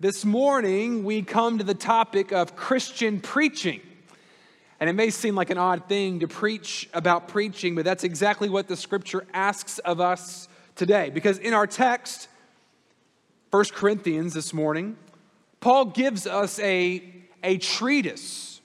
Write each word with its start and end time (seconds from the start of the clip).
This 0.00 0.24
morning, 0.24 1.04
we 1.04 1.22
come 1.22 1.58
to 1.58 1.64
the 1.64 1.72
topic 1.72 2.32
of 2.32 2.56
Christian 2.56 3.20
preaching. 3.20 3.80
And 4.80 4.90
it 4.90 4.94
may 4.94 5.10
seem 5.10 5.36
like 5.36 5.50
an 5.50 5.56
odd 5.56 5.88
thing 5.88 6.18
to 6.18 6.26
preach 6.26 6.88
about 6.92 7.28
preaching, 7.28 7.76
but 7.76 7.84
that's 7.84 8.02
exactly 8.02 8.48
what 8.48 8.66
the 8.66 8.76
scripture 8.76 9.24
asks 9.32 9.78
of 9.78 10.00
us 10.00 10.48
today. 10.74 11.10
Because 11.10 11.38
in 11.38 11.54
our 11.54 11.68
text, 11.68 12.26
1 13.52 13.66
Corinthians 13.66 14.34
this 14.34 14.52
morning, 14.52 14.96
Paul 15.60 15.84
gives 15.84 16.26
us 16.26 16.58
a, 16.58 17.00
a 17.44 17.58
treatise 17.58 18.60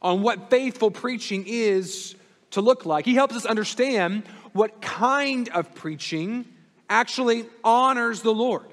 on 0.00 0.22
what 0.22 0.48
faithful 0.48 0.92
preaching 0.92 1.42
is 1.44 2.14
to 2.52 2.60
look 2.60 2.86
like. 2.86 3.04
He 3.04 3.16
helps 3.16 3.34
us 3.34 3.46
understand 3.46 4.22
what 4.52 4.80
kind 4.80 5.48
of 5.48 5.74
preaching 5.74 6.46
actually 6.88 7.46
honors 7.64 8.22
the 8.22 8.32
Lord 8.32 8.66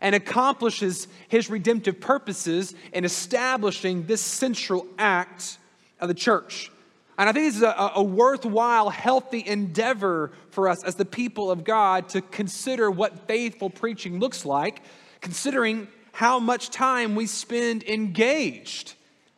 and 0.00 0.14
accomplishes 0.14 1.08
his 1.28 1.50
redemptive 1.50 2.00
purposes 2.00 2.74
in 2.92 3.04
establishing 3.04 4.06
this 4.06 4.20
central 4.20 4.86
act 4.98 5.58
of 6.00 6.08
the 6.08 6.14
church. 6.14 6.70
And 7.18 7.28
I 7.28 7.32
think 7.32 7.46
this 7.46 7.56
is 7.56 7.62
a, 7.62 7.92
a, 7.96 8.02
worthwhile, 8.02 8.88
healthy 8.88 9.46
endeavor 9.46 10.32
for 10.52 10.68
us 10.68 10.82
as 10.84 10.94
the 10.94 11.04
people 11.04 11.50
of 11.50 11.64
God 11.64 12.08
to 12.10 12.22
consider 12.22 12.90
what 12.90 13.26
faithful 13.28 13.68
preaching 13.68 14.18
looks 14.18 14.46
like, 14.46 14.80
considering 15.20 15.86
how 16.12 16.38
much 16.38 16.70
time 16.70 17.14
we 17.14 17.26
spend 17.26 17.82
engaged 17.82 18.94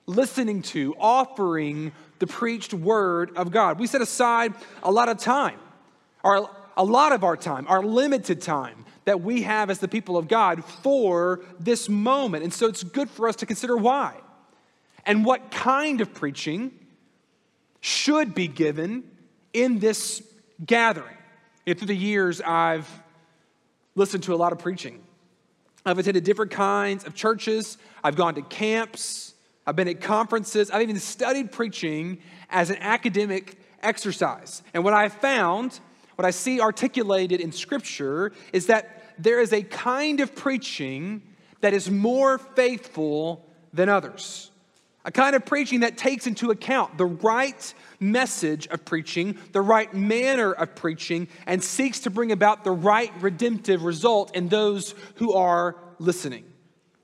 listening 0.06 0.62
to, 0.62 0.94
offering 0.98 1.92
the 2.18 2.26
preached 2.26 2.72
word 2.72 3.36
of 3.36 3.50
God. 3.50 3.80
We 3.80 3.88
set 3.88 4.00
aside 4.00 4.54
a 4.84 4.92
lot 4.92 5.08
of 5.08 5.18
time, 5.18 5.58
or 6.22 6.48
a 6.76 6.84
lot 6.84 7.10
of 7.12 7.24
our 7.24 7.36
time, 7.36 7.66
our 7.68 7.82
limited 7.82 8.40
time, 8.40 8.84
that 9.04 9.20
we 9.20 9.42
have 9.42 9.70
as 9.70 9.78
the 9.78 9.88
people 9.88 10.16
of 10.16 10.28
God 10.28 10.64
for 10.64 11.40
this 11.58 11.88
moment. 11.88 12.44
And 12.44 12.52
so 12.52 12.66
it's 12.66 12.82
good 12.82 13.10
for 13.10 13.28
us 13.28 13.36
to 13.36 13.46
consider 13.46 13.76
why 13.76 14.14
and 15.04 15.24
what 15.24 15.50
kind 15.50 16.00
of 16.00 16.14
preaching 16.14 16.72
should 17.80 18.34
be 18.34 18.46
given 18.46 19.04
in 19.52 19.80
this 19.80 20.22
gathering. 20.64 21.16
And 21.66 21.76
through 21.76 21.88
the 21.88 21.96
years, 21.96 22.40
I've 22.40 22.88
listened 23.94 24.22
to 24.24 24.34
a 24.34 24.36
lot 24.36 24.52
of 24.52 24.58
preaching. 24.58 25.02
I've 25.84 25.98
attended 25.98 26.24
different 26.24 26.52
kinds 26.52 27.04
of 27.04 27.14
churches, 27.14 27.76
I've 28.04 28.14
gone 28.14 28.36
to 28.36 28.42
camps, 28.42 29.34
I've 29.66 29.74
been 29.74 29.88
at 29.88 30.00
conferences, 30.00 30.70
I've 30.70 30.82
even 30.82 30.98
studied 30.98 31.50
preaching 31.50 32.18
as 32.50 32.70
an 32.70 32.76
academic 32.78 33.58
exercise. 33.82 34.62
And 34.74 34.84
what 34.84 34.94
I've 34.94 35.14
found 35.14 35.80
what 36.16 36.24
I 36.24 36.30
see 36.30 36.60
articulated 36.60 37.40
in 37.40 37.52
Scripture 37.52 38.32
is 38.52 38.66
that 38.66 39.14
there 39.18 39.40
is 39.40 39.52
a 39.52 39.62
kind 39.62 40.20
of 40.20 40.34
preaching 40.34 41.22
that 41.60 41.72
is 41.72 41.90
more 41.90 42.38
faithful 42.38 43.46
than 43.72 43.88
others. 43.88 44.50
A 45.04 45.10
kind 45.10 45.34
of 45.34 45.44
preaching 45.44 45.80
that 45.80 45.98
takes 45.98 46.26
into 46.26 46.50
account 46.50 46.96
the 46.96 47.06
right 47.06 47.74
message 47.98 48.68
of 48.68 48.84
preaching, 48.84 49.36
the 49.52 49.60
right 49.60 49.92
manner 49.92 50.52
of 50.52 50.76
preaching, 50.76 51.26
and 51.46 51.62
seeks 51.62 52.00
to 52.00 52.10
bring 52.10 52.30
about 52.30 52.62
the 52.62 52.70
right 52.70 53.12
redemptive 53.20 53.82
result 53.82 54.36
in 54.36 54.48
those 54.48 54.94
who 55.16 55.32
are 55.32 55.76
listening. 55.98 56.44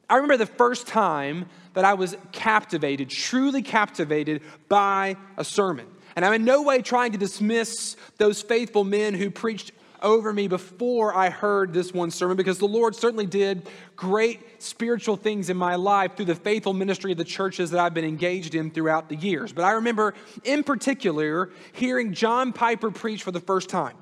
I 0.09 0.15
remember 0.15 0.37
the 0.37 0.47
first 0.47 0.87
time 0.87 1.47
that 1.75 1.85
I 1.85 1.95
was 1.95 2.17
captivated, 2.33 3.11
truly 3.11 3.63
captivated 3.63 4.43
by 4.69 5.17
a 5.37 5.45
sermon. 5.45 5.87
And 6.19 6.25
I'm 6.25 6.33
in 6.33 6.45
no 6.45 6.63
way 6.63 6.83
trying 6.83 7.13
to 7.13 7.19
dismiss 7.19 7.95
those 8.17 8.43
faithful 8.43 8.83
men 8.83 9.15
who 9.15 9.31
preached 9.31 9.71
over 10.03 10.33
me 10.33 10.49
before 10.49 11.15
I 11.15 11.31
heard 11.31 11.73
this 11.73 11.95
one 11.95 12.11
sermon 12.11 12.37
because 12.37 12.59
the 12.59 12.67
Lord 12.67 12.97
certainly 12.97 13.25
did 13.25 13.69
great 13.95 14.41
spiritual 14.61 15.17
things 15.17 15.49
in 15.49 15.57
my 15.57 15.77
life 15.77 16.17
through 16.17 16.25
the 16.25 16.35
faithful 16.35 16.75
ministry 16.75 17.13
of 17.13 17.19
the 17.19 17.25
churches 17.25 17.71
that 17.71 17.79
I've 17.79 17.95
been 17.95 18.05
engaged 18.05 18.57
in 18.57 18.73
throughout 18.73 19.09
the 19.09 19.15
years. 19.15 19.53
But 19.53 19.63
I 19.65 19.71
remember 19.71 20.15
in 20.43 20.65
particular 20.65 21.51
hearing 21.71 22.13
John 22.13 22.53
Piper 22.53 22.91
preach 22.91 23.23
for 23.23 23.31
the 23.31 23.39
first 23.39 23.69
time. 23.69 23.95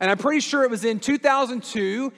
And 0.00 0.10
I'm 0.10 0.18
pretty 0.18 0.40
sure 0.40 0.64
it 0.64 0.70
was 0.70 0.84
in 0.84 0.98
2002 0.98 2.12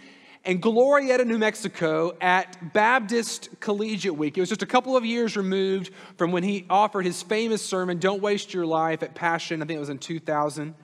in 0.45 0.61
Glorieta, 0.61 1.27
New 1.27 1.39
Mexico 1.39 2.17
at 2.21 2.73
Baptist 2.73 3.49
Collegiate 3.61 4.17
Week. 4.17 4.37
It 4.37 4.41
was 4.41 4.49
just 4.49 4.63
a 4.63 4.67
couple 4.67 4.97
of 4.97 5.05
years 5.05 5.37
removed 5.37 5.93
from 6.17 6.33
when 6.33 6.43
he 6.43 6.67
offered 6.71 7.05
his 7.05 7.23
famous 7.23 7.65
sermon, 7.65 7.99
Don't 7.99 8.23
Waste 8.23 8.55
Your 8.55 8.67
Life, 8.67 9.03
at 9.03 9.15
Passion. 9.15 9.63
I 9.63 9.67
think 9.67 9.77
it 9.77 9.81
was 9.81 9.91
in 9.91 9.99
2000. 9.99 10.75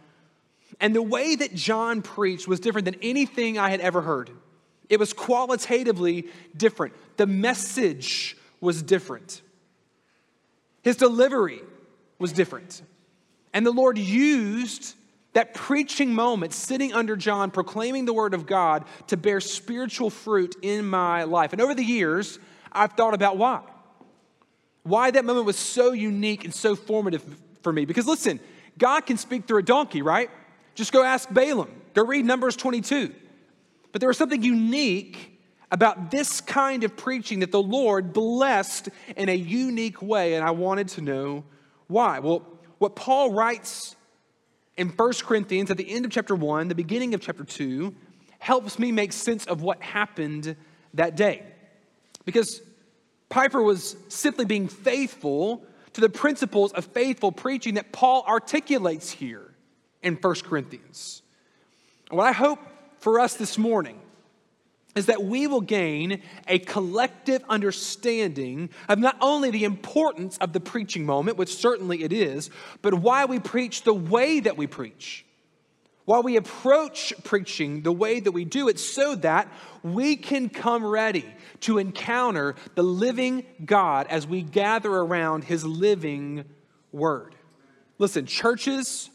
And 0.81 0.95
the 0.95 1.03
way 1.03 1.37
that 1.37 1.55
John 1.55 2.03
preached 2.03 2.47
was 2.47 2.61
different 2.61 2.85
than 2.85 2.97
anything 3.01 3.59
I 3.59 3.71
had 3.71 3.81
ever 3.81 4.03
heard. 4.03 4.31
It 4.89 5.01
was 5.01 5.13
qualitatively 5.13 6.29
different. 6.57 6.95
The 7.17 7.27
message 7.27 8.37
was 8.61 8.83
different. 8.83 9.41
His 10.83 10.97
delivery 10.97 11.61
was 12.19 12.33
different. 12.33 12.83
And 13.53 13.65
the 13.65 13.73
Lord 13.73 13.97
used 13.97 14.95
that 15.37 15.53
preaching 15.53 16.15
moment, 16.15 16.55
sitting 16.55 16.95
under 16.95 17.15
John, 17.15 17.51
proclaiming 17.51 18.07
the 18.07 18.15
word 18.15 18.33
of 18.33 18.47
God, 18.47 18.87
to 19.09 19.19
bear 19.19 19.39
spiritual 19.39 20.09
fruit 20.09 20.57
in 20.63 20.89
my 20.89 21.25
life. 21.25 21.53
And 21.53 21.61
over 21.61 21.75
the 21.75 21.85
years, 21.85 22.39
I've 22.73 22.95
thought 22.95 23.13
about 23.13 23.37
why. 23.37 23.61
Why 24.83 25.11
that 25.11 25.27
moment 25.27 25.45
was 25.45 25.57
so 25.59 25.93
unique 25.93 26.47
and 26.47 26.55
so 26.55 26.75
formative 26.75 27.23
for 27.61 27.71
me. 27.71 27.85
Because 27.85 28.07
listen, 28.07 28.41
God 28.79 29.05
can 29.05 29.19
speak 29.19 29.47
through 29.47 29.59
a 29.59 29.63
donkey, 29.63 30.01
right? 30.01 30.31
Just 30.75 30.91
go 30.91 31.03
ask 31.03 31.31
Balaam. 31.31 31.69
Go 31.93 32.07
read 32.07 32.25
Numbers 32.25 32.57
22. 32.57 33.15
But 33.93 34.01
there 34.01 34.09
was 34.09 34.17
something 34.17 34.43
unique 34.43 35.39
about 35.71 36.11
this 36.11 36.41
kind 36.41 36.83
of 36.83 36.97
preaching 36.97 37.41
that 37.41 37.53
the 37.53 37.61
Lord 37.61 38.15
blessed 38.15 38.89
in 39.19 39.29
a 39.29 39.37
unique 39.37 40.01
way, 40.01 40.33
and 40.33 40.43
I 40.43 40.53
wanted 40.53 40.89
to 40.89 41.03
know 41.03 41.45
why. 41.89 42.21
Well, 42.21 42.43
what 42.79 42.97
Paul 42.97 43.35
writes 43.35 43.97
in 44.77 44.89
1 44.89 45.13
Corinthians 45.23 45.71
at 45.71 45.77
the 45.77 45.91
end 45.91 46.05
of 46.05 46.11
chapter 46.11 46.35
1, 46.35 46.69
the 46.69 46.75
beginning 46.75 47.15
of 47.15 47.21
chapter 47.21 47.45
2, 47.45 47.95
helps 48.39 48.79
me 48.79 48.93
make 48.93 49.13
sense 49.13 49.47
of 49.47 49.63
what 49.63 49.81
happened 49.81 50.57
that 50.95 51.17
day. 51.17 51.43
Because 52.25 52.61
Piper 53.29 53.63
was 53.63 53.97
simply 54.09 54.45
being 54.45 54.69
faithful 54.69 55.65
to 55.95 56.01
the 56.01 56.09
principles 56.09 56.73
of 56.73 56.85
faithful 56.85 57.33
preaching 57.33 57.75
that 57.75 57.93
Paul 57.93 58.25
articulates 58.29 59.11
here 59.11 59.55
in 60.03 60.17
1 60.17 60.35
Corinthians. 60.43 61.23
What 62.11 62.25
I 62.25 62.33
hope 62.33 62.61
for 62.99 63.19
us 63.19 63.35
this 63.35 63.57
morning 63.59 64.01
is 64.97 65.07
that 65.07 65.23
we 65.23 65.47
will 65.47 65.61
gain 65.61 66.23
a 66.49 66.59
collective 66.59 67.45
understanding 67.49 68.71
of 68.89 68.99
not 68.99 69.17
only 69.21 69.51
the 69.51 69.65
importance 69.65 70.39
of 70.39 70.55
the 70.55 70.59
preaching 70.59 71.05
moment, 71.05 71.37
which 71.37 71.55
certainly 71.55 72.03
it 72.03 72.13
is, 72.13 72.51
but 72.81 72.95
why 72.95 73.27
we 73.27 73.39
preach 73.39 73.83
the 73.83 73.95
way 73.95 74.41
that 74.41 74.57
we 74.57 74.67
preach. 74.67 75.25
Why 76.07 76.21
we 76.21 76.37
approach 76.37 77.13
preaching 77.25 77.83
the 77.83 77.93
way 77.93 78.21
that 78.21 78.33
we 78.33 78.45
do 78.45 78.69
it, 78.69 78.79
so 78.79 79.17
that 79.17 79.53
we 79.83 80.17
can 80.17 80.49
come 80.49 80.85
ready 80.85 81.27
to 81.61 81.79
encounter 81.79 82.55
the 82.75 82.83
living 82.83 83.45
God 83.65 84.07
as 84.09 84.27
we 84.27 84.41
gather 84.43 84.91
around 84.91 85.45
his 85.45 85.65
living 85.65 86.45
word. 86.91 87.35
Listen, 87.99 88.25
churches 88.25 89.11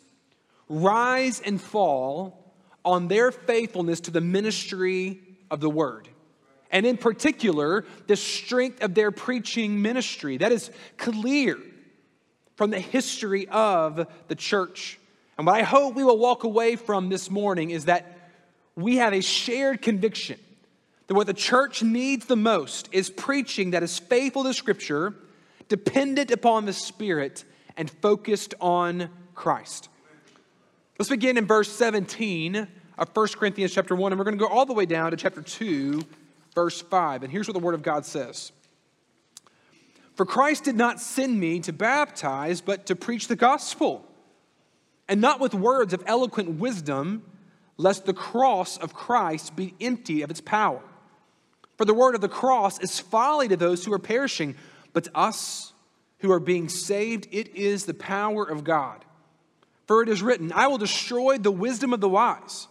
rise 0.68 1.40
and 1.40 1.62
fall 1.62 2.53
on 2.84 3.08
their 3.08 3.31
faithfulness 3.31 4.02
to 4.02 4.12
the 4.12 4.22
ministry 4.22 5.31
of 5.51 5.59
the 5.59 5.69
word. 5.69 6.07
And 6.72 6.85
in 6.85 6.97
particular, 6.97 7.85
the 8.07 8.16
strength 8.16 8.81
of 8.81 8.95
their 8.95 9.12
preaching 9.12 9.81
ministry. 9.81 10.38
That 10.38 10.51
is 10.51 10.72
clear 10.97 11.59
from 12.56 12.72
the 12.72 12.79
history 12.79 13.47
of 13.50 14.07
the 14.29 14.35
church. 14.35 14.97
And 15.38 15.45
what 15.45 15.57
I 15.57 15.63
hope 15.63 15.95
we 15.95 16.03
will 16.03 16.17
walk 16.17 16.44
away 16.44 16.78
from 16.78 17.09
this 17.09 17.29
morning 17.29 17.72
is 17.72 17.85
that 17.85 18.17
we 18.75 18.97
have 18.97 19.13
a 19.13 19.22
shared 19.22 19.81
conviction 19.81 20.39
that 21.07 21.16
what 21.16 21.28
the 21.28 21.34
church 21.34 21.83
needs 21.83 22.25
the 22.25 22.38
most 22.38 22.88
is 22.94 23.09
preaching 23.09 23.71
that 23.71 23.83
is 23.83 24.00
faithful 24.00 24.45
to 24.45 24.54
Scripture, 24.54 25.13
dependent 25.68 26.31
upon 26.31 26.65
the 26.65 26.71
Spirit, 26.71 27.44
and 27.75 27.92
focused 27.92 28.54
on 28.62 29.09
Christ. 29.36 29.89
Let's 30.97 31.09
begin 31.09 31.38
in 31.38 31.45
verse 31.45 31.69
17 31.69 32.65
of 33.01 33.09
1 33.15 33.27
Corinthians 33.30 33.74
chapter 33.74 33.95
1, 33.95 34.12
and 34.12 34.19
we're 34.19 34.25
going 34.25 34.38
to 34.38 34.39
go 34.39 34.48
all 34.48 34.68
the 34.68 34.74
way 34.74 34.86
down 34.86 35.09
to 35.09 35.18
chapter 35.18 35.42
2, 35.42 36.03
verse 36.53 36.81
5. 36.81 37.24
And 37.24 37.31
here's 37.31 37.48
what 37.48 37.53
the 37.53 37.59
Word 37.59 37.74
of 37.74 37.81
God 37.81 38.06
says 38.06 38.51
For 40.13 40.25
Christ 40.25 40.65
did 40.65 40.75
not 40.75 41.01
send 41.01 41.39
me 41.39 41.59
to 41.62 41.74
baptize, 41.74 42.62
but 42.62 42.86
to 42.86 42.95
preach 42.95 43.27
the 43.27 43.36
gospel, 43.36 44.06
and 45.09 45.19
not 45.19 45.39
with 45.39 45.56
words 45.56 45.94
of 45.94 46.03
eloquent 46.06 46.59
wisdom, 46.59 47.24
lest 47.75 48.06
the 48.06 48.13
cross 48.13 48.77
of 48.77 48.94
Christ 48.94 49.56
be 49.56 49.74
empty 49.81 50.21
of 50.21 50.30
its 50.30 50.42
power. 50.42 50.81
For 51.77 51.86
the 51.86 51.95
word 51.95 52.13
of 52.13 52.21
the 52.21 52.30
cross 52.30 52.80
is 52.80 53.00
folly 53.00 53.47
to 53.47 53.57
those 53.57 53.83
who 53.83 53.92
are 53.94 54.00
perishing, 54.00 54.56
but 54.94 55.06
to 55.06 55.18
us 55.18 55.74
who 56.19 56.31
are 56.31 56.39
being 56.39 56.69
saved, 56.69 57.27
it 57.31 57.56
is 57.56 57.86
the 57.86 57.95
power 57.95 58.44
of 58.44 58.63
God. 58.63 59.04
For 59.88 60.04
it 60.04 60.09
is 60.09 60.21
written, 60.21 60.51
I 60.54 60.68
will 60.68 60.77
destroy 60.77 61.39
the 61.39 61.51
wisdom 61.51 61.94
of 61.94 62.00
the 62.00 62.07
wise 62.07 62.68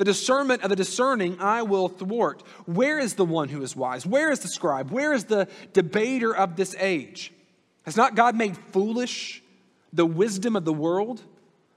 The 0.00 0.04
discernment 0.04 0.62
of 0.62 0.70
the 0.70 0.76
discerning 0.76 1.38
I 1.40 1.60
will 1.60 1.90
thwart. 1.90 2.42
Where 2.64 2.98
is 2.98 3.16
the 3.16 3.24
one 3.26 3.50
who 3.50 3.60
is 3.60 3.76
wise? 3.76 4.06
Where 4.06 4.30
is 4.30 4.38
the 4.38 4.48
scribe? 4.48 4.90
Where 4.90 5.12
is 5.12 5.24
the 5.24 5.46
debater 5.74 6.34
of 6.34 6.56
this 6.56 6.74
age? 6.78 7.34
Has 7.82 7.98
not 7.98 8.14
God 8.14 8.34
made 8.34 8.56
foolish 8.56 9.42
the 9.92 10.06
wisdom 10.06 10.56
of 10.56 10.64
the 10.64 10.72
world? 10.72 11.22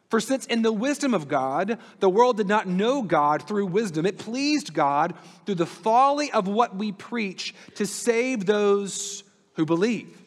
For 0.07 0.21
since 0.21 0.45
in 0.45 0.61
the 0.61 0.71
wisdom 0.71 1.13
of 1.13 1.27
God, 1.27 1.77
the 1.99 2.09
world 2.09 2.37
did 2.37 2.47
not 2.47 2.65
know 2.65 3.01
God 3.01 3.45
through 3.45 3.65
wisdom, 3.65 4.05
it 4.05 4.19
pleased 4.19 4.73
God 4.73 5.15
through 5.45 5.55
the 5.55 5.65
folly 5.65 6.31
of 6.31 6.47
what 6.47 6.77
we 6.77 6.93
preach 6.93 7.53
to 7.75 7.85
save 7.85 8.45
those 8.45 9.25
who 9.55 9.65
believe. 9.65 10.17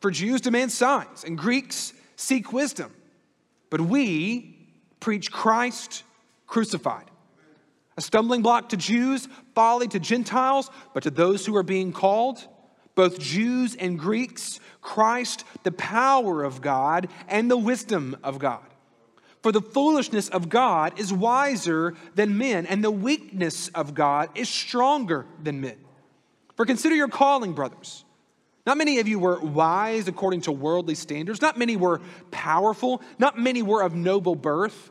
For 0.00 0.10
Jews 0.10 0.42
demand 0.42 0.72
signs, 0.72 1.24
and 1.24 1.38
Greeks 1.38 1.94
seek 2.16 2.52
wisdom. 2.52 2.92
But 3.70 3.80
we 3.80 4.58
preach 5.00 5.32
Christ 5.32 6.02
crucified 6.46 7.06
a 7.96 8.00
stumbling 8.00 8.42
block 8.42 8.70
to 8.70 8.76
Jews, 8.76 9.28
folly 9.54 9.88
to 9.88 10.00
Gentiles, 10.00 10.70
but 10.92 11.04
to 11.04 11.10
those 11.10 11.46
who 11.46 11.56
are 11.56 11.62
being 11.62 11.92
called, 11.92 12.46
both 12.94 13.18
Jews 13.18 13.74
and 13.76 13.98
Greeks, 13.98 14.60
Christ, 14.80 15.44
the 15.62 15.72
power 15.72 16.44
of 16.44 16.60
God 16.60 17.08
and 17.28 17.50
the 17.50 17.56
wisdom 17.56 18.16
of 18.22 18.38
God. 18.38 18.64
For 19.42 19.52
the 19.52 19.60
foolishness 19.60 20.28
of 20.28 20.48
God 20.48 20.98
is 20.98 21.12
wiser 21.12 21.94
than 22.14 22.38
men, 22.38 22.66
and 22.66 22.82
the 22.82 22.90
weakness 22.90 23.68
of 23.68 23.94
God 23.94 24.30
is 24.34 24.48
stronger 24.48 25.26
than 25.42 25.60
men. 25.60 25.76
For 26.56 26.64
consider 26.64 26.94
your 26.94 27.08
calling, 27.08 27.52
brothers. 27.52 28.04
Not 28.66 28.78
many 28.78 29.00
of 29.00 29.08
you 29.08 29.18
were 29.18 29.38
wise 29.40 30.08
according 30.08 30.42
to 30.42 30.52
worldly 30.52 30.94
standards. 30.94 31.42
Not 31.42 31.58
many 31.58 31.76
were 31.76 32.00
powerful. 32.30 33.02
Not 33.18 33.38
many 33.38 33.62
were 33.62 33.82
of 33.82 33.94
noble 33.94 34.34
birth. 34.34 34.90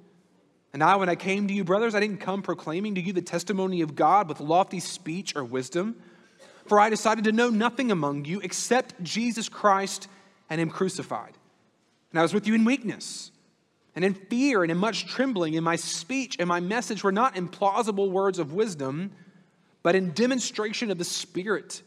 And 0.73 0.83
I, 0.83 0.95
when 0.95 1.09
I 1.09 1.15
came 1.15 1.47
to 1.47 1.53
you, 1.53 1.63
brothers, 1.63 1.95
I 1.95 1.99
didn't 1.99 2.19
come 2.19 2.41
proclaiming 2.41 2.95
to 2.95 3.01
you 3.01 3.11
the 3.11 3.21
testimony 3.21 3.81
of 3.81 3.95
God 3.95 4.29
with 4.29 4.39
lofty 4.39 4.79
speech 4.79 5.35
or 5.35 5.43
wisdom. 5.43 5.97
For 6.65 6.79
I 6.79 6.89
decided 6.89 7.25
to 7.25 7.31
know 7.31 7.49
nothing 7.49 7.91
among 7.91 8.25
you 8.25 8.39
except 8.39 9.01
Jesus 9.03 9.49
Christ 9.49 10.07
and 10.49 10.61
Him 10.61 10.69
crucified. 10.69 11.33
And 12.11 12.19
I 12.19 12.21
was 12.21 12.33
with 12.33 12.47
you 12.47 12.53
in 12.53 12.63
weakness 12.63 13.31
and 13.95 14.05
in 14.05 14.13
fear 14.13 14.63
and 14.63 14.71
in 14.71 14.77
much 14.77 15.07
trembling. 15.07 15.55
And 15.55 15.65
my 15.65 15.75
speech 15.75 16.37
and 16.39 16.47
my 16.47 16.61
message 16.61 17.03
were 17.03 17.11
not 17.11 17.35
in 17.35 17.49
plausible 17.49 18.09
words 18.09 18.39
of 18.39 18.53
wisdom, 18.53 19.11
but 19.83 19.95
in 19.95 20.11
demonstration 20.11 20.91
of 20.91 20.97
the 20.97 21.03
Spirit 21.03 21.81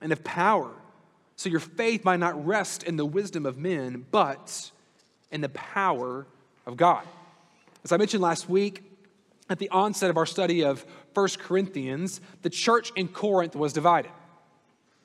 and 0.00 0.12
of 0.12 0.22
power. 0.22 0.70
So 1.34 1.48
your 1.48 1.60
faith 1.60 2.04
might 2.04 2.20
not 2.20 2.46
rest 2.46 2.84
in 2.84 2.96
the 2.96 3.06
wisdom 3.06 3.46
of 3.46 3.58
men, 3.58 4.04
but 4.10 4.70
in 5.30 5.40
the 5.40 5.48
power 5.48 6.26
of 6.66 6.76
God. 6.76 7.04
As 7.84 7.92
I 7.92 7.96
mentioned 7.96 8.22
last 8.22 8.48
week, 8.48 8.84
at 9.50 9.58
the 9.58 9.70
onset 9.70 10.10
of 10.10 10.16
our 10.16 10.26
study 10.26 10.62
of 10.62 10.84
1 11.14 11.28
Corinthians, 11.38 12.20
the 12.42 12.50
church 12.50 12.92
in 12.96 13.08
Corinth 13.08 13.56
was 13.56 13.72
divided. 13.72 14.10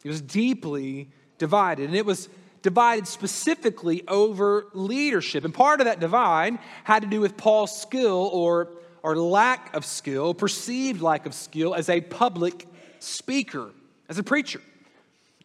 It 0.03 0.09
was 0.09 0.21
deeply 0.21 1.09
divided, 1.37 1.87
and 1.87 1.95
it 1.95 2.05
was 2.05 2.29
divided 2.61 3.07
specifically 3.07 4.03
over 4.07 4.67
leadership. 4.73 5.45
And 5.45 5.53
part 5.53 5.81
of 5.81 5.85
that 5.85 5.99
divide 5.99 6.59
had 6.83 7.03
to 7.03 7.07
do 7.07 7.21
with 7.21 7.37
Paul's 7.37 7.79
skill 7.79 8.29
or, 8.33 8.69
or 9.01 9.15
lack 9.15 9.73
of 9.75 9.85
skill, 9.85 10.33
perceived 10.33 11.01
lack 11.01 11.25
of 11.25 11.33
skill 11.33 11.73
as 11.75 11.89
a 11.89 12.01
public 12.01 12.67
speaker, 12.99 13.71
as 14.09 14.17
a 14.17 14.23
preacher. 14.23 14.61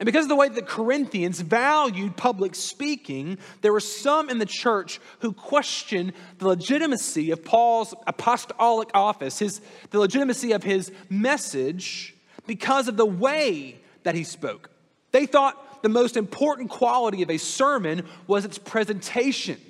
And 0.01 0.07
because 0.07 0.27
of 0.27 0.29
the 0.29 0.37
way 0.37 0.49
the 0.49 0.63
Corinthians 0.63 1.41
valued 1.41 2.17
public 2.17 2.55
speaking, 2.55 3.39
there 3.63 3.73
were 3.73 3.81
some 3.81 4.31
in 4.31 4.39
the 4.39 4.47
church 4.47 5.01
who 5.21 5.33
questioned 5.33 6.13
the 6.39 6.47
legitimacy 6.47 7.33
of 7.33 7.45
Paul's 7.45 7.95
apostolic 8.07 8.91
office, 8.95 9.41
his, 9.41 9.61
the 9.91 9.99
legitimacy 9.99 10.53
of 10.53 10.63
his 10.63 10.93
message, 11.11 12.15
because 12.47 12.87
of 12.87 12.97
the 12.97 13.07
way 13.07 13.81
that 14.05 14.15
he 14.15 14.23
spoke. 14.23 14.71
They 15.11 15.27
thought 15.27 15.83
the 15.83 15.89
most 15.89 16.17
important 16.17 16.71
quality 16.71 17.23
of 17.23 17.31
a 17.31 17.37
sermon 17.37 18.07
was 18.29 18.45
its 18.45 18.59
presentation, 18.59 19.61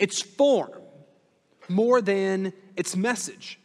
its 0.00 0.20
form, 0.20 0.70
more 1.68 2.00
than 2.00 2.52
its 2.76 2.96
message. 2.96 3.60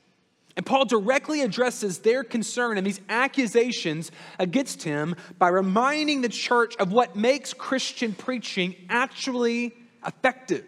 And 0.59 0.65
Paul 0.65 0.83
directly 0.83 1.39
addresses 1.39 1.99
their 1.99 2.21
concern 2.21 2.77
and 2.77 2.85
these 2.85 2.99
accusations 3.07 4.11
against 4.37 4.83
him 4.83 5.15
by 5.37 5.47
reminding 5.47 6.19
the 6.19 6.27
church 6.27 6.75
of 6.81 6.91
what 6.91 7.15
makes 7.15 7.53
Christian 7.53 8.11
preaching 8.11 8.75
actually 8.89 9.73
effective. 10.05 10.65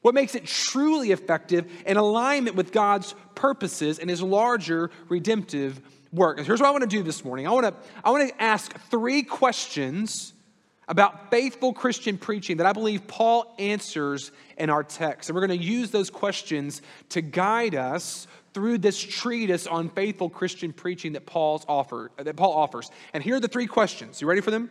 What 0.00 0.14
makes 0.14 0.34
it 0.34 0.46
truly 0.46 1.12
effective 1.12 1.70
in 1.84 1.98
alignment 1.98 2.56
with 2.56 2.72
God's 2.72 3.14
purposes 3.34 3.98
and 3.98 4.08
his 4.08 4.22
larger 4.22 4.90
redemptive 5.10 5.82
work. 6.10 6.38
And 6.38 6.46
here's 6.46 6.60
what 6.60 6.68
I 6.68 6.70
want 6.70 6.80
to 6.80 6.88
do 6.88 7.02
this 7.02 7.22
morning 7.22 7.46
I 7.46 7.50
want 7.50 7.66
to, 7.66 7.74
I 8.02 8.10
want 8.10 8.26
to 8.26 8.42
ask 8.42 8.74
three 8.88 9.22
questions 9.22 10.32
about 10.88 11.30
faithful 11.30 11.74
Christian 11.74 12.16
preaching 12.16 12.56
that 12.56 12.66
I 12.66 12.72
believe 12.72 13.06
Paul 13.06 13.54
answers 13.58 14.32
in 14.56 14.70
our 14.70 14.82
text. 14.82 15.28
And 15.28 15.36
we're 15.36 15.46
going 15.46 15.60
to 15.60 15.64
use 15.64 15.90
those 15.90 16.08
questions 16.08 16.80
to 17.10 17.20
guide 17.20 17.74
us 17.74 18.26
through 18.58 18.76
this 18.76 18.98
treatise 18.98 19.68
on 19.68 19.88
faithful 19.88 20.28
Christian 20.28 20.72
preaching 20.72 21.12
that 21.12 21.24
Paul's 21.26 21.64
offer, 21.68 22.10
that 22.16 22.34
Paul 22.34 22.52
offers. 22.54 22.90
And 23.12 23.22
here 23.22 23.36
are 23.36 23.40
the 23.40 23.46
three 23.46 23.68
questions. 23.68 24.20
You 24.20 24.26
ready 24.26 24.40
for 24.40 24.50
them? 24.50 24.68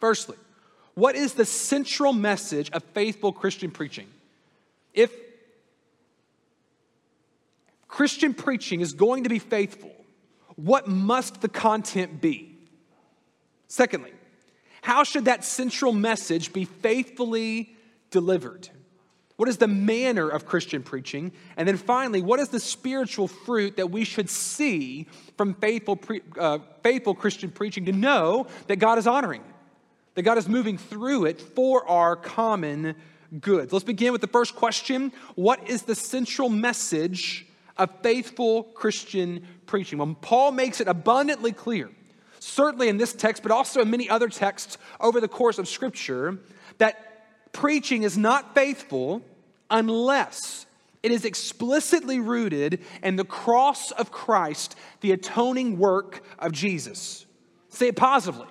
Firstly, 0.00 0.36
what 0.94 1.14
is 1.14 1.34
the 1.34 1.44
central 1.44 2.12
message 2.12 2.72
of 2.72 2.82
faithful 2.92 3.32
Christian 3.32 3.70
preaching? 3.70 4.08
If 4.92 5.12
Christian 7.86 8.34
preaching 8.34 8.80
is 8.80 8.94
going 8.94 9.22
to 9.22 9.28
be 9.28 9.38
faithful, 9.38 9.94
what 10.56 10.88
must 10.88 11.40
the 11.40 11.48
content 11.48 12.20
be? 12.20 12.58
Secondly, 13.68 14.10
how 14.82 15.04
should 15.04 15.26
that 15.26 15.44
central 15.44 15.92
message 15.92 16.52
be 16.52 16.64
faithfully 16.64 17.76
delivered? 18.10 18.70
What 19.36 19.48
is 19.48 19.56
the 19.56 19.68
manner 19.68 20.28
of 20.28 20.46
Christian 20.46 20.82
preaching? 20.82 21.32
And 21.56 21.66
then 21.66 21.76
finally, 21.76 22.22
what 22.22 22.38
is 22.38 22.50
the 22.50 22.60
spiritual 22.60 23.26
fruit 23.26 23.76
that 23.76 23.90
we 23.90 24.04
should 24.04 24.30
see 24.30 25.08
from 25.36 25.54
faithful, 25.54 25.96
pre- 25.96 26.22
uh, 26.38 26.58
faithful 26.82 27.14
Christian 27.14 27.50
preaching 27.50 27.86
to 27.86 27.92
know 27.92 28.46
that 28.68 28.76
God 28.76 28.98
is 28.98 29.06
honoring 29.06 29.42
that 30.14 30.22
God 30.22 30.38
is 30.38 30.48
moving 30.48 30.78
through 30.78 31.26
it 31.26 31.40
for 31.40 31.88
our 31.88 32.16
common 32.16 32.94
good? 33.40 33.72
Let's 33.72 33.84
begin 33.84 34.12
with 34.12 34.20
the 34.20 34.26
first 34.26 34.54
question 34.54 35.12
What 35.34 35.68
is 35.68 35.82
the 35.82 35.94
central 35.94 36.48
message 36.48 37.46
of 37.76 37.90
faithful 38.02 38.64
Christian 38.64 39.46
preaching? 39.66 39.98
Well, 39.98 40.16
Paul 40.20 40.52
makes 40.52 40.80
it 40.80 40.88
abundantly 40.88 41.52
clear, 41.52 41.90
certainly 42.38 42.88
in 42.88 42.96
this 42.96 43.12
text, 43.12 43.42
but 43.42 43.52
also 43.52 43.80
in 43.80 43.90
many 43.90 44.08
other 44.08 44.28
texts 44.28 44.78
over 45.00 45.20
the 45.20 45.28
course 45.28 45.58
of 45.58 45.68
Scripture, 45.68 46.38
that 46.78 47.13
preaching 47.54 48.02
is 48.02 48.18
not 48.18 48.54
faithful 48.54 49.22
unless 49.70 50.66
it 51.02 51.12
is 51.12 51.24
explicitly 51.24 52.20
rooted 52.20 52.80
in 53.02 53.16
the 53.16 53.24
cross 53.24 53.90
of 53.92 54.10
Christ, 54.10 54.76
the 55.00 55.12
atoning 55.12 55.78
work 55.78 56.22
of 56.38 56.52
Jesus. 56.52 57.26
Say 57.68 57.88
it 57.88 57.96
positively. 57.96 58.46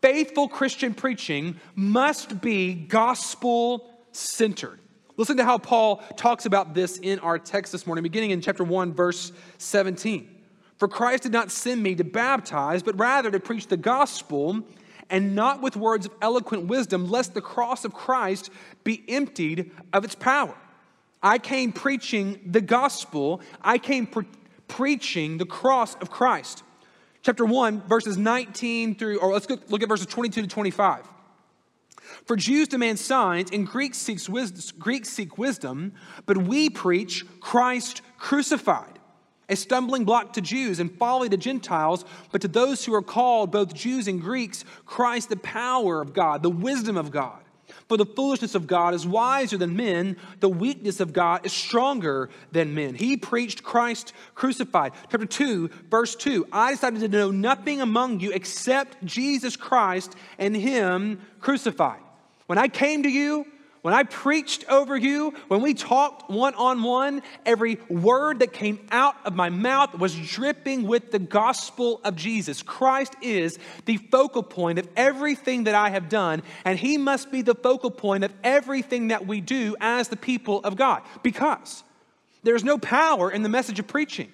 Faithful 0.00 0.48
Christian 0.48 0.94
preaching 0.94 1.58
must 1.74 2.40
be 2.40 2.74
gospel 2.74 3.90
centered. 4.12 4.78
Listen 5.16 5.36
to 5.38 5.44
how 5.44 5.58
Paul 5.58 5.96
talks 6.16 6.46
about 6.46 6.74
this 6.74 6.98
in 6.98 7.18
our 7.18 7.38
text 7.38 7.72
this 7.72 7.86
morning, 7.86 8.04
beginning 8.04 8.30
in 8.30 8.40
chapter 8.40 8.62
1, 8.62 8.94
verse 8.94 9.32
17. 9.58 10.36
For 10.76 10.86
Christ 10.86 11.24
did 11.24 11.32
not 11.32 11.50
send 11.50 11.82
me 11.82 11.96
to 11.96 12.04
baptize, 12.04 12.84
but 12.84 12.98
rather 12.98 13.30
to 13.30 13.40
preach 13.40 13.66
the 13.66 13.76
gospel 13.76 14.62
and 15.10 15.34
not 15.34 15.62
with 15.62 15.76
words 15.76 16.06
of 16.06 16.12
eloquent 16.20 16.66
wisdom, 16.66 17.08
lest 17.08 17.34
the 17.34 17.40
cross 17.40 17.84
of 17.84 17.94
Christ 17.94 18.50
be 18.84 19.02
emptied 19.08 19.70
of 19.92 20.04
its 20.04 20.14
power. 20.14 20.54
I 21.22 21.38
came 21.38 21.72
preaching 21.72 22.40
the 22.46 22.60
gospel, 22.60 23.40
I 23.60 23.78
came 23.78 24.06
pre- 24.06 24.26
preaching 24.68 25.38
the 25.38 25.46
cross 25.46 25.94
of 25.96 26.10
Christ. 26.10 26.62
Chapter 27.22 27.44
1, 27.44 27.82
verses 27.82 28.16
19 28.16 28.94
through, 28.94 29.18
or 29.18 29.32
let's 29.32 29.46
go 29.46 29.58
look 29.68 29.82
at 29.82 29.88
verses 29.88 30.06
22 30.06 30.42
to 30.42 30.48
25. 30.48 31.04
For 32.24 32.36
Jews 32.36 32.68
demand 32.68 32.98
signs, 32.98 33.50
and 33.50 33.66
Greeks, 33.66 33.98
seeks 33.98 34.28
wisdom, 34.28 34.78
Greeks 34.78 35.08
seek 35.08 35.36
wisdom, 35.36 35.92
but 36.26 36.38
we 36.38 36.70
preach 36.70 37.24
Christ 37.40 38.02
crucified, 38.18 38.97
a 39.48 39.56
stumbling 39.56 40.04
block 40.04 40.34
to 40.34 40.40
Jews 40.40 40.78
and 40.78 40.96
folly 40.98 41.28
to 41.28 41.36
Gentiles, 41.36 42.04
but 42.32 42.40
to 42.42 42.48
those 42.48 42.84
who 42.84 42.94
are 42.94 43.02
called, 43.02 43.50
both 43.50 43.74
Jews 43.74 44.08
and 44.08 44.20
Greeks, 44.20 44.64
Christ 44.84 45.28
the 45.28 45.36
power 45.36 46.00
of 46.00 46.12
God, 46.12 46.42
the 46.42 46.50
wisdom 46.50 46.96
of 46.96 47.10
God. 47.10 47.40
For 47.88 47.96
the 47.96 48.06
foolishness 48.06 48.54
of 48.54 48.66
God 48.66 48.92
is 48.92 49.06
wiser 49.06 49.56
than 49.56 49.74
men, 49.74 50.16
the 50.40 50.48
weakness 50.48 51.00
of 51.00 51.14
God 51.14 51.46
is 51.46 51.52
stronger 51.52 52.28
than 52.52 52.74
men. 52.74 52.94
He 52.94 53.16
preached 53.16 53.62
Christ 53.62 54.12
crucified. 54.34 54.92
Chapter 55.10 55.26
2, 55.26 55.70
verse 55.90 56.14
2 56.14 56.46
I 56.52 56.72
decided 56.72 57.00
to 57.00 57.08
know 57.08 57.30
nothing 57.30 57.80
among 57.80 58.20
you 58.20 58.30
except 58.32 59.02
Jesus 59.04 59.56
Christ 59.56 60.14
and 60.38 60.54
Him 60.54 61.20
crucified. 61.40 62.00
When 62.46 62.58
I 62.58 62.68
came 62.68 63.02
to 63.04 63.10
you, 63.10 63.46
when 63.82 63.94
I 63.94 64.02
preached 64.02 64.64
over 64.68 64.96
you, 64.96 65.34
when 65.48 65.62
we 65.62 65.74
talked 65.74 66.30
one 66.30 66.54
on 66.54 66.82
one, 66.82 67.22
every 67.46 67.78
word 67.88 68.40
that 68.40 68.52
came 68.52 68.80
out 68.90 69.14
of 69.24 69.34
my 69.34 69.50
mouth 69.50 69.98
was 69.98 70.14
dripping 70.14 70.86
with 70.86 71.10
the 71.12 71.18
gospel 71.18 72.00
of 72.04 72.16
Jesus. 72.16 72.62
Christ 72.62 73.14
is 73.22 73.58
the 73.84 73.96
focal 73.96 74.42
point 74.42 74.78
of 74.78 74.88
everything 74.96 75.64
that 75.64 75.74
I 75.74 75.90
have 75.90 76.08
done, 76.08 76.42
and 76.64 76.78
He 76.78 76.98
must 76.98 77.30
be 77.30 77.42
the 77.42 77.54
focal 77.54 77.90
point 77.90 78.24
of 78.24 78.32
everything 78.42 79.08
that 79.08 79.26
we 79.26 79.40
do 79.40 79.76
as 79.80 80.08
the 80.08 80.16
people 80.16 80.60
of 80.64 80.76
God. 80.76 81.02
Because 81.22 81.84
there's 82.42 82.64
no 82.64 82.78
power 82.78 83.30
in 83.30 83.42
the 83.42 83.48
message 83.48 83.78
of 83.78 83.86
preaching, 83.86 84.32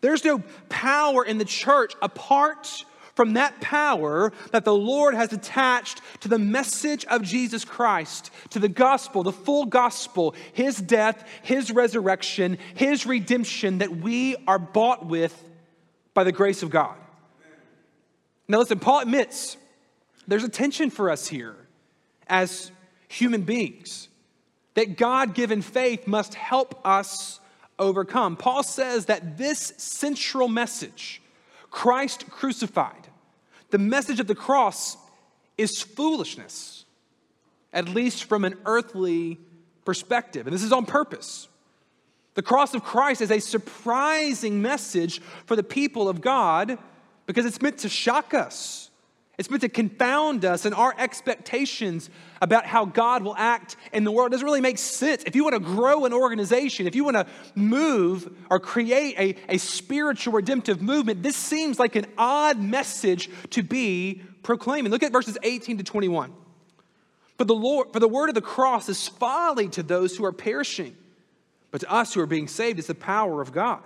there's 0.00 0.24
no 0.24 0.42
power 0.68 1.24
in 1.24 1.38
the 1.38 1.44
church 1.44 1.94
apart 2.00 2.84
from 3.14 3.34
that 3.34 3.60
power 3.60 4.32
that 4.52 4.64
the 4.64 4.74
Lord 4.74 5.14
has 5.14 5.32
attached 5.32 6.00
to 6.20 6.28
the 6.28 6.38
message 6.38 7.04
of 7.06 7.22
Jesus 7.22 7.64
Christ, 7.64 8.30
to 8.50 8.58
the 8.58 8.68
gospel, 8.68 9.22
the 9.22 9.32
full 9.32 9.66
gospel, 9.66 10.34
his 10.52 10.76
death, 10.76 11.28
his 11.42 11.70
resurrection, 11.70 12.58
his 12.74 13.06
redemption 13.06 13.78
that 13.78 13.96
we 13.96 14.36
are 14.46 14.58
bought 14.58 15.06
with 15.06 15.42
by 16.14 16.24
the 16.24 16.32
grace 16.32 16.62
of 16.62 16.70
God. 16.70 16.96
Now, 18.48 18.58
listen, 18.58 18.78
Paul 18.78 19.00
admits 19.00 19.56
there's 20.26 20.44
a 20.44 20.48
tension 20.48 20.90
for 20.90 21.10
us 21.10 21.26
here 21.26 21.56
as 22.26 22.70
human 23.08 23.42
beings 23.42 24.08
that 24.74 24.96
God 24.96 25.34
given 25.34 25.62
faith 25.62 26.06
must 26.06 26.34
help 26.34 26.80
us 26.86 27.40
overcome. 27.78 28.36
Paul 28.36 28.62
says 28.62 29.06
that 29.06 29.36
this 29.36 29.72
central 29.76 30.48
message, 30.48 31.20
Christ 31.70 32.28
crucified, 32.30 33.01
the 33.72 33.78
message 33.78 34.20
of 34.20 34.26
the 34.26 34.34
cross 34.34 34.98
is 35.56 35.80
foolishness, 35.80 36.84
at 37.72 37.88
least 37.88 38.24
from 38.24 38.44
an 38.44 38.54
earthly 38.66 39.40
perspective. 39.86 40.46
And 40.46 40.54
this 40.54 40.62
is 40.62 40.72
on 40.72 40.84
purpose. 40.86 41.48
The 42.34 42.42
cross 42.42 42.74
of 42.74 42.84
Christ 42.84 43.22
is 43.22 43.30
a 43.30 43.40
surprising 43.40 44.62
message 44.62 45.20
for 45.46 45.56
the 45.56 45.62
people 45.62 46.08
of 46.08 46.20
God 46.20 46.78
because 47.26 47.46
it's 47.46 47.62
meant 47.62 47.78
to 47.78 47.88
shock 47.88 48.34
us. 48.34 48.90
It's 49.38 49.48
meant 49.48 49.62
to 49.62 49.68
confound 49.68 50.44
us 50.44 50.66
and 50.66 50.74
our 50.74 50.94
expectations 50.98 52.10
about 52.42 52.66
how 52.66 52.84
God 52.84 53.22
will 53.22 53.34
act 53.36 53.76
in 53.92 54.04
the 54.04 54.12
world. 54.12 54.30
It 54.30 54.32
doesn't 54.32 54.44
really 54.44 54.60
make 54.60 54.76
sense. 54.76 55.22
If 55.24 55.34
you 55.34 55.42
want 55.42 55.54
to 55.54 55.60
grow 55.60 56.04
an 56.04 56.12
organization, 56.12 56.86
if 56.86 56.94
you 56.94 57.02
want 57.02 57.16
to 57.16 57.26
move 57.54 58.30
or 58.50 58.60
create 58.60 59.18
a, 59.18 59.54
a 59.54 59.58
spiritual 59.58 60.34
redemptive 60.34 60.82
movement, 60.82 61.22
this 61.22 61.36
seems 61.36 61.78
like 61.78 61.96
an 61.96 62.06
odd 62.18 62.58
message 62.58 63.30
to 63.50 63.62
be 63.62 64.22
proclaiming. 64.42 64.92
Look 64.92 65.02
at 65.02 65.12
verses 65.12 65.38
18 65.42 65.78
to 65.78 65.84
21. 65.84 66.34
For 67.38 67.44
the, 67.44 67.54
Lord, 67.54 67.92
for 67.92 68.00
the 68.00 68.08
word 68.08 68.28
of 68.28 68.34
the 68.34 68.42
cross 68.42 68.90
is 68.90 69.08
folly 69.08 69.68
to 69.70 69.82
those 69.82 70.14
who 70.14 70.26
are 70.26 70.32
perishing, 70.32 70.94
but 71.70 71.80
to 71.80 71.90
us 71.90 72.12
who 72.12 72.20
are 72.20 72.26
being 72.26 72.48
saved 72.48 72.78
is 72.78 72.86
the 72.86 72.94
power 72.94 73.40
of 73.40 73.50
God. 73.50 73.82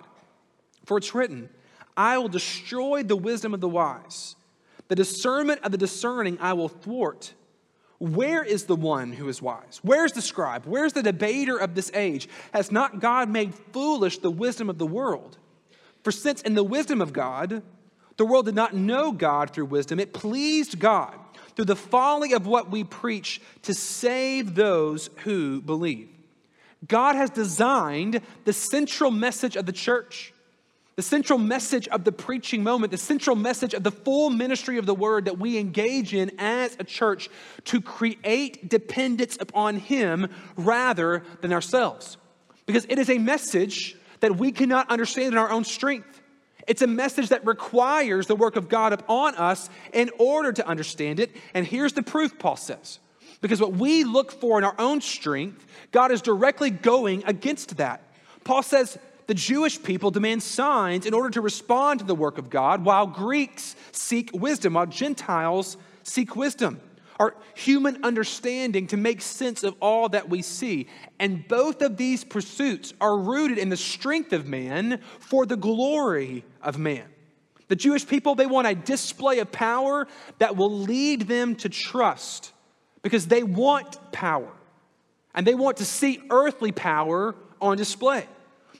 For 0.84 0.98
it's 0.98 1.14
written, 1.14 1.50
I 1.96 2.18
will 2.18 2.28
destroy 2.28 3.04
the 3.04 3.16
wisdom 3.16 3.54
of 3.54 3.60
the 3.60 3.68
wise 3.68 4.34
the 4.88 4.95
discernment 4.95 5.62
of 5.62 5.73
the 5.73 5.78
discerning 5.78 6.38
I 6.40 6.52
will 6.52 6.69
thwart. 6.69 7.35
Where 7.99 8.45
is 8.45 8.64
the 8.64 8.76
one 8.76 9.12
who 9.12 9.28
is 9.28 9.40
wise? 9.40 9.81
Where's 9.83 10.12
the 10.12 10.23
scribe? 10.23 10.64
Where's 10.66 10.93
the 10.93 11.02
debater 11.02 11.57
of 11.57 11.75
this 11.75 11.90
age? 11.95 12.28
Has 12.52 12.71
not 12.71 13.00
God 13.00 13.31
made 13.31 13.55
foolish 13.55 14.19
the 14.19 14.31
wisdom 14.31 14.69
of 14.69 14.78
the 14.78 14.87
world? 14.87 15.38
For 16.02 16.12
since 16.12 16.43
in 16.43 16.55
the 16.55 16.64
wisdom 16.64 17.00
of 17.00 17.12
God, 17.12 17.62
the 18.16 18.26
world 18.26 18.47
did 18.47 18.55
not 18.55 18.75
know 18.75 19.12
God 19.12 19.50
through 19.50 19.66
wisdom, 19.66 19.99
it 19.99 20.12
pleased 20.12 20.78
God 20.78 21.19
through 21.55 21.64
the 21.64 21.76
folly 21.76 22.33
of 22.33 22.47
what 22.47 22.71
we 22.71 22.85
preach 22.85 23.40
to 23.62 23.75
save 23.75 24.55
those 24.55 25.09
who 25.25 25.62
believe. 25.62 26.11
God 26.87 27.16
has 27.16 27.31
designed 27.31 28.21
the 28.45 28.52
central 28.52 29.11
message 29.11 29.57
of 29.57 29.66
the 29.66 29.73
church 29.73 30.33
the 30.96 31.02
central 31.02 31.38
message 31.38 31.86
of 31.88 32.04
the 32.04 32.12
preaching 32.12 32.62
moment, 32.62 32.90
the 32.90 32.96
central 32.96 33.36
message 33.36 33.74
of 33.74 33.82
the 33.82 33.90
full 33.90 34.30
ministry 34.30 34.78
of 34.78 34.86
the 34.86 34.94
word 34.94 35.26
that 35.26 35.38
we 35.38 35.58
engage 35.58 36.14
in 36.14 36.32
as 36.38 36.74
a 36.78 36.84
church 36.84 37.28
to 37.64 37.82
create 37.82 38.68
dependence 38.68 39.36
upon 39.38 39.76
Him 39.76 40.28
rather 40.56 41.22
than 41.42 41.52
ourselves. 41.52 42.16
Because 42.64 42.86
it 42.88 42.98
is 42.98 43.10
a 43.10 43.18
message 43.18 43.94
that 44.20 44.38
we 44.38 44.50
cannot 44.52 44.90
understand 44.90 45.32
in 45.32 45.38
our 45.38 45.50
own 45.50 45.64
strength. 45.64 46.22
It's 46.66 46.82
a 46.82 46.86
message 46.86 47.28
that 47.28 47.46
requires 47.46 48.26
the 48.26 48.34
work 48.34 48.56
of 48.56 48.70
God 48.70 48.94
upon 48.94 49.34
us 49.36 49.68
in 49.92 50.10
order 50.18 50.50
to 50.52 50.66
understand 50.66 51.20
it. 51.20 51.30
And 51.52 51.66
here's 51.66 51.92
the 51.92 52.02
proof, 52.02 52.38
Paul 52.38 52.56
says. 52.56 52.98
Because 53.42 53.60
what 53.60 53.74
we 53.74 54.02
look 54.02 54.32
for 54.32 54.56
in 54.56 54.64
our 54.64 54.74
own 54.78 55.02
strength, 55.02 55.64
God 55.92 56.10
is 56.10 56.22
directly 56.22 56.70
going 56.70 57.22
against 57.26 57.76
that. 57.76 58.02
Paul 58.44 58.62
says, 58.62 58.98
the 59.26 59.35
Jewish 59.35 59.83
people 59.83 60.11
demand 60.11 60.42
signs 60.42 61.04
in 61.04 61.14
order 61.14 61.30
to 61.30 61.40
respond 61.40 62.00
to 62.00 62.06
the 62.06 62.14
work 62.14 62.38
of 62.38 62.50
God, 62.50 62.85
while 62.85 63.06
Greeks 63.06 63.75
seek 63.92 64.30
wisdom, 64.33 64.75
while 64.75 64.87
Gentiles 64.87 65.76
seek 66.04 66.37
wisdom, 66.37 66.80
our 67.18 67.35
human 67.54 68.04
understanding 68.04 68.87
to 68.88 68.97
make 68.97 69.21
sense 69.21 69.64
of 69.64 69.75
all 69.80 70.09
that 70.11 70.28
we 70.28 70.42
see. 70.42 70.87
And 71.18 71.47
both 71.49 71.83
of 71.83 71.97
these 71.97 72.23
pursuits 72.25 72.95
are 73.00 73.18
rooted 73.18 73.59
in 73.59 73.68
the 73.68 73.76
strength 73.76 74.33
of 74.33 74.47
man 74.47 75.00
for 75.18 75.45
the 75.45 75.56
glory 75.56 76.45
of 76.62 76.78
man. 76.78 77.04
The 77.68 77.76
Jewish 77.76 78.06
people, 78.06 78.37
they 78.37 78.47
want 78.47 78.68
a 78.68 78.76
display 78.76 79.40
of 79.40 79.50
power 79.50 80.06
that 80.38 80.56
will 80.56 80.71
lead 80.71 81.23
them 81.23 81.56
to 81.56 81.68
trust 81.68 82.52
because 83.02 83.26
they 83.26 83.42
want 83.42 83.99
power 84.12 84.52
and 85.35 85.45
they 85.45 85.54
want 85.54 85.78
to 85.78 85.85
see 85.85 86.21
earthly 86.30 86.71
power 86.71 87.35
on 87.61 87.76
display 87.76 88.26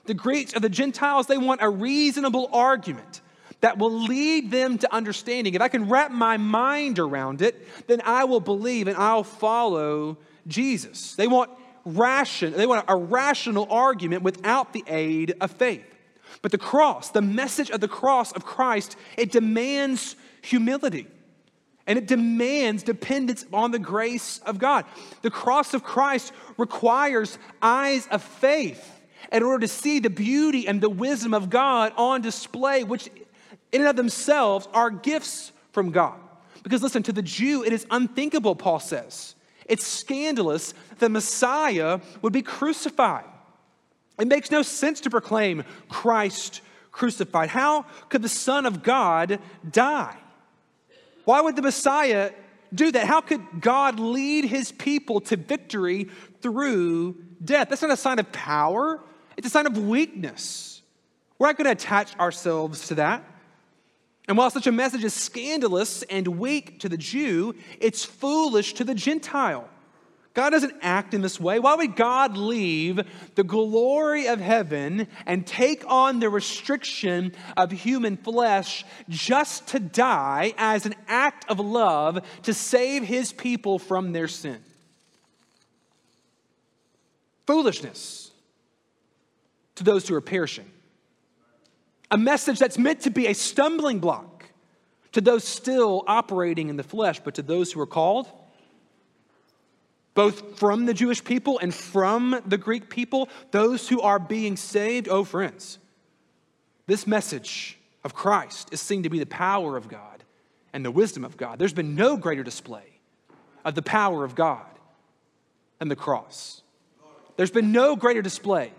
the 0.07 0.13
Greeks 0.13 0.55
or 0.55 0.59
the 0.59 0.69
Gentiles, 0.69 1.27
they 1.27 1.37
want 1.37 1.61
a 1.61 1.69
reasonable 1.69 2.49
argument 2.51 3.21
that 3.61 3.77
will 3.77 3.91
lead 3.91 4.51
them 4.51 4.77
to 4.77 4.93
understanding. 4.93 5.53
If 5.53 5.61
I 5.61 5.67
can 5.67 5.89
wrap 5.89 6.11
my 6.11 6.37
mind 6.37 6.99
around 6.99 7.41
it, 7.41 7.67
then 7.87 8.01
I 8.05 8.25
will 8.25 8.39
believe 8.39 8.87
and 8.87 8.97
I'll 8.97 9.23
follow 9.23 10.17
Jesus. 10.47 11.15
They 11.15 11.27
want 11.27 11.51
ration, 11.85 12.53
they 12.53 12.67
want 12.67 12.85
a 12.87 12.95
rational 12.95 13.67
argument 13.69 14.23
without 14.23 14.73
the 14.73 14.83
aid 14.87 15.35
of 15.41 15.51
faith. 15.51 15.85
But 16.41 16.51
the 16.51 16.57
cross, 16.57 17.09
the 17.09 17.21
message 17.21 17.71
of 17.71 17.79
the 17.79 17.87
cross 17.87 18.31
of 18.31 18.45
Christ, 18.45 18.95
it 19.17 19.31
demands 19.31 20.15
humility. 20.41 21.07
And 21.87 21.97
it 21.97 22.05
demands 22.05 22.83
dependence 22.83 23.45
on 23.53 23.71
the 23.71 23.79
grace 23.79 24.39
of 24.39 24.59
God. 24.59 24.83
The 25.21 25.31
cross 25.31 25.73
of 25.73 25.83
Christ 25.83 26.33
requires 26.57 27.39
eyes 27.61 28.07
of 28.07 28.21
faith 28.21 28.96
in 29.31 29.43
order 29.43 29.59
to 29.59 29.67
see 29.67 29.99
the 29.99 30.09
beauty 30.09 30.67
and 30.67 30.81
the 30.81 30.89
wisdom 30.89 31.33
of 31.33 31.49
God 31.49 31.93
on 31.97 32.21
display, 32.21 32.83
which 32.83 33.09
in 33.71 33.81
and 33.81 33.89
of 33.89 33.95
themselves 33.95 34.67
are 34.73 34.89
gifts 34.89 35.51
from 35.71 35.91
God. 35.91 36.15
Because 36.63 36.81
listen, 36.81 37.03
to 37.03 37.13
the 37.13 37.21
Jew, 37.21 37.63
it 37.63 37.73
is 37.73 37.85
unthinkable, 37.91 38.55
Paul 38.55 38.79
says. 38.79 39.35
It's 39.65 39.85
scandalous 39.85 40.73
that 40.99 41.09
Messiah 41.09 41.99
would 42.21 42.33
be 42.33 42.41
crucified. 42.41 43.25
It 44.19 44.27
makes 44.27 44.49
no 44.49 44.61
sense 44.61 45.01
to 45.01 45.09
proclaim 45.09 45.63
Christ 45.89 46.61
crucified. 46.91 47.49
How 47.49 47.85
could 48.09 48.21
the 48.21 48.29
Son 48.29 48.65
of 48.65 48.81
God 48.81 49.39
die? 49.69 50.17
Why 51.25 51.41
would 51.41 51.55
the 51.55 51.61
Messiah 51.61 52.31
do 52.73 52.91
that? 52.91 53.05
How 53.05 53.21
could 53.21 53.61
God 53.61 53.99
lead 53.99 54.45
his 54.45 54.71
people 54.71 55.21
to 55.21 55.37
victory 55.37 56.07
through 56.41 57.17
death? 57.43 57.69
That's 57.69 57.81
not 57.81 57.91
a 57.91 57.97
sign 57.97 58.19
of 58.19 58.31
power, 58.31 58.99
it's 59.37 59.47
a 59.47 59.51
sign 59.51 59.67
of 59.67 59.77
weakness. 59.77 60.81
We're 61.39 61.47
not 61.47 61.57
going 61.57 61.65
to 61.65 61.71
attach 61.71 62.17
ourselves 62.17 62.87
to 62.87 62.95
that. 62.95 63.23
And 64.27 64.37
while 64.37 64.49
such 64.49 64.67
a 64.67 64.71
message 64.71 65.03
is 65.03 65.13
scandalous 65.13 66.03
and 66.03 66.27
weak 66.27 66.81
to 66.81 66.89
the 66.89 66.97
Jew, 66.97 67.55
it's 67.79 68.03
foolish 68.03 68.73
to 68.73 68.83
the 68.83 68.95
Gentile. 68.95 69.69
God 70.33 70.51
doesn't 70.51 70.75
act 70.81 71.15
in 71.15 71.21
this 71.21 71.39
way. 71.39 71.57
Why 71.57 71.73
would 71.73 71.95
God 71.95 72.37
leave 72.37 72.99
the 73.33 73.43
glory 73.43 74.27
of 74.27 74.39
heaven 74.39 75.07
and 75.25 75.47
take 75.47 75.83
on 75.87 76.19
the 76.19 76.29
restriction 76.29 77.33
of 77.55 77.71
human 77.71 78.17
flesh 78.17 78.85
just 79.09 79.69
to 79.69 79.79
die 79.79 80.53
as 80.57 80.85
an 80.85 80.93
act 81.07 81.49
of 81.49 81.59
love 81.59 82.19
to 82.43 82.53
save 82.53 83.03
his 83.03 83.33
people 83.33 83.79
from 83.79 84.11
their 84.11 84.27
sin? 84.27 84.59
Foolishness 87.47 88.31
to 89.77 89.83
those 89.83 90.07
who 90.07 90.15
are 90.15 90.21
perishing. 90.21 90.69
A 92.11 92.17
message 92.17 92.59
that's 92.59 92.77
meant 92.77 93.01
to 93.01 93.09
be 93.09 93.27
a 93.27 93.33
stumbling 93.33 93.99
block 93.99 94.45
to 95.13 95.21
those 95.21 95.43
still 95.43 96.03
operating 96.07 96.69
in 96.69 96.77
the 96.77 96.83
flesh, 96.83 97.19
but 97.19 97.35
to 97.35 97.41
those 97.41 97.71
who 97.71 97.81
are 97.81 97.87
called 97.87 98.27
both 100.17 100.57
from 100.57 100.87
the 100.87 100.95
Jewish 100.95 101.23
people 101.23 101.59
and 101.59 101.71
from 101.71 102.41
the 102.43 102.57
Greek 102.57 102.89
people, 102.89 103.29
those 103.51 103.87
who 103.87 104.01
are 104.01 104.17
being 104.17 104.57
saved. 104.57 105.07
Oh, 105.07 105.23
friends, 105.23 105.77
this 106.87 107.05
message 107.05 107.77
of 108.03 108.15
Christ 108.15 108.69
is 108.71 108.81
seen 108.81 109.03
to 109.03 109.09
be 109.09 109.19
the 109.19 109.27
power 109.27 109.77
of 109.77 109.87
God 109.87 110.23
and 110.73 110.83
the 110.83 110.89
wisdom 110.89 111.23
of 111.23 111.37
God. 111.37 111.59
There's 111.59 111.71
been 111.71 111.93
no 111.93 112.17
greater 112.17 112.41
display 112.41 112.99
of 113.63 113.75
the 113.75 113.83
power 113.83 114.23
of 114.23 114.33
God 114.33 114.65
than 115.77 115.87
the 115.87 115.95
cross. 115.95 116.63
There's 117.35 117.51
been 117.51 117.71
no 117.71 117.95
greater 117.95 118.23
display 118.23 118.71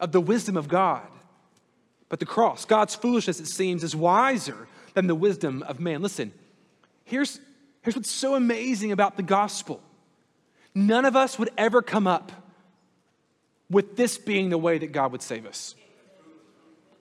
of 0.00 0.12
the 0.12 0.20
wisdom 0.20 0.56
of 0.56 0.68
God 0.68 1.06
but 2.08 2.20
the 2.20 2.26
cross. 2.26 2.64
God's 2.64 2.94
foolishness, 2.94 3.40
it 3.40 3.46
seems, 3.46 3.82
is 3.82 3.96
wiser 3.96 4.68
than 4.94 5.06
the 5.06 5.14
wisdom 5.14 5.62
of 5.64 5.80
man. 5.80 6.02
Listen, 6.02 6.32
here's, 7.04 7.40
here's 7.82 7.96
what's 7.96 8.10
so 8.10 8.34
amazing 8.34 8.92
about 8.92 9.16
the 9.16 9.22
gospel 9.22 9.80
none 10.76 11.04
of 11.04 11.14
us 11.14 11.38
would 11.38 11.50
ever 11.56 11.82
come 11.82 12.06
up 12.06 12.32
with 13.70 13.96
this 13.96 14.18
being 14.18 14.50
the 14.50 14.58
way 14.58 14.76
that 14.76 14.90
God 14.90 15.12
would 15.12 15.22
save 15.22 15.46
us. 15.46 15.76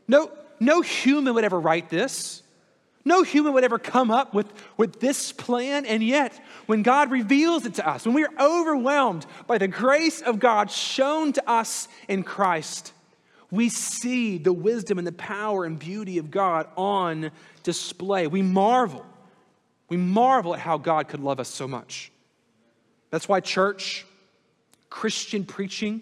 No, 0.08 0.32
no 0.60 0.82
human 0.82 1.34
would 1.34 1.44
ever 1.44 1.60
write 1.60 1.90
this. 1.90 2.43
No 3.06 3.24
human 3.24 3.54
would 3.54 3.64
ever 3.64 3.80
come 3.80 4.12
up 4.12 4.34
with, 4.34 4.52
with 4.78 5.00
this 5.00 5.32
plan. 5.32 5.86
And 5.86 6.02
yet, 6.02 6.40
when 6.68 6.84
God 6.84 7.12
reveals 7.12 7.66
it 7.66 7.76
to 7.76 7.88
us, 7.88 8.06
when 8.06 8.16
we 8.16 8.24
are 8.24 8.34
overwhelmed 8.40 9.26
by 9.46 9.58
the 9.58 9.68
grace 9.68 10.22
of 10.22 10.40
God 10.40 10.72
shown 10.72 11.34
to 11.34 11.50
us 11.50 11.90
in 12.08 12.24
Christ, 12.24 12.94
we 13.52 13.70
see 13.70 14.38
the 14.38 14.54
wisdom 14.54 14.98
and 14.98 15.06
the 15.06 15.12
power 15.12 15.66
and 15.66 15.78
beauty 15.78 16.18
of 16.18 16.32
God 16.32 16.68
on 16.78 17.32
display. 17.64 18.26
We 18.26 18.42
marvel. 18.42 19.06
We 19.90 19.98
marvel 19.98 20.56
at 20.56 20.62
how 20.62 20.78
God 20.78 21.10
could 21.10 21.20
love 21.20 21.40
us 21.40 21.50
so 21.50 21.68
much. 21.68 22.12
That's 23.10 23.28
why, 23.28 23.42
church, 23.42 24.06
Christian 24.90 25.44
preaching, 25.44 26.02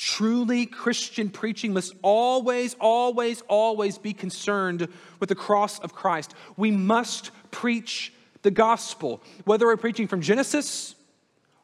truly 0.00 0.64
Christian 0.64 1.28
preaching 1.28 1.74
must 1.74 1.92
always, 2.00 2.74
always, 2.80 3.42
always 3.42 3.98
be 3.98 4.14
concerned 4.14 4.88
with 5.18 5.28
the 5.28 5.34
cross 5.34 5.78
of 5.78 5.92
Christ. 5.92 6.32
We 6.56 6.70
must 6.70 7.30
preach 7.50 8.10
the 8.40 8.50
gospel, 8.50 9.22
whether 9.44 9.66
we're 9.66 9.76
preaching 9.76 10.08
from 10.08 10.22
Genesis, 10.22 10.94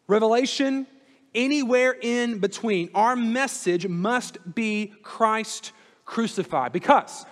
Revelation, 0.07 0.87
anywhere 1.35 1.97
in 1.99 2.39
between. 2.39 2.91
Our 2.95 3.17
message 3.17 3.89
must 3.89 4.55
be 4.55 4.93
Christ 5.03 5.73
crucified 6.05 6.75
because 6.75 7.25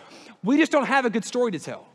we 0.42 0.56
just 0.56 0.72
don't 0.72 0.86
have 0.86 1.04
a 1.04 1.10
good 1.10 1.26
story 1.26 1.52
to 1.52 1.58
tell. 1.58 1.86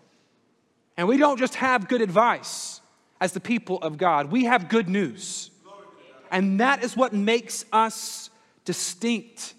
And 0.97 1.07
we 1.07 1.17
don't 1.17 1.39
just 1.39 1.55
have 1.55 1.87
good 1.87 2.01
advice 2.01 2.79
as 3.19 3.31
the 3.31 3.39
people 3.39 3.79
of 3.81 3.97
God. 3.97 4.31
We 4.31 4.45
have 4.45 4.69
good 4.69 4.87
news. 4.87 5.49
And 6.29 6.59
that 6.59 6.83
is 6.83 6.95
what 6.95 7.11
makes 7.11 7.65
us 7.71 8.28
distinct. 8.69 9.55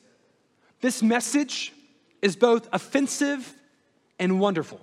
This 0.81 1.03
message 1.03 1.73
is 2.23 2.37
both 2.37 2.69
offensive 2.73 3.53
and 4.21 4.39
wonderful. 4.39 4.81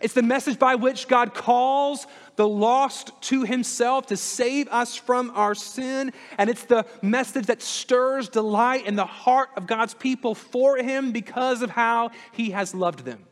It's 0.00 0.14
the 0.14 0.22
message 0.22 0.60
by 0.60 0.76
which 0.76 1.08
God 1.08 1.34
calls 1.34 2.06
the 2.36 2.46
lost 2.46 3.10
to 3.22 3.42
himself 3.42 4.06
to 4.06 4.16
save 4.16 4.68
us 4.68 4.94
from 4.94 5.32
our 5.34 5.56
sin. 5.56 6.12
And 6.38 6.48
it's 6.48 6.66
the 6.66 6.86
message 7.02 7.46
that 7.46 7.62
stirs 7.62 8.28
delight 8.28 8.86
in 8.86 8.94
the 8.94 9.06
heart 9.06 9.48
of 9.56 9.66
God's 9.66 9.94
people 9.94 10.36
for 10.36 10.76
him 10.76 11.10
because 11.10 11.60
of 11.60 11.70
how 11.70 12.12
he 12.30 12.50
has 12.50 12.76
loved 12.76 13.04
them. 13.04 13.24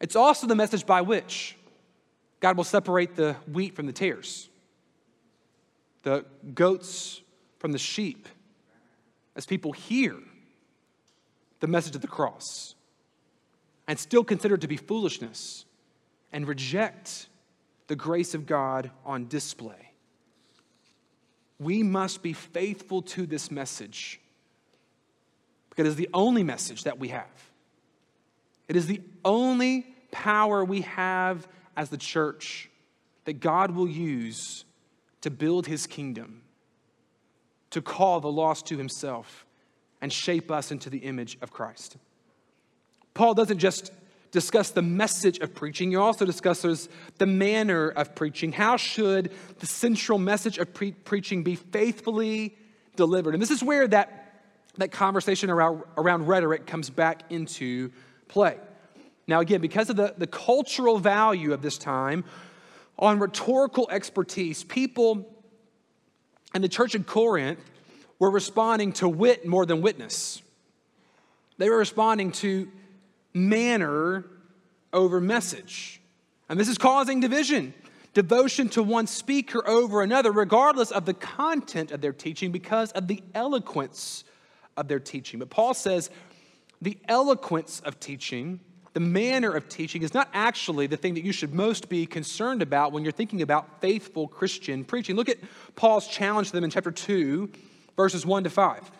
It's 0.00 0.14
also 0.14 0.46
the 0.46 0.54
message 0.54 0.86
by 0.86 1.00
which 1.00 1.56
God 2.38 2.56
will 2.56 2.62
separate 2.62 3.16
the 3.16 3.34
wheat 3.52 3.74
from 3.74 3.86
the 3.86 3.92
tares, 3.92 4.48
the 6.04 6.24
goats 6.54 7.20
from 7.58 7.72
the 7.72 7.78
sheep, 7.78 8.28
as 9.38 9.46
people 9.46 9.72
hear 9.72 10.16
the 11.60 11.68
message 11.68 11.94
of 11.94 12.02
the 12.02 12.08
cross 12.08 12.74
and 13.86 13.98
still 13.98 14.24
consider 14.24 14.56
it 14.56 14.60
to 14.60 14.68
be 14.68 14.76
foolishness 14.76 15.64
and 16.32 16.46
reject 16.46 17.28
the 17.86 17.96
grace 17.96 18.34
of 18.34 18.46
God 18.46 18.90
on 19.06 19.28
display. 19.28 19.92
We 21.60 21.84
must 21.84 22.20
be 22.20 22.32
faithful 22.32 23.00
to 23.02 23.26
this 23.26 23.50
message 23.50 24.20
because 25.70 25.86
it 25.86 25.90
is 25.90 25.96
the 25.96 26.10
only 26.12 26.42
message 26.42 26.84
that 26.84 26.98
we 26.98 27.08
have. 27.08 27.50
It 28.66 28.74
is 28.74 28.88
the 28.88 29.00
only 29.24 29.86
power 30.10 30.64
we 30.64 30.82
have 30.82 31.46
as 31.76 31.90
the 31.90 31.96
church 31.96 32.68
that 33.24 33.34
God 33.34 33.70
will 33.70 33.88
use 33.88 34.64
to 35.20 35.30
build 35.30 35.68
his 35.68 35.86
kingdom, 35.86 36.42
to 37.70 37.82
call 37.82 38.20
the 38.20 38.30
lost 38.30 38.66
to 38.66 38.78
himself, 38.78 39.44
and 40.00 40.12
shape 40.12 40.50
us 40.50 40.70
into 40.70 40.88
the 40.88 40.98
image 40.98 41.38
of 41.42 41.52
Christ. 41.52 41.96
Paul 43.14 43.34
doesn't 43.34 43.58
just 43.58 43.92
discuss 44.30 44.70
the 44.70 44.82
message 44.82 45.38
of 45.38 45.54
preaching, 45.54 45.90
he 45.90 45.96
also 45.96 46.24
discusses 46.24 46.88
the 47.16 47.26
manner 47.26 47.88
of 47.88 48.14
preaching. 48.14 48.52
How 48.52 48.76
should 48.76 49.32
the 49.58 49.66
central 49.66 50.18
message 50.18 50.58
of 50.58 50.72
pre- 50.72 50.92
preaching 50.92 51.42
be 51.42 51.56
faithfully 51.56 52.56
delivered? 52.94 53.34
And 53.34 53.42
this 53.42 53.50
is 53.50 53.62
where 53.62 53.88
that, 53.88 54.42
that 54.76 54.92
conversation 54.92 55.50
around, 55.50 55.82
around 55.96 56.26
rhetoric 56.26 56.66
comes 56.66 56.90
back 56.90 57.22
into 57.30 57.90
play. 58.28 58.58
Now, 59.26 59.40
again, 59.40 59.60
because 59.60 59.90
of 59.90 59.96
the, 59.96 60.14
the 60.16 60.26
cultural 60.26 60.98
value 60.98 61.52
of 61.52 61.62
this 61.62 61.78
time 61.78 62.24
on 62.98 63.18
rhetorical 63.18 63.88
expertise, 63.90 64.64
people 64.64 65.26
in 66.54 66.62
the 66.62 66.68
church 66.68 66.94
in 66.94 67.04
Corinth 67.04 67.60
were 68.18 68.30
responding 68.30 68.92
to 68.94 69.08
wit 69.08 69.46
more 69.46 69.66
than 69.66 69.80
witness. 69.80 70.42
They 71.58 71.68
were 71.68 71.78
responding 71.78 72.32
to 72.32 72.68
manner 73.34 74.24
over 74.92 75.20
message. 75.20 76.00
And 76.48 76.58
this 76.58 76.68
is 76.68 76.78
causing 76.78 77.20
division, 77.20 77.74
devotion 78.14 78.68
to 78.70 78.82
one 78.82 79.06
speaker 79.06 79.66
over 79.68 80.02
another, 80.02 80.32
regardless 80.32 80.90
of 80.90 81.04
the 81.04 81.14
content 81.14 81.90
of 81.92 82.00
their 82.00 82.12
teaching, 82.12 82.52
because 82.52 82.90
of 82.92 83.06
the 83.06 83.22
eloquence 83.34 84.24
of 84.76 84.88
their 84.88 85.00
teaching. 85.00 85.38
But 85.38 85.50
Paul 85.50 85.74
says 85.74 86.10
the 86.80 86.98
eloquence 87.08 87.80
of 87.80 88.00
teaching 88.00 88.60
the 88.98 89.04
manner 89.04 89.52
of 89.52 89.68
teaching 89.68 90.02
is 90.02 90.12
not 90.12 90.28
actually 90.34 90.88
the 90.88 90.96
thing 90.96 91.14
that 91.14 91.22
you 91.22 91.30
should 91.30 91.54
most 91.54 91.88
be 91.88 92.04
concerned 92.04 92.62
about 92.62 92.90
when 92.90 93.04
you're 93.04 93.12
thinking 93.12 93.42
about 93.42 93.80
faithful 93.80 94.26
Christian 94.26 94.84
preaching. 94.84 95.14
Look 95.14 95.28
at 95.28 95.38
Paul's 95.76 96.08
challenge 96.08 96.48
to 96.48 96.54
them 96.54 96.64
in 96.64 96.70
chapter 96.70 96.90
2, 96.90 97.48
verses 97.96 98.26
1 98.26 98.42
to 98.42 98.50
5. 98.50 98.90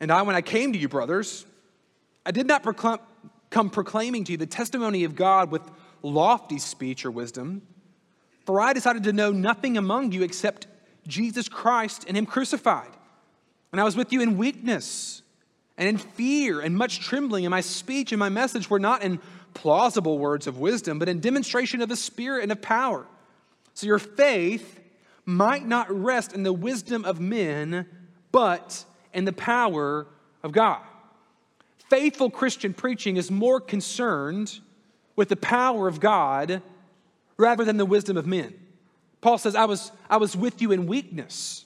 And 0.00 0.10
I, 0.10 0.22
when 0.22 0.34
I 0.34 0.40
came 0.40 0.72
to 0.72 0.78
you, 0.78 0.88
brothers, 0.88 1.44
I 2.24 2.30
did 2.30 2.46
not 2.46 2.62
proclaim, 2.62 3.00
come 3.50 3.68
proclaiming 3.68 4.24
to 4.24 4.32
you 4.32 4.38
the 4.38 4.46
testimony 4.46 5.04
of 5.04 5.14
God 5.14 5.50
with 5.50 5.60
lofty 6.00 6.58
speech 6.58 7.04
or 7.04 7.10
wisdom, 7.10 7.60
for 8.46 8.62
I 8.62 8.72
decided 8.72 9.02
to 9.04 9.12
know 9.12 9.30
nothing 9.30 9.76
among 9.76 10.12
you 10.12 10.22
except 10.22 10.68
Jesus 11.06 11.50
Christ 11.50 12.06
and 12.08 12.16
Him 12.16 12.24
crucified. 12.24 12.92
And 13.72 13.78
I 13.78 13.84
was 13.84 13.94
with 13.94 14.10
you 14.10 14.22
in 14.22 14.38
weakness 14.38 15.20
and 15.78 15.88
in 15.88 15.98
fear 15.98 16.60
and 16.60 16.76
much 16.76 17.00
trembling, 17.00 17.44
and 17.44 17.50
my 17.50 17.60
speech 17.60 18.12
and 18.12 18.18
my 18.18 18.28
message 18.28 18.70
were 18.70 18.78
not 18.78 19.02
in 19.02 19.20
plausible 19.54 20.18
words 20.18 20.46
of 20.46 20.58
wisdom, 20.58 20.98
but 20.98 21.08
in 21.08 21.20
demonstration 21.20 21.82
of 21.82 21.88
the 21.88 21.96
Spirit 21.96 22.42
and 22.42 22.52
of 22.52 22.62
power. 22.62 23.06
So 23.74 23.86
your 23.86 23.98
faith 23.98 24.80
might 25.26 25.66
not 25.66 25.90
rest 25.90 26.32
in 26.32 26.44
the 26.44 26.52
wisdom 26.52 27.04
of 27.04 27.20
men, 27.20 27.86
but 28.32 28.84
in 29.12 29.24
the 29.24 29.32
power 29.32 30.06
of 30.42 30.52
God. 30.52 30.80
Faithful 31.90 32.30
Christian 32.30 32.72
preaching 32.72 33.16
is 33.16 33.30
more 33.30 33.60
concerned 33.60 34.60
with 35.14 35.28
the 35.28 35.36
power 35.36 35.88
of 35.88 36.00
God 36.00 36.62
rather 37.36 37.64
than 37.64 37.76
the 37.76 37.86
wisdom 37.86 38.16
of 38.16 38.26
men. 38.26 38.54
Paul 39.20 39.38
says, 39.38 39.54
I 39.54 39.66
was, 39.66 39.92
I 40.08 40.16
was 40.16 40.36
with 40.36 40.62
you 40.62 40.72
in 40.72 40.86
weakness 40.86 41.65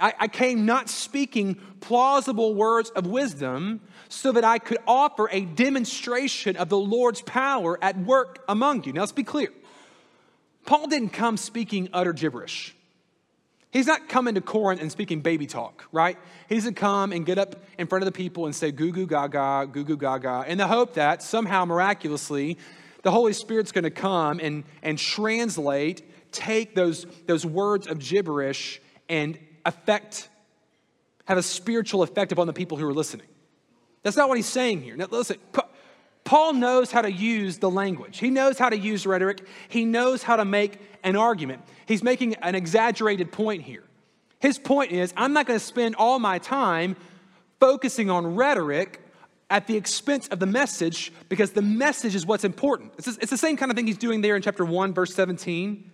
I, 0.00 0.14
I 0.20 0.28
came 0.28 0.66
not 0.66 0.88
speaking 0.88 1.56
plausible 1.80 2.54
words 2.54 2.90
of 2.90 3.06
wisdom 3.06 3.80
so 4.08 4.32
that 4.32 4.44
I 4.44 4.58
could 4.58 4.78
offer 4.86 5.28
a 5.30 5.42
demonstration 5.42 6.56
of 6.56 6.68
the 6.68 6.78
Lord's 6.78 7.22
power 7.22 7.78
at 7.82 7.98
work 7.98 8.42
among 8.48 8.84
you. 8.84 8.92
Now, 8.92 9.00
let's 9.00 9.12
be 9.12 9.24
clear. 9.24 9.50
Paul 10.64 10.86
didn't 10.88 11.10
come 11.10 11.36
speaking 11.36 11.88
utter 11.92 12.12
gibberish. 12.12 12.74
He's 13.72 13.86
not 13.86 14.08
coming 14.08 14.34
to 14.34 14.40
Corinth 14.40 14.80
and 14.80 14.90
speaking 14.90 15.20
baby 15.20 15.46
talk, 15.46 15.86
right? 15.92 16.18
He 16.48 16.56
doesn't 16.56 16.74
come 16.74 17.12
and 17.12 17.24
get 17.24 17.38
up 17.38 17.54
in 17.78 17.86
front 17.86 18.02
of 18.02 18.06
the 18.06 18.16
people 18.16 18.46
and 18.46 18.54
say 18.54 18.72
goo 18.72 18.90
goo 18.90 19.06
gaga, 19.06 19.68
goo 19.70 19.84
goo 19.84 19.96
gaga, 19.96 20.44
in 20.48 20.58
the 20.58 20.66
hope 20.66 20.94
that 20.94 21.22
somehow 21.22 21.64
miraculously 21.64 22.58
the 23.02 23.10
Holy 23.10 23.32
Spirit's 23.32 23.72
going 23.72 23.84
to 23.84 23.90
come 23.90 24.40
and, 24.40 24.64
and 24.82 24.98
translate, 24.98 26.02
take 26.32 26.74
those, 26.74 27.06
those 27.26 27.46
words 27.46 27.86
of 27.86 27.98
gibberish 27.98 28.80
and 29.08 29.38
affect, 29.64 30.28
have 31.26 31.38
a 31.38 31.42
spiritual 31.42 32.02
effect 32.02 32.32
upon 32.32 32.46
the 32.46 32.52
people 32.52 32.76
who 32.76 32.86
are 32.86 32.94
listening. 32.94 33.26
That's 34.02 34.16
not 34.16 34.28
what 34.28 34.36
he's 34.36 34.46
saying 34.46 34.82
here. 34.82 34.96
Now, 34.96 35.08
listen, 35.10 35.38
Paul 36.24 36.54
knows 36.54 36.90
how 36.90 37.02
to 37.02 37.10
use 37.10 37.58
the 37.58 37.70
language. 37.70 38.18
He 38.18 38.30
knows 38.30 38.58
how 38.58 38.70
to 38.70 38.78
use 38.78 39.06
rhetoric. 39.06 39.46
He 39.68 39.84
knows 39.84 40.22
how 40.22 40.36
to 40.36 40.44
make 40.44 40.78
an 41.02 41.16
argument. 41.16 41.62
He's 41.86 42.02
making 42.02 42.34
an 42.36 42.54
exaggerated 42.54 43.32
point 43.32 43.62
here. 43.62 43.84
His 44.38 44.58
point 44.58 44.92
is 44.92 45.12
I'm 45.16 45.32
not 45.32 45.46
going 45.46 45.58
to 45.58 45.64
spend 45.64 45.96
all 45.96 46.18
my 46.18 46.38
time 46.38 46.96
focusing 47.58 48.10
on 48.10 48.34
rhetoric 48.34 49.00
at 49.50 49.66
the 49.66 49.76
expense 49.76 50.28
of 50.28 50.38
the 50.38 50.46
message 50.46 51.12
because 51.28 51.50
the 51.50 51.62
message 51.62 52.14
is 52.14 52.24
what's 52.24 52.44
important. 52.44 52.92
It's, 52.96 53.08
it's 53.08 53.30
the 53.30 53.36
same 53.36 53.56
kind 53.56 53.70
of 53.70 53.76
thing 53.76 53.86
he's 53.86 53.98
doing 53.98 54.20
there 54.20 54.36
in 54.36 54.42
chapter 54.42 54.64
1, 54.64 54.94
verse 54.94 55.12
17, 55.14 55.90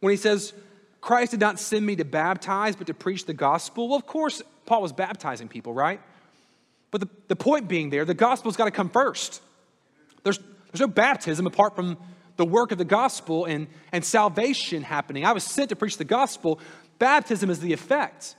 when 0.00 0.10
he 0.10 0.16
says, 0.16 0.52
Christ 1.00 1.30
did 1.30 1.40
not 1.40 1.58
send 1.60 1.86
me 1.86 1.96
to 1.96 2.04
baptize, 2.04 2.76
but 2.76 2.88
to 2.88 2.94
preach 2.94 3.24
the 3.24 3.34
gospel. 3.34 3.88
Well, 3.88 3.98
of 3.98 4.06
course, 4.06 4.42
Paul 4.66 4.82
was 4.82 4.92
baptizing 4.92 5.48
people, 5.48 5.72
right? 5.72 6.00
But 6.90 7.00
the, 7.02 7.08
the 7.28 7.36
point 7.36 7.68
being 7.68 7.90
there, 7.90 8.04
the 8.04 8.14
gospel's 8.14 8.56
got 8.56 8.64
to 8.64 8.70
come 8.70 8.88
first. 8.88 9.42
There's, 10.24 10.38
there's 10.38 10.80
no 10.80 10.88
baptism 10.88 11.46
apart 11.46 11.76
from 11.76 11.96
the 12.36 12.44
work 12.44 12.72
of 12.72 12.78
the 12.78 12.84
gospel 12.84 13.44
and, 13.44 13.66
and 13.92 14.04
salvation 14.04 14.82
happening. 14.82 15.24
I 15.24 15.32
was 15.32 15.44
sent 15.44 15.70
to 15.70 15.76
preach 15.76 15.98
the 15.98 16.04
gospel. 16.04 16.60
Baptism 16.98 17.50
is 17.50 17.60
the 17.60 17.72
effect. 17.72 18.36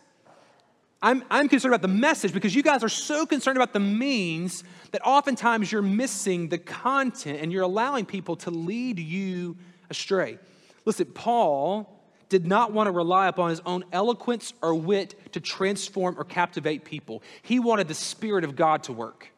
I'm, 1.01 1.23
I'm 1.29 1.47
concerned 1.47 1.73
about 1.73 1.81
the 1.81 1.93
message 1.93 2.33
because 2.33 2.53
you 2.53 2.63
guys 2.63 2.83
are 2.83 2.89
so 2.89 3.25
concerned 3.25 3.57
about 3.57 3.71
the 3.71 3.79
means 3.79 4.63
that 4.91 5.01
oftentimes 5.05 5.71
you're 5.71 5.81
missing 5.81 6.49
the 6.49 6.57
content 6.57 7.39
and 7.41 7.51
you're 7.53 7.63
allowing 7.63 8.05
people 8.05 8.35
to 8.37 8.51
lead 8.51 8.99
you 8.99 9.57
astray. 9.89 10.39
Listen, 10.85 11.05
Paul 11.05 11.98
did 12.29 12.47
not 12.47 12.71
want 12.71 12.87
to 12.87 12.91
rely 12.91 13.27
upon 13.27 13.49
his 13.49 13.61
own 13.65 13.83
eloquence 13.91 14.53
or 14.61 14.75
wit 14.75 15.33
to 15.33 15.39
transform 15.39 16.15
or 16.17 16.23
captivate 16.23 16.85
people. 16.85 17.23
He 17.41 17.59
wanted 17.59 17.87
the 17.87 17.93
Spirit 17.93 18.43
of 18.43 18.55
God 18.55 18.83
to 18.83 18.93
work. 18.93 19.31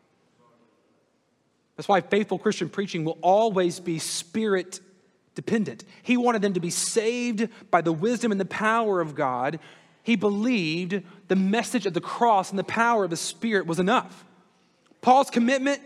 That's 1.77 1.87
why 1.87 2.01
faithful 2.01 2.37
Christian 2.37 2.69
preaching 2.69 3.05
will 3.05 3.17
always 3.21 3.79
be 3.79 3.97
spirit 3.97 4.81
dependent. 5.33 5.83
He 6.03 6.17
wanted 6.17 6.41
them 6.41 6.53
to 6.53 6.59
be 6.59 6.69
saved 6.69 7.47
by 7.71 7.81
the 7.81 7.93
wisdom 7.93 8.31
and 8.31 8.39
the 8.39 8.45
power 8.45 9.01
of 9.01 9.15
God 9.15 9.59
he 10.03 10.15
believed 10.15 11.03
the 11.27 11.35
message 11.35 11.85
of 11.85 11.93
the 11.93 12.01
cross 12.01 12.49
and 12.49 12.59
the 12.59 12.63
power 12.63 13.03
of 13.03 13.09
the 13.09 13.17
Spirit 13.17 13.67
was 13.67 13.79
enough. 13.79 14.25
Paul's 15.01 15.29
commitment 15.29 15.81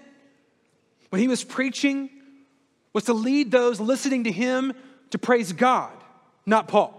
when 1.10 1.22
he 1.22 1.28
was 1.28 1.44
preaching 1.44 2.10
was 2.94 3.06
to 3.06 3.14
lead 3.14 3.52
those 3.52 3.80
listening 3.80 4.24
to 4.24 4.32
him 4.32 4.74
to 5.12 5.18
praise 5.18 5.52
God, 5.52 5.94
not 6.46 6.68
Paul. 6.68 6.95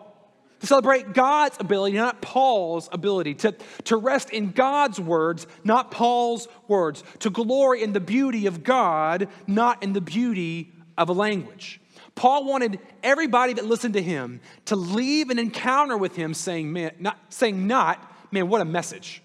To 0.60 0.66
celebrate 0.66 1.12
God's 1.12 1.56
ability, 1.60 1.96
not 1.96 2.22
Paul's 2.22 2.88
ability. 2.90 3.34
To, 3.34 3.54
to 3.84 3.96
rest 3.96 4.30
in 4.30 4.52
God's 4.52 4.98
words, 4.98 5.46
not 5.64 5.90
Paul's 5.90 6.48
words. 6.66 7.04
To 7.20 7.30
glory 7.30 7.82
in 7.82 7.92
the 7.92 8.00
beauty 8.00 8.46
of 8.46 8.64
God, 8.64 9.28
not 9.46 9.82
in 9.82 9.92
the 9.92 10.00
beauty 10.00 10.72
of 10.96 11.08
a 11.08 11.12
language. 11.12 11.80
Paul 12.14 12.46
wanted 12.46 12.80
everybody 13.02 13.52
that 13.52 13.66
listened 13.66 13.94
to 13.94 14.02
him 14.02 14.40
to 14.64 14.76
leave 14.76 15.28
an 15.28 15.38
encounter 15.38 15.98
with 15.98 16.16
him 16.16 16.32
saying, 16.32 16.72
man, 16.72 16.92
not 16.98 17.18
saying 17.28 17.66
not, 17.66 18.10
man, 18.32 18.48
what 18.48 18.62
a 18.62 18.64
message. 18.64 19.22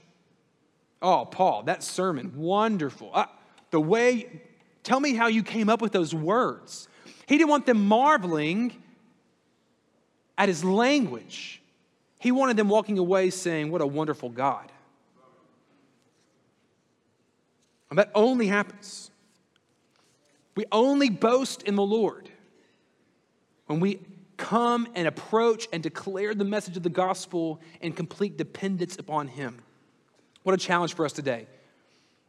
Oh, 1.02 1.26
Paul, 1.26 1.64
that 1.64 1.82
sermon, 1.82 2.34
wonderful. 2.36 3.10
Uh, 3.14 3.26
the 3.72 3.80
way, 3.80 4.42
tell 4.84 5.00
me 5.00 5.16
how 5.16 5.28
you 5.28 5.42
came 5.42 5.70
up 5.70 5.82
with 5.82 5.94
those 5.94 6.14
words. 6.14 6.90
He 7.28 7.38
didn't 7.38 7.50
want 7.50 7.66
them 7.66 7.88
marveling 7.88 8.81
at 10.42 10.50
his 10.50 10.64
language. 10.64 11.62
He 12.18 12.32
wanted 12.32 12.58
them 12.58 12.68
walking 12.68 12.98
away 12.98 13.30
saying, 13.30 13.72
What 13.72 13.80
a 13.80 13.86
wonderful 13.86 14.30
God. 14.30 14.72
And 17.92 18.00
that 18.00 18.10
only 18.16 18.48
happens. 18.48 19.12
We 20.56 20.66
only 20.72 21.12
boast 21.12 21.62
in 21.62 21.76
the 21.76 21.84
Lord 21.84 22.28
when 23.68 23.80
we 23.80 24.00
come 24.38 24.88
and 24.96 25.08
approach 25.08 25.68
and 25.72 25.84
declare 25.84 26.34
the 26.34 26.44
message 26.44 26.76
of 26.76 26.82
the 26.82 26.90
gospel 26.90 27.62
in 27.80 27.94
complete 27.94 28.36
dependence 28.36 28.98
upon 28.98 29.28
Him. 29.28 29.60
What 30.42 30.56
a 30.56 30.58
challenge 30.58 30.96
for 30.96 31.06
us 31.06 31.14
today. 31.14 31.46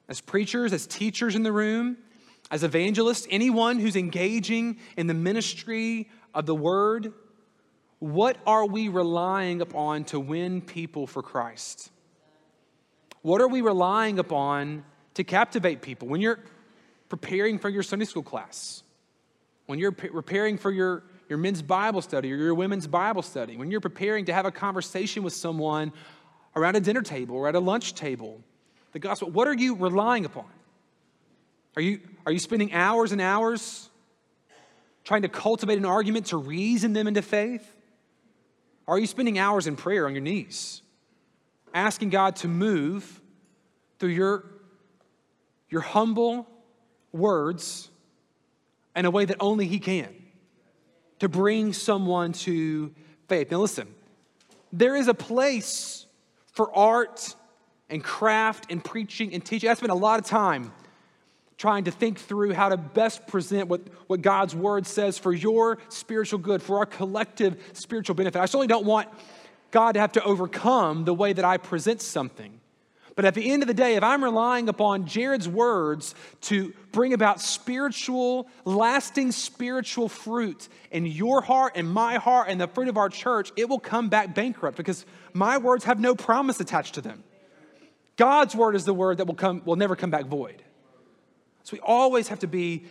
As 0.07 0.20
preachers, 0.20 0.75
as 0.75 0.87
teachers 0.87 1.35
in 1.35 1.44
the 1.44 1.53
room, 1.53 1.96
as 2.51 2.62
evangelists, 2.62 3.27
anyone 3.31 3.79
who's 3.79 3.96
engaging 3.96 4.77
in 4.98 5.07
the 5.07 5.14
ministry 5.14 6.11
of 6.35 6.44
the 6.44 6.55
word, 6.55 7.14
what 8.02 8.36
are 8.48 8.66
we 8.66 8.88
relying 8.88 9.60
upon 9.60 10.02
to 10.02 10.18
win 10.18 10.60
people 10.60 11.06
for 11.06 11.22
Christ? 11.22 11.88
What 13.20 13.40
are 13.40 13.46
we 13.46 13.60
relying 13.60 14.18
upon 14.18 14.82
to 15.14 15.22
captivate 15.22 15.82
people? 15.82 16.08
When 16.08 16.20
you're 16.20 16.40
preparing 17.08 17.60
for 17.60 17.68
your 17.68 17.84
Sunday 17.84 18.04
school 18.04 18.24
class, 18.24 18.82
when 19.66 19.78
you're 19.78 19.92
preparing 19.92 20.58
for 20.58 20.72
your 20.72 21.04
your 21.28 21.38
men's 21.38 21.62
Bible 21.62 22.02
study 22.02 22.32
or 22.32 22.36
your 22.36 22.56
women's 22.56 22.88
Bible 22.88 23.22
study, 23.22 23.56
when 23.56 23.70
you're 23.70 23.80
preparing 23.80 24.24
to 24.24 24.34
have 24.34 24.46
a 24.46 24.50
conversation 24.50 25.22
with 25.22 25.32
someone 25.32 25.92
around 26.56 26.74
a 26.74 26.80
dinner 26.80 27.02
table 27.02 27.36
or 27.36 27.46
at 27.46 27.54
a 27.54 27.60
lunch 27.60 27.94
table, 27.94 28.40
the 28.90 28.98
gospel, 28.98 29.30
what 29.30 29.46
are 29.46 29.54
you 29.54 29.76
relying 29.76 30.24
upon? 30.24 30.50
Are 31.76 31.82
you, 31.82 32.00
are 32.26 32.32
you 32.32 32.40
spending 32.40 32.72
hours 32.72 33.12
and 33.12 33.20
hours 33.20 33.88
trying 35.04 35.22
to 35.22 35.28
cultivate 35.28 35.78
an 35.78 35.84
argument 35.84 36.26
to 36.26 36.36
reason 36.36 36.94
them 36.94 37.06
into 37.06 37.22
faith? 37.22 37.76
Are 38.92 38.98
you 38.98 39.07
spending 39.07 39.38
hours 39.38 39.66
in 39.66 39.76
prayer 39.76 40.07
on 40.07 40.12
your 40.12 40.22
knees, 40.22 40.83
asking 41.72 42.11
God 42.11 42.37
to 42.37 42.48
move 42.48 43.20
through 43.98 44.11
your, 44.11 44.44
your 45.68 45.81
humble 45.81 46.46
words 47.12 47.90
in 48.94 49.05
a 49.05 49.11
way 49.11 49.24
that 49.24 49.38
only 49.40 49.66
He 49.66 49.78
can? 49.78 50.14
to 51.22 51.28
bring 51.28 51.72
someone 51.72 52.33
to 52.33 52.92
faith. 53.28 53.48
Now, 53.52 53.59
listen, 53.59 53.87
there 54.72 54.96
is 54.96 55.07
a 55.07 55.14
place 55.14 56.07
for 56.46 56.76
art 56.76 57.37
and 57.88 58.02
craft 58.02 58.72
and 58.72 58.83
preaching 58.83 59.33
and 59.33 59.44
teaching. 59.44 59.70
I 59.70 59.74
spent 59.74 59.92
a 59.92 59.94
lot 59.94 60.18
of 60.18 60.26
time 60.26 60.72
trying 61.62 61.85
to 61.85 61.92
think 61.92 62.18
through 62.18 62.53
how 62.53 62.68
to 62.68 62.77
best 62.77 63.25
present 63.29 63.68
what, 63.68 63.83
what 64.09 64.20
God's 64.20 64.53
word 64.53 64.85
says 64.85 65.16
for 65.16 65.33
your 65.33 65.79
spiritual 65.90 66.40
good, 66.40 66.61
for 66.61 66.79
our 66.79 66.87
collective 66.87 67.70
spiritual 67.72 68.16
benefit. 68.16 68.40
I 68.40 68.46
certainly 68.46 68.66
don't 68.66 68.85
want 68.85 69.09
God 69.70 69.92
to 69.92 70.01
have 70.01 70.11
to 70.12 70.25
overcome 70.25 71.05
the 71.05 71.14
way 71.14 71.33
that 71.33 71.44
I 71.44 71.59
present 71.59 72.03
something. 72.03 72.59
But 73.14 73.27
at 73.27 73.35
the 73.35 73.48
end 73.48 73.62
of 73.62 73.68
the 73.68 73.75
day, 73.75 73.94
if 73.94 74.03
I'm 74.03 74.25
relying 74.25 74.68
upon 74.68 75.07
Jared's 75.07 75.48
words 75.48 76.16
to 76.42 76.75
bring 76.90 77.12
about 77.12 77.40
spiritual, 77.40 78.48
lasting 78.64 79.31
spiritual 79.31 80.09
fruit 80.09 80.68
in 80.90 81.07
your 81.07 81.42
heart 81.42 81.75
and 81.77 81.88
my 81.88 82.16
heart 82.16 82.48
and 82.48 82.61
the 82.61 82.66
fruit 82.66 82.88
of 82.88 82.96
our 82.96 83.09
church, 83.09 83.53
it 83.57 83.68
will 83.68 83.79
come 83.79 84.09
back 84.09 84.35
bankrupt 84.35 84.77
because 84.77 85.07
my 85.33 85.59
words 85.59 85.85
have 85.85 86.01
no 86.01 86.16
promise 86.16 86.59
attached 86.59 86.94
to 86.94 87.03
them. 87.03 87.22
God's 88.16 88.57
word 88.57 88.75
is 88.75 88.85
the 88.85 88.92
word 88.92 89.18
that 89.18 89.29
will 89.29 89.37
come 89.37 89.62
will 89.64 89.77
never 89.77 89.94
come 89.94 90.11
back 90.11 90.27
void. 90.27 90.61
So 91.62 91.77
we 91.77 91.81
always 91.81 92.29
have 92.29 92.40
to 92.40 92.46
be 92.46 92.85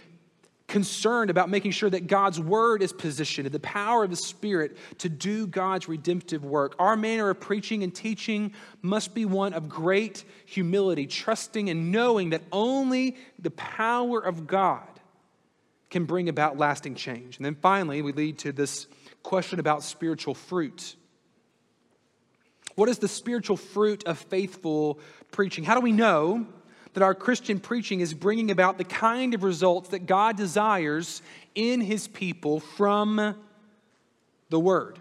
concerned 0.72 1.30
about 1.30 1.50
making 1.50 1.72
sure 1.72 1.90
that 1.90 2.08
God's 2.08 2.40
word 2.40 2.82
is 2.82 2.94
positioned 2.94 3.46
in 3.46 3.52
the 3.52 3.60
power 3.60 4.06
of 4.06 4.10
the 4.10 4.16
Spirit 4.16 4.78
to 5.00 5.10
do 5.10 5.46
God's 5.46 5.90
redemptive 5.90 6.46
work. 6.46 6.76
Our 6.80 6.96
manner 6.96 7.30
of 7.30 7.42
preaching 7.42 7.84
and 7.84 7.94
teaching 7.94 8.54
must 8.82 9.14
be 9.14 9.26
one 9.26 9.52
of 9.54 9.68
great 9.68 10.24
humility, 10.46 11.08
trusting 11.08 11.70
and 11.70 11.92
knowing 11.92 12.30
that 12.30 12.42
only 12.54 13.18
the 13.38 13.52
power 13.52 14.20
of 14.20 14.48
God 14.48 14.88
can 15.90 16.06
bring 16.06 16.30
about 16.30 16.58
lasting 16.58 16.96
change. 16.96 17.36
And 17.36 17.46
then 17.46 17.56
finally, 17.56 18.02
we 18.02 18.14
lead 18.14 18.38
to 18.40 18.54
this 18.54 18.88
question 19.24 19.60
about 19.60 19.84
spiritual 19.84 20.34
fruit. 20.34 20.96
What 22.76 22.88
is 22.88 23.00
the 23.00 23.10
spiritual 23.10 23.58
fruit 23.58 24.06
of 24.06 24.18
faithful 24.18 25.02
preaching? 25.32 25.66
How 25.66 25.76
do 25.76 25.82
we 25.82 25.92
know? 25.92 26.48
That 26.94 27.04
our 27.04 27.16
Christian 27.16 27.60
preaching 27.60 28.02
is 28.02 28.14
bringing 28.14 28.52
about 28.52 28.78
the 28.78 28.84
kind 28.84 29.34
of 29.34 29.44
results 29.44 29.90
that 29.90 30.06
God 30.06 30.36
desires 30.38 31.22
in 31.56 31.82
his 31.82 32.08
people 32.08 32.60
from 32.60 33.36
the 34.50 34.60
word. 34.60 35.00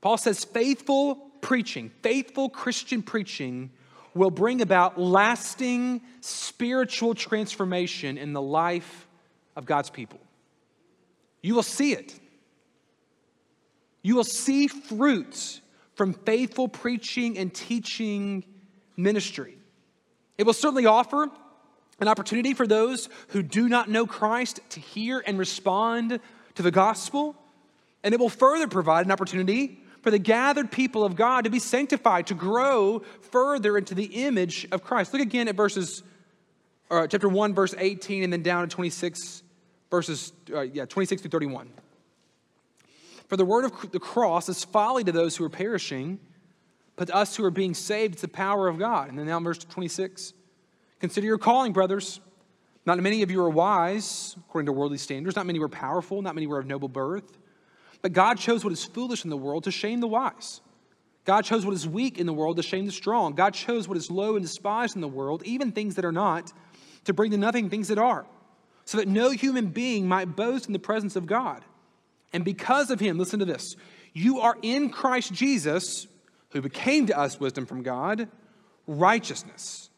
Paul 0.00 0.16
says 0.16 0.44
faithful 0.44 1.16
preaching, 1.40 1.90
faithful 2.02 2.48
Christian 2.48 3.02
preaching 3.02 3.70
will 4.14 4.30
bring 4.30 4.60
about 4.60 4.98
lasting 4.98 6.00
spiritual 6.20 7.14
transformation 7.14 8.16
in 8.16 8.32
the 8.32 8.42
life 8.42 9.06
of 9.56 9.66
God's 9.66 9.90
people. 9.90 10.20
You 11.42 11.54
will 11.54 11.62
see 11.62 11.92
it. 11.92 12.18
you 14.02 14.14
will 14.14 14.24
see 14.24 14.68
fruits 14.68 15.60
from 15.94 16.14
faithful 16.14 16.68
preaching 16.68 17.36
and 17.36 17.52
teaching 17.52 18.44
ministry. 18.96 19.57
It 20.38 20.46
will 20.46 20.54
certainly 20.54 20.86
offer 20.86 21.28
an 22.00 22.08
opportunity 22.08 22.54
for 22.54 22.66
those 22.66 23.08
who 23.28 23.42
do 23.42 23.68
not 23.68 23.90
know 23.90 24.06
Christ 24.06 24.60
to 24.70 24.80
hear 24.80 25.22
and 25.26 25.38
respond 25.38 26.20
to 26.54 26.62
the 26.62 26.70
gospel. 26.70 27.34
And 28.04 28.14
it 28.14 28.20
will 28.20 28.28
further 28.28 28.68
provide 28.68 29.04
an 29.04 29.12
opportunity 29.12 29.80
for 30.02 30.12
the 30.12 30.18
gathered 30.18 30.70
people 30.70 31.04
of 31.04 31.16
God 31.16 31.44
to 31.44 31.50
be 31.50 31.58
sanctified, 31.58 32.28
to 32.28 32.34
grow 32.34 33.00
further 33.32 33.76
into 33.76 33.94
the 33.94 34.04
image 34.04 34.66
of 34.70 34.82
Christ. 34.84 35.12
Look 35.12 35.22
again 35.22 35.48
at 35.48 35.56
verses, 35.56 36.04
uh, 36.88 37.08
chapter 37.08 37.28
1, 37.28 37.52
verse 37.52 37.74
18, 37.76 38.22
and 38.22 38.32
then 38.32 38.42
down 38.42 38.68
to 38.68 38.74
26, 38.74 39.42
verses, 39.90 40.32
uh, 40.54 40.60
yeah, 40.60 40.84
26 40.84 41.22
through 41.22 41.30
31. 41.30 41.68
For 43.26 43.36
the 43.36 43.44
word 43.44 43.64
of 43.64 43.90
the 43.90 43.98
cross 43.98 44.48
is 44.48 44.64
folly 44.64 45.02
to 45.04 45.12
those 45.12 45.36
who 45.36 45.44
are 45.44 45.50
perishing, 45.50 46.20
but 46.98 47.06
to 47.06 47.14
us 47.14 47.36
who 47.36 47.44
are 47.44 47.50
being 47.50 47.74
saved, 47.74 48.14
it's 48.14 48.22
the 48.22 48.28
power 48.28 48.66
of 48.66 48.78
God. 48.78 49.08
And 49.08 49.18
then 49.18 49.26
now, 49.26 49.40
verse 49.40 49.58
26 49.58 50.34
Consider 51.00 51.26
your 51.26 51.38
calling, 51.38 51.72
brothers. 51.72 52.20
Not 52.84 52.98
many 52.98 53.22
of 53.22 53.30
you 53.30 53.40
are 53.42 53.50
wise, 53.50 54.34
according 54.48 54.66
to 54.66 54.72
worldly 54.72 54.98
standards. 54.98 55.36
Not 55.36 55.46
many 55.46 55.58
were 55.58 55.68
powerful. 55.68 56.20
Not 56.22 56.34
many 56.34 56.46
were 56.46 56.58
of 56.58 56.66
noble 56.66 56.88
birth. 56.88 57.38
But 58.02 58.12
God 58.12 58.38
chose 58.38 58.64
what 58.64 58.72
is 58.72 58.84
foolish 58.84 59.24
in 59.24 59.30
the 59.30 59.36
world 59.36 59.64
to 59.64 59.70
shame 59.70 60.00
the 60.00 60.08
wise. 60.08 60.60
God 61.24 61.44
chose 61.44 61.64
what 61.64 61.74
is 61.74 61.86
weak 61.86 62.18
in 62.18 62.26
the 62.26 62.32
world 62.32 62.56
to 62.56 62.62
shame 62.62 62.86
the 62.86 62.92
strong. 62.92 63.34
God 63.34 63.54
chose 63.54 63.86
what 63.86 63.96
is 63.96 64.10
low 64.10 64.34
and 64.34 64.44
despised 64.44 64.96
in 64.96 65.02
the 65.02 65.08
world, 65.08 65.42
even 65.44 65.70
things 65.70 65.94
that 65.96 66.04
are 66.04 66.12
not, 66.12 66.52
to 67.04 67.12
bring 67.12 67.30
to 67.30 67.36
nothing 67.36 67.68
things 67.68 67.88
that 67.88 67.98
are, 67.98 68.26
so 68.86 68.98
that 68.98 69.06
no 69.06 69.30
human 69.30 69.66
being 69.66 70.08
might 70.08 70.34
boast 70.34 70.66
in 70.66 70.72
the 70.72 70.78
presence 70.78 71.14
of 71.14 71.26
God. 71.26 71.64
And 72.32 72.44
because 72.44 72.90
of 72.90 72.98
him, 72.98 73.18
listen 73.18 73.38
to 73.38 73.44
this 73.44 73.76
you 74.14 74.40
are 74.40 74.56
in 74.62 74.90
Christ 74.90 75.32
Jesus, 75.32 76.06
who 76.50 76.60
became 76.60 77.06
to 77.06 77.18
us 77.18 77.38
wisdom 77.38 77.66
from 77.66 77.82
God, 77.82 78.28
righteousness 78.86 79.90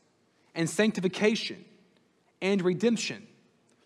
and 0.55 0.69
sanctification 0.69 1.65
and 2.43 2.63
redemption, 2.63 3.27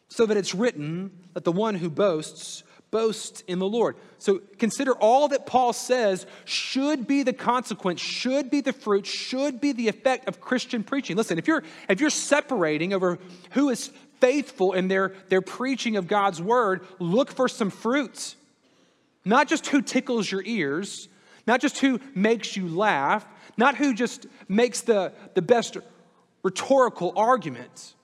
so 0.08 0.26
that 0.26 0.36
it's 0.36 0.54
written 0.54 1.10
that 1.34 1.44
the 1.44 1.52
one 1.52 1.74
who 1.74 1.90
boasts 1.90 2.62
boasts 2.90 3.42
in 3.48 3.58
the 3.58 3.66
Lord. 3.66 3.96
So 4.18 4.40
consider 4.56 4.92
all 4.92 5.26
that 5.28 5.46
Paul 5.46 5.72
says 5.72 6.26
should 6.44 7.08
be 7.08 7.24
the 7.24 7.32
consequence, 7.32 8.00
should 8.00 8.50
be 8.50 8.60
the 8.60 8.72
fruit, 8.72 9.04
should 9.04 9.60
be 9.60 9.72
the 9.72 9.88
effect 9.88 10.28
of 10.28 10.40
Christian 10.40 10.84
preaching. 10.84 11.16
Listen, 11.16 11.36
if 11.36 11.48
you're 11.48 11.64
if 11.88 12.00
you're 12.00 12.08
separating 12.08 12.92
over 12.92 13.18
who 13.50 13.68
is 13.70 13.90
faithful 14.20 14.72
in 14.72 14.88
their, 14.88 15.12
their 15.28 15.42
preaching 15.42 15.96
of 15.96 16.06
God's 16.06 16.40
word, 16.40 16.86
look 16.98 17.30
for 17.30 17.48
some 17.48 17.68
fruits. 17.68 18.36
Not 19.24 19.48
just 19.48 19.66
who 19.66 19.82
tickles 19.82 20.30
your 20.30 20.42
ears, 20.44 21.08
not 21.46 21.60
just 21.60 21.78
who 21.78 22.00
makes 22.14 22.56
you 22.56 22.68
laugh, 22.68 23.26
not 23.56 23.76
who 23.76 23.94
just 23.94 24.26
makes 24.48 24.82
the, 24.82 25.12
the 25.34 25.42
best 25.42 25.76
rhetorical 26.42 27.12
argument. 27.16 27.94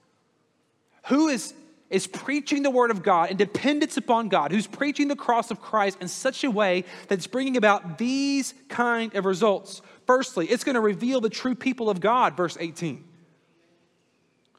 Who 1.06 1.28
is, 1.28 1.54
is 1.90 2.06
preaching 2.06 2.62
the 2.62 2.70
word 2.70 2.90
of 2.90 3.02
God 3.02 3.30
and 3.30 3.38
dependence 3.38 3.96
upon 3.96 4.28
God, 4.28 4.52
who's 4.52 4.66
preaching 4.66 5.08
the 5.08 5.16
cross 5.16 5.50
of 5.50 5.60
Christ 5.60 5.98
in 6.00 6.08
such 6.08 6.44
a 6.44 6.50
way 6.50 6.84
that's 7.08 7.26
bringing 7.26 7.56
about 7.56 7.98
these 7.98 8.54
kind 8.68 9.14
of 9.14 9.24
results. 9.24 9.82
Firstly, 10.06 10.46
it's 10.46 10.64
going 10.64 10.74
to 10.74 10.80
reveal 10.80 11.20
the 11.20 11.30
true 11.30 11.54
people 11.54 11.90
of 11.90 12.00
God, 12.00 12.36
verse 12.36 12.56
18. 12.58 13.04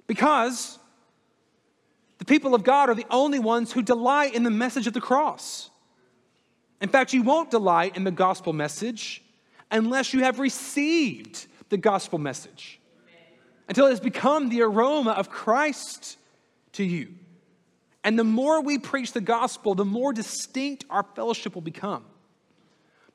Because 0.07 0.77
the 2.19 2.25
people 2.25 2.53
of 2.53 2.63
God 2.63 2.87
are 2.89 2.95
the 2.95 3.07
only 3.09 3.39
ones 3.39 3.71
who 3.71 3.81
delight 3.81 4.35
in 4.35 4.43
the 4.43 4.51
message 4.51 4.85
of 4.85 4.93
the 4.93 5.01
cross. 5.01 5.70
In 6.81 6.89
fact, 6.89 7.13
you 7.13 7.21
won't 7.21 7.51
delight 7.51 7.95
in 7.95 8.03
the 8.03 8.11
gospel 8.11 8.53
message 8.53 9.23
unless 9.69 10.13
you 10.13 10.23
have 10.23 10.39
received 10.39 11.45
the 11.69 11.77
gospel 11.77 12.19
message, 12.19 12.79
until 13.69 13.85
it 13.85 13.91
has 13.91 13.99
become 13.99 14.49
the 14.49 14.63
aroma 14.63 15.11
of 15.11 15.29
Christ 15.29 16.17
to 16.73 16.83
you. 16.83 17.13
And 18.03 18.17
the 18.17 18.23
more 18.23 18.61
we 18.61 18.79
preach 18.79 19.13
the 19.13 19.21
gospel, 19.21 19.75
the 19.75 19.85
more 19.85 20.11
distinct 20.11 20.85
our 20.89 21.03
fellowship 21.15 21.53
will 21.53 21.61
become. 21.61 22.03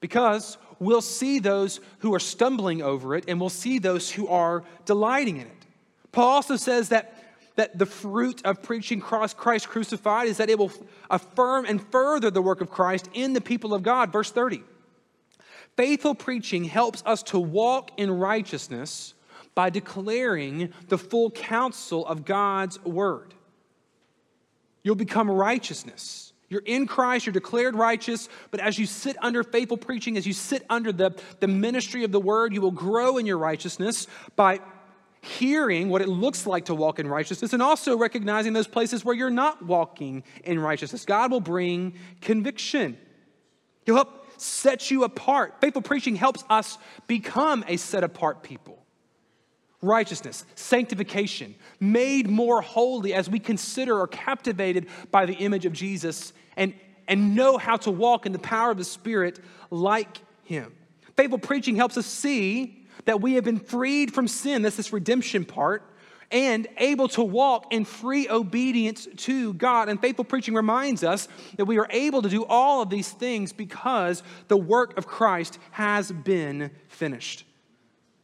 Because 0.01 0.57
we'll 0.79 1.03
see 1.03 1.41
those 1.41 1.81
who 1.99 2.15
are 2.15 2.21
stumbling 2.21 2.83
over 2.83 3.17
it 3.17 3.25
and 3.27 3.41
we'll 3.41 3.49
see 3.49 3.79
those 3.79 4.11
who 4.11 4.29
are 4.29 4.63
delighting 4.85 5.39
in 5.39 5.47
it. 5.47 5.67
Paul 6.13 6.29
also 6.29 6.57
says 6.57 6.91
that 6.91 7.16
that 7.57 7.79
the 7.79 7.87
fruit 7.87 8.45
of 8.45 8.63
preaching 8.63 9.01
cross 9.01 9.35
Christ 9.35 9.69
crucified 9.69 10.29
is 10.29 10.37
that 10.37 10.49
it 10.49 10.59
will 10.59 10.73
affirm 11.11 11.65
and 11.65 11.85
further 11.91 12.31
the 12.31 12.43
work 12.43 12.61
of 12.61 12.71
Christ 12.71 13.09
in 13.13 13.33
the 13.33 13.41
people 13.41 13.75
of 13.75 13.83
God. 13.83 14.13
Verse 14.13 14.31
30. 14.31 14.63
Faithful 15.77 16.15
preaching 16.15 16.65
helps 16.65 17.03
us 17.05 17.23
to 17.25 17.39
walk 17.39 17.91
in 17.99 18.11
righteousness 18.11 19.15
by 19.55 19.71
declaring 19.71 20.73
the 20.89 20.99
full 20.99 21.31
counsel 21.31 22.07
of 22.07 22.25
God's 22.25 22.83
word. 22.85 23.35
You'll 24.83 24.95
become 24.95 25.31
righteousness. 25.31 26.33
You're 26.49 26.63
in 26.65 26.87
Christ, 26.87 27.27
you're 27.27 27.33
declared 27.33 27.75
righteous, 27.75 28.29
but 28.53 28.61
as 28.61 28.79
you 28.79 28.87
sit 28.87 29.17
under 29.21 29.43
faithful 29.43 29.77
preaching, 29.77 30.17
as 30.17 30.27
you 30.27 30.33
sit 30.33 30.65
under 30.71 30.93
the, 30.93 31.11
the 31.41 31.49
ministry 31.49 32.05
of 32.05 32.13
the 32.13 32.21
word, 32.21 32.55
you 32.55 32.61
will 32.61 32.71
grow 32.71 33.19
in 33.19 33.27
your 33.27 33.39
righteousness 33.39 34.07
by 34.37 34.61
hearing 35.27 35.89
what 35.89 36.01
it 36.03 36.09
looks 36.09 36.47
like 36.47 36.67
to 36.67 36.75
walk 36.75 36.99
in 36.99 37.09
righteousness 37.09 37.53
and 37.53 37.63
also 37.63 37.97
recognizing 37.97 38.53
those 38.53 38.67
places 38.67 39.05
where 39.05 39.15
you're 39.15 39.31
not 39.31 39.65
walking 39.65 40.23
in 40.45 40.59
righteousness. 40.59 41.05
God 41.05 41.31
will 41.31 41.41
bring 41.41 41.95
conviction, 42.21 42.97
He'll 43.85 43.95
help 43.97 44.25
set 44.41 44.91
you 44.91 45.05
apart. 45.05 45.61
Faithful 45.61 45.83
preaching 45.83 46.17
helps 46.17 46.45
us 46.51 46.77
become 47.07 47.65
a 47.69 47.77
set 47.77 48.05
apart 48.05 48.43
people. 48.43 48.83
Righteousness, 49.81 50.45
sanctification, 50.55 51.55
made 51.79 52.29
more 52.29 52.61
holy 52.61 53.15
as 53.15 53.31
we 53.31 53.39
consider 53.39 53.99
or 53.99 54.07
captivated 54.07 54.89
by 55.11 55.27
the 55.27 55.35
image 55.35 55.67
of 55.67 55.73
Jesus 55.73 56.33
and, 56.57 56.75
and 57.07 57.37
know 57.37 57.59
how 57.59 57.77
to 57.79 57.91
walk 57.91 58.27
in 58.27 58.33
the 58.33 58.39
power 58.39 58.71
of 58.71 58.79
the 58.79 58.85
Spirit 58.85 59.39
like 59.71 60.19
Him. 60.43 60.75
Faithful 61.17 61.39
preaching 61.39 61.77
helps 61.77 61.97
us 61.97 62.07
see 62.07 62.86
that 63.07 63.21
we 63.21 63.35
have 63.35 63.45
been 63.45 63.59
freed 63.59 64.13
from 64.13 64.29
sin, 64.29 64.63
that's 64.63 64.77
this 64.77 64.93
redemption 64.93 65.45
part, 65.45 65.83
and 66.31 66.67
able 66.79 67.09
to 67.09 67.23
walk 67.23 67.73
in 67.73 67.85
free 67.85 68.29
obedience 68.29 69.07
to 69.17 69.55
God. 69.55 69.89
And 69.89 70.01
faithful 70.01 70.25
preaching 70.25 70.55
reminds 70.55 71.05
us 71.05 71.29
that 71.57 71.65
we 71.65 71.79
are 71.79 71.87
able 71.91 72.23
to 72.23 72.29
do 72.29 72.45
all 72.45 72.83
of 72.83 72.91
these 72.91 73.11
things 73.11 73.53
because 73.53 74.23
the 74.49 74.57
work 74.57 74.99
of 74.99 75.07
Christ 75.07 75.59
has 75.71 76.11
been 76.11 76.71
finished. 76.89 77.45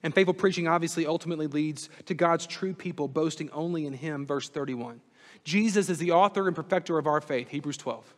And 0.03 0.12
faithful 0.12 0.35
preaching 0.35 0.66
obviously 0.66 1.07
ultimately 1.07 1.47
leads 1.47 1.88
to 2.07 2.14
God's 2.14 2.47
true 2.47 2.75
people 2.75 3.07
boasting 3.07 3.51
only 3.51 3.87
in 3.87 3.92
Him, 3.92 4.27
verse 4.27 4.49
31. 4.49 5.01
Jesus 5.45 5.88
is 5.88 5.99
the 5.99 6.12
author 6.12 6.47
and 6.47 6.57
perfecter 6.57 6.99
of 6.99 7.07
our 7.07 7.21
faith, 7.21 7.49
Hebrews 7.49 7.77
12. 7.77 8.14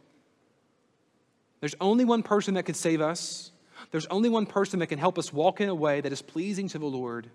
There's 1.61 1.75
only 1.81 2.05
one 2.05 2.23
person 2.23 2.55
that 2.55 2.65
could 2.65 2.77
save 2.77 3.01
us, 3.01 3.51
there's 3.95 4.07
only 4.07 4.29
one 4.29 4.45
person 4.45 4.81
that 4.81 4.89
can 4.89 4.99
help 4.99 5.21
us 5.21 5.33
walk 5.33 5.61
in 5.61 5.69
a 5.69 5.75
way 5.75 6.01
that 6.01 6.13
is 6.13 6.21
pleasing 6.21 6.67
to 6.71 6.81
the 6.81 6.85
Lord. 6.85 7.31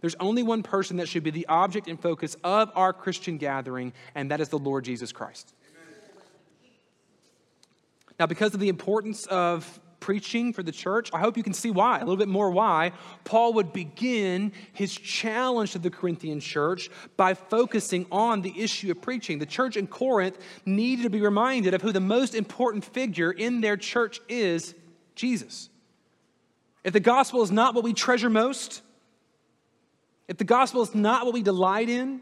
There's 0.00 0.14
only 0.20 0.44
one 0.44 0.62
person 0.62 0.98
that 0.98 1.08
should 1.08 1.24
be 1.24 1.32
the 1.32 1.48
object 1.48 1.88
and 1.88 2.00
focus 2.00 2.36
of 2.44 2.70
our 2.76 2.92
Christian 2.92 3.38
gathering, 3.38 3.92
and 4.14 4.30
that 4.30 4.40
is 4.40 4.48
the 4.48 4.56
Lord 4.56 4.84
Jesus 4.84 5.10
Christ. 5.10 5.52
Now, 8.20 8.26
because 8.26 8.54
of 8.54 8.60
the 8.60 8.68
importance 8.68 9.26
of 9.26 9.80
preaching 9.98 10.52
for 10.52 10.62
the 10.62 10.70
church, 10.70 11.10
I 11.12 11.18
hope 11.18 11.36
you 11.36 11.42
can 11.42 11.52
see 11.52 11.72
why, 11.72 11.96
a 11.96 12.04
little 12.04 12.16
bit 12.16 12.28
more 12.28 12.52
why, 12.52 12.92
Paul 13.24 13.54
would 13.54 13.72
begin 13.72 14.52
his 14.74 14.94
challenge 14.94 15.72
to 15.72 15.80
the 15.80 15.90
Corinthian 15.90 16.38
church 16.38 16.88
by 17.16 17.34
focusing 17.34 18.06
on 18.12 18.42
the 18.42 18.54
issue 18.62 18.92
of 18.92 19.02
preaching. 19.02 19.40
The 19.40 19.44
church 19.44 19.76
in 19.76 19.88
Corinth 19.88 20.38
needed 20.64 21.02
to 21.02 21.10
be 21.10 21.20
reminded 21.20 21.74
of 21.74 21.82
who 21.82 21.90
the 21.90 21.98
most 21.98 22.36
important 22.36 22.84
figure 22.84 23.32
in 23.32 23.60
their 23.60 23.76
church 23.76 24.20
is 24.28 24.72
Jesus. 25.16 25.68
If 26.86 26.92
the 26.92 27.00
gospel 27.00 27.42
is 27.42 27.50
not 27.50 27.74
what 27.74 27.82
we 27.82 27.92
treasure 27.92 28.30
most, 28.30 28.80
if 30.28 30.36
the 30.36 30.44
gospel 30.44 30.82
is 30.82 30.94
not 30.94 31.24
what 31.24 31.34
we 31.34 31.42
delight 31.42 31.88
in, 31.88 32.20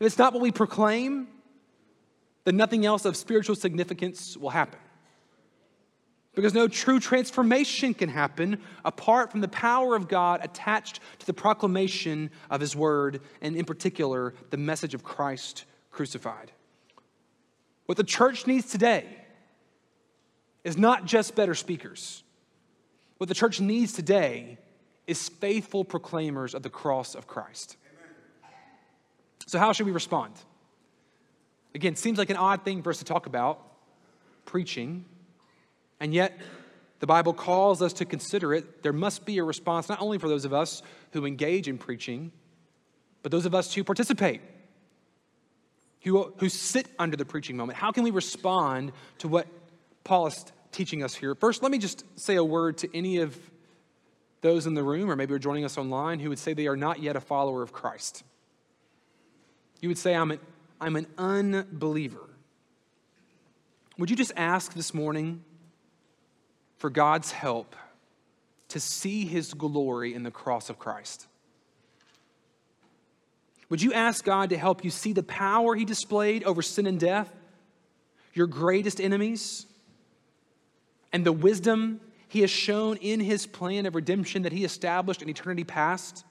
if 0.00 0.06
it's 0.06 0.16
not 0.16 0.32
what 0.32 0.40
we 0.40 0.50
proclaim, 0.50 1.28
then 2.44 2.56
nothing 2.56 2.86
else 2.86 3.04
of 3.04 3.18
spiritual 3.18 3.54
significance 3.54 4.34
will 4.34 4.48
happen. 4.48 4.78
Because 6.34 6.54
no 6.54 6.68
true 6.68 6.98
transformation 6.98 7.92
can 7.92 8.08
happen 8.08 8.62
apart 8.82 9.30
from 9.30 9.42
the 9.42 9.48
power 9.48 9.94
of 9.94 10.08
God 10.08 10.40
attached 10.42 11.00
to 11.18 11.26
the 11.26 11.34
proclamation 11.34 12.30
of 12.48 12.62
His 12.62 12.74
word, 12.74 13.20
and 13.42 13.54
in 13.54 13.66
particular, 13.66 14.32
the 14.48 14.56
message 14.56 14.94
of 14.94 15.04
Christ 15.04 15.66
crucified. 15.90 16.50
What 17.84 17.98
the 17.98 18.04
church 18.04 18.46
needs 18.46 18.70
today 18.70 19.04
is 20.64 20.78
not 20.78 21.04
just 21.04 21.34
better 21.34 21.54
speakers. 21.54 22.22
What 23.18 23.28
the 23.28 23.34
church 23.34 23.60
needs 23.60 23.92
today 23.92 24.58
is 25.06 25.28
faithful 25.28 25.84
proclaimers 25.84 26.54
of 26.54 26.62
the 26.62 26.70
cross 26.70 27.14
of 27.14 27.26
Christ. 27.26 27.76
So, 29.46 29.58
how 29.58 29.72
should 29.72 29.86
we 29.86 29.92
respond? 29.92 30.34
Again, 31.74 31.94
seems 31.96 32.18
like 32.18 32.30
an 32.30 32.36
odd 32.36 32.64
thing 32.64 32.82
for 32.82 32.90
us 32.90 32.98
to 32.98 33.04
talk 33.04 33.26
about 33.26 33.62
preaching, 34.44 35.04
and 36.00 36.12
yet 36.12 36.38
The 36.98 37.06
Bible 37.06 37.34
calls 37.34 37.82
us 37.82 37.92
to 37.94 38.04
consider 38.04 38.54
it. 38.54 38.82
There 38.82 38.92
must 38.92 39.26
be 39.26 39.38
a 39.38 39.44
response, 39.44 39.88
not 39.88 40.00
only 40.00 40.18
for 40.18 40.28
those 40.28 40.44
of 40.44 40.54
us 40.54 40.82
who 41.12 41.26
engage 41.26 41.68
in 41.68 41.78
preaching, 41.78 42.32
but 43.22 43.30
those 43.30 43.44
of 43.44 43.54
us 43.54 43.74
who 43.74 43.84
participate, 43.84 44.40
who, 46.02 46.32
who 46.38 46.48
sit 46.48 46.88
under 46.98 47.16
the 47.16 47.24
preaching 47.24 47.56
moment. 47.56 47.78
How 47.78 47.92
can 47.92 48.02
we 48.02 48.10
respond 48.10 48.92
to 49.18 49.28
what 49.28 49.46
Paul 50.04 50.28
is 50.28 50.44
teaching 50.76 51.02
us 51.02 51.14
here? 51.14 51.34
First, 51.34 51.62
let 51.62 51.72
me 51.72 51.78
just 51.78 52.04
say 52.18 52.36
a 52.36 52.44
word 52.44 52.78
to 52.78 52.96
any 52.96 53.18
of 53.18 53.36
those 54.42 54.66
in 54.66 54.74
the 54.74 54.82
room, 54.82 55.10
or 55.10 55.16
maybe 55.16 55.32
are 55.32 55.38
joining 55.38 55.64
us 55.64 55.78
online, 55.78 56.20
who 56.20 56.28
would 56.28 56.38
say 56.38 56.52
they 56.52 56.66
are 56.66 56.76
not 56.76 57.02
yet 57.02 57.16
a 57.16 57.20
follower 57.20 57.62
of 57.62 57.72
Christ. 57.72 58.22
You 59.80 59.88
would 59.88 59.98
say, 59.98 60.14
I'm 60.14 60.30
an, 60.30 60.40
I'm 60.80 60.96
an 60.96 61.06
unbeliever. 61.16 62.28
Would 63.96 64.10
you 64.10 64.16
just 64.16 64.32
ask 64.36 64.74
this 64.74 64.92
morning 64.92 65.42
for 66.76 66.90
God's 66.90 67.32
help 67.32 67.74
to 68.68 68.78
see 68.78 69.24
his 69.24 69.54
glory 69.54 70.12
in 70.12 70.22
the 70.22 70.30
cross 70.30 70.68
of 70.68 70.78
Christ? 70.78 71.26
Would 73.70 73.80
you 73.80 73.94
ask 73.94 74.22
God 74.24 74.50
to 74.50 74.58
help 74.58 74.84
you 74.84 74.90
see 74.90 75.14
the 75.14 75.22
power 75.22 75.74
he 75.74 75.86
displayed 75.86 76.44
over 76.44 76.60
sin 76.60 76.86
and 76.86 77.00
death, 77.00 77.34
your 78.34 78.46
greatest 78.46 79.00
enemies, 79.00 79.66
and 81.16 81.24
the 81.24 81.32
wisdom 81.32 81.98
he 82.28 82.42
has 82.42 82.50
shown 82.50 82.98
in 82.98 83.20
his 83.20 83.46
plan 83.46 83.86
of 83.86 83.94
redemption 83.94 84.42
that 84.42 84.52
he 84.52 84.66
established 84.66 85.22
in 85.22 85.30
eternity 85.30 85.64
past? 85.64 86.26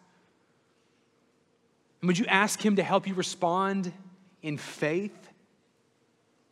And 2.02 2.08
would 2.08 2.20
you 2.20 2.28
ask 2.28 2.64
him 2.64 2.76
to 2.76 2.84
help 2.84 3.08
you 3.08 3.16
respond 3.16 3.92
in 4.44 4.60
faith 4.60 5.28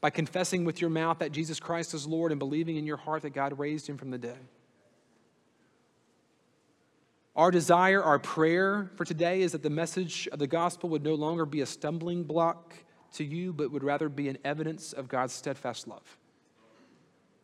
by 0.02 0.10
confessing 0.10 0.66
with 0.66 0.82
your 0.82 0.90
mouth 0.90 1.20
that 1.20 1.32
Jesus 1.32 1.60
Christ 1.60 1.94
is 1.94 2.08
Lord 2.08 2.32
and 2.32 2.40
believing 2.40 2.76
in 2.76 2.88
your 2.88 2.98
heart 2.98 3.22
that 3.22 3.36
God 3.36 3.60
raised 3.60 3.88
him 3.88 4.00
from 4.00 4.10
the 4.10 4.18
dead. 4.18 4.40
Our 7.36 7.52
desire, 7.52 8.02
our 8.02 8.18
prayer 8.18 8.90
for 8.96 9.06
today 9.06 9.44
is 9.44 9.52
that 9.52 9.62
the 9.62 9.70
message 9.70 10.28
of 10.32 10.40
the 10.40 10.48
gospel 10.48 10.90
would 10.90 11.04
no 11.04 11.14
longer 11.14 11.46
be 11.46 11.62
a 11.62 11.68
stumbling 11.68 12.24
block 12.24 12.74
to 13.14 13.24
you, 13.24 13.54
but 13.54 13.70
would 13.70 13.84
rather 13.84 14.10
be 14.10 14.28
an 14.28 14.40
evidence 14.44 14.92
of 14.92 15.08
God's 15.08 15.34
steadfast 15.34 15.88
love. 15.88 16.18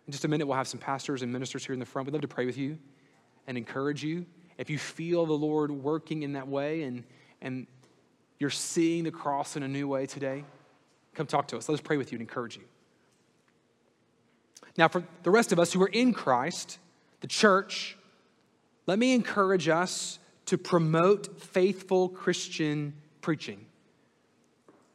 In 0.09 0.11
just 0.11 0.25
a 0.25 0.27
minute, 0.27 0.47
we'll 0.47 0.57
have 0.57 0.67
some 0.67 0.79
pastors 0.79 1.21
and 1.21 1.31
ministers 1.31 1.63
here 1.63 1.73
in 1.73 1.79
the 1.79 1.85
front. 1.85 2.07
We'd 2.07 2.13
love 2.13 2.23
to 2.23 2.27
pray 2.27 2.47
with 2.47 2.57
you 2.57 2.79
and 3.45 3.57
encourage 3.57 4.03
you. 4.03 4.25
If 4.57 4.69
you 4.69 4.77
feel 4.77 5.25
the 5.25 5.33
Lord 5.33 5.69
working 5.71 6.23
in 6.23 6.33
that 6.33 6.47
way 6.47 6.81
and, 6.81 7.03
and 7.41 7.67
you're 8.39 8.49
seeing 8.49 9.03
the 9.03 9.11
cross 9.11 9.55
in 9.55 9.63
a 9.63 9.67
new 9.67 9.87
way 9.87 10.07
today, 10.07 10.43
Come 11.19 11.27
talk 11.27 11.49
to 11.49 11.57
us. 11.57 11.67
Let 11.67 11.75
us 11.75 11.81
pray 11.81 11.97
with 11.97 12.13
you 12.13 12.15
and 12.15 12.21
encourage 12.21 12.55
you. 12.55 12.63
Now, 14.77 14.87
for 14.87 15.03
the 15.23 15.31
rest 15.31 15.51
of 15.51 15.59
us 15.59 15.73
who 15.73 15.81
are 15.81 15.89
in 15.89 16.13
Christ, 16.13 16.79
the 17.19 17.27
church, 17.27 17.97
let 18.85 18.97
me 18.97 19.13
encourage 19.13 19.67
us 19.67 20.19
to 20.45 20.57
promote 20.57 21.41
faithful 21.41 22.07
Christian 22.07 22.93
preaching. 23.19 23.65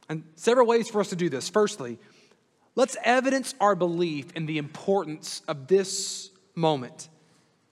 And 0.09 0.25
several 0.37 0.67
ways 0.67 0.89
for 0.89 1.01
us 1.01 1.11
to 1.11 1.17
do 1.17 1.29
this. 1.29 1.51
Firstly, 1.51 1.99
let's 2.75 2.97
evidence 3.03 3.55
our 3.61 3.75
belief 3.75 4.33
in 4.33 4.47
the 4.47 4.59
importance 4.59 5.43
of 5.49 5.67
this 5.67 6.31
moment, 6.55 7.09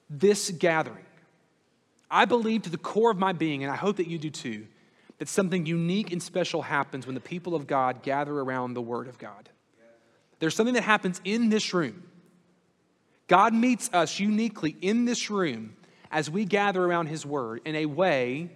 this 0.09 0.51
gathering. 0.51 1.05
I 2.11 2.27
believe 2.27 2.63
to 2.63 2.71
the 2.71 2.79
core 2.79 3.11
of 3.11 3.19
my 3.19 3.33
being, 3.33 3.63
and 3.63 3.73
I 3.73 3.77
hope 3.77 3.97
that 3.97 4.07
you 4.07 4.19
do 4.19 4.31
too, 4.31 4.67
that 5.19 5.29
something 5.29 5.65
unique 5.67 6.13
and 6.13 6.23
special 6.23 6.63
happens 6.63 7.07
when 7.07 7.15
the 7.15 7.21
people 7.21 7.55
of 7.55 7.67
God 7.67 8.03
gather 8.03 8.39
around 8.39 8.75
the 8.75 8.83
Word 8.83 9.09
of 9.09 9.19
God. 9.19 9.49
There's 10.39 10.55
something 10.55 10.75
that 10.75 10.83
happens 10.83 11.21
in 11.25 11.49
this 11.49 11.73
room. 11.73 12.03
God 13.29 13.55
meets 13.55 13.89
us 13.93 14.19
uniquely 14.19 14.77
in 14.81 15.05
this 15.05 15.31
room 15.31 15.77
as 16.11 16.29
we 16.29 16.45
gather 16.45 16.85
around 16.85 17.07
His 17.07 17.25
Word 17.25 17.63
in 17.65 17.77
a 17.77 17.87
way 17.87 18.51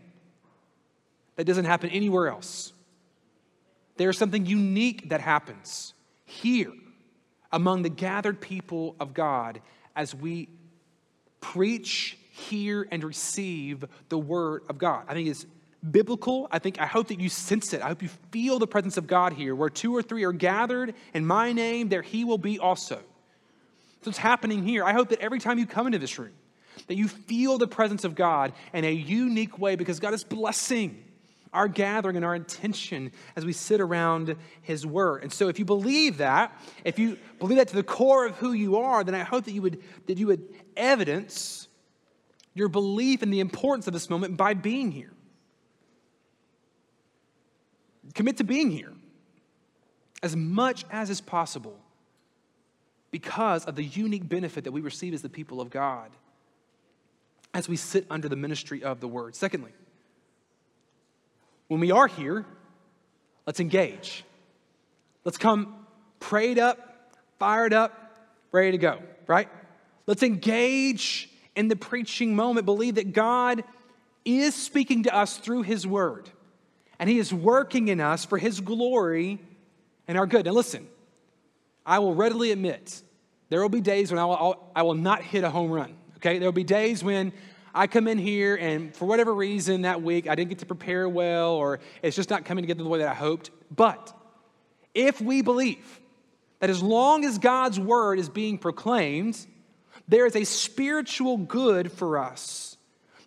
that 1.36 1.44
doesn't 1.44 1.64
happen 1.64 1.88
anywhere 1.90 2.28
else. 2.28 2.72
There's 3.96 4.18
something 4.18 4.44
unique 4.44 5.08
that 5.08 5.20
happens 5.20 5.94
here 6.26 6.72
among 7.52 7.82
the 7.82 7.88
gathered 7.88 8.40
people 8.40 8.94
of 9.00 9.14
God 9.14 9.60
as 9.94 10.14
we 10.14 10.48
preach, 11.40 12.18
hear, 12.32 12.86
and 12.90 13.02
receive 13.02 13.84
the 14.08 14.18
Word 14.18 14.62
of 14.68 14.76
God. 14.78 15.04
I 15.08 15.14
think 15.14 15.28
it's 15.28 15.46
biblical. 15.90 16.48
I 16.50 16.58
think, 16.58 16.80
I 16.80 16.86
hope 16.86 17.08
that 17.08 17.20
you 17.20 17.28
sense 17.28 17.72
it. 17.72 17.80
I 17.80 17.88
hope 17.88 18.02
you 18.02 18.10
feel 18.30 18.58
the 18.58 18.66
presence 18.66 18.96
of 18.96 19.06
God 19.06 19.32
here. 19.32 19.54
Where 19.54 19.70
two 19.70 19.94
or 19.94 20.02
three 20.02 20.24
are 20.24 20.32
gathered 20.32 20.94
in 21.14 21.24
my 21.24 21.52
name, 21.52 21.88
there 21.88 22.02
he 22.02 22.24
will 22.24 22.38
be 22.38 22.58
also. 22.58 22.96
So 24.02 24.10
it's 24.10 24.18
happening 24.18 24.64
here. 24.64 24.84
I 24.84 24.92
hope 24.92 25.08
that 25.10 25.20
every 25.20 25.38
time 25.38 25.58
you 25.58 25.66
come 25.66 25.86
into 25.86 25.98
this 25.98 26.18
room, 26.18 26.32
that 26.88 26.96
you 26.96 27.08
feel 27.08 27.58
the 27.58 27.66
presence 27.66 28.04
of 28.04 28.14
God 28.14 28.52
in 28.72 28.84
a 28.84 28.92
unique 28.92 29.58
way 29.58 29.76
because 29.76 30.00
God 30.00 30.14
is 30.14 30.24
blessing 30.24 31.02
our 31.56 31.68
gathering 31.68 32.16
and 32.16 32.24
our 32.24 32.34
intention 32.34 33.10
as 33.34 33.44
we 33.44 33.52
sit 33.52 33.80
around 33.80 34.36
his 34.62 34.86
word. 34.86 35.22
And 35.22 35.32
so 35.32 35.48
if 35.48 35.58
you 35.58 35.64
believe 35.64 36.18
that, 36.18 36.56
if 36.84 36.98
you 36.98 37.18
believe 37.38 37.58
that 37.58 37.68
to 37.68 37.74
the 37.74 37.82
core 37.82 38.26
of 38.26 38.36
who 38.36 38.52
you 38.52 38.76
are, 38.76 39.02
then 39.02 39.14
I 39.14 39.24
hope 39.24 39.44
that 39.46 39.52
you 39.52 39.62
would 39.62 39.82
that 40.06 40.18
you 40.18 40.28
would 40.28 40.46
evidence 40.76 41.66
your 42.54 42.68
belief 42.68 43.22
in 43.22 43.30
the 43.30 43.40
importance 43.40 43.86
of 43.86 43.92
this 43.92 44.08
moment 44.08 44.36
by 44.36 44.54
being 44.54 44.92
here. 44.92 45.12
Commit 48.14 48.36
to 48.36 48.44
being 48.44 48.70
here 48.70 48.92
as 50.22 50.36
much 50.36 50.84
as 50.90 51.10
is 51.10 51.20
possible 51.20 51.78
because 53.10 53.64
of 53.64 53.76
the 53.76 53.84
unique 53.84 54.28
benefit 54.28 54.64
that 54.64 54.72
we 54.72 54.80
receive 54.80 55.14
as 55.14 55.22
the 55.22 55.28
people 55.28 55.60
of 55.60 55.70
God 55.70 56.10
as 57.54 57.68
we 57.68 57.76
sit 57.76 58.06
under 58.10 58.28
the 58.28 58.36
ministry 58.36 58.84
of 58.84 59.00
the 59.00 59.08
word. 59.08 59.34
Secondly, 59.34 59.72
when 61.68 61.80
we 61.80 61.90
are 61.90 62.06
here, 62.06 62.44
let's 63.46 63.60
engage. 63.60 64.24
Let's 65.24 65.38
come 65.38 65.86
prayed 66.20 66.58
up, 66.58 67.14
fired 67.38 67.72
up, 67.72 68.18
ready 68.52 68.72
to 68.72 68.78
go, 68.78 69.00
right? 69.26 69.48
Let's 70.06 70.22
engage 70.22 71.30
in 71.54 71.68
the 71.68 71.76
preaching 71.76 72.34
moment. 72.34 72.66
Believe 72.66 72.96
that 72.96 73.12
God 73.12 73.64
is 74.24 74.54
speaking 74.54 75.04
to 75.04 75.14
us 75.14 75.36
through 75.36 75.62
his 75.62 75.86
word 75.86 76.30
and 76.98 77.10
He 77.10 77.18
is 77.18 77.32
working 77.32 77.88
in 77.88 78.00
us 78.00 78.24
for 78.24 78.38
His 78.38 78.60
glory 78.60 79.38
and 80.08 80.16
our 80.16 80.26
good. 80.26 80.46
Now, 80.46 80.52
listen, 80.52 80.86
I 81.84 81.98
will 81.98 82.14
readily 82.14 82.52
admit 82.52 83.02
there 83.48 83.60
will 83.60 83.68
be 83.68 83.80
days 83.80 84.10
when 84.10 84.18
I 84.18 84.24
will, 84.24 84.70
I 84.74 84.82
will 84.82 84.94
not 84.94 85.22
hit 85.22 85.44
a 85.44 85.50
home 85.50 85.70
run, 85.70 85.94
okay? 86.16 86.38
There 86.38 86.48
will 86.48 86.52
be 86.52 86.64
days 86.64 87.04
when 87.04 87.32
I 87.76 87.86
come 87.86 88.08
in 88.08 88.18
here 88.18 88.56
and 88.56 88.94
for 88.94 89.04
whatever 89.04 89.34
reason 89.34 89.82
that 89.82 90.02
week 90.02 90.28
I 90.28 90.34
didn't 90.34 90.48
get 90.48 90.58
to 90.60 90.66
prepare 90.66 91.08
well 91.08 91.52
or 91.52 91.80
it's 92.02 92.16
just 92.16 92.30
not 92.30 92.44
coming 92.44 92.62
together 92.62 92.82
the 92.82 92.88
way 92.88 92.98
that 93.00 93.08
I 93.08 93.14
hoped. 93.14 93.50
But 93.74 94.12
if 94.94 95.20
we 95.20 95.42
believe 95.42 96.00
that 96.60 96.70
as 96.70 96.82
long 96.82 97.24
as 97.24 97.38
God's 97.38 97.78
word 97.78 98.18
is 98.18 98.28
being 98.28 98.58
proclaimed, 98.58 99.46
there 100.08 100.26
is 100.26 100.34
a 100.34 100.44
spiritual 100.44 101.36
good 101.36 101.92
for 101.92 102.18
us, 102.18 102.76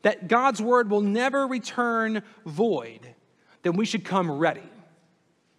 that 0.01 0.27
God's 0.27 0.61
word 0.61 0.89
will 0.89 1.01
never 1.01 1.45
return 1.45 2.23
void 2.45 3.15
then 3.63 3.73
we 3.73 3.85
should 3.85 4.05
come 4.05 4.31
ready. 4.31 4.63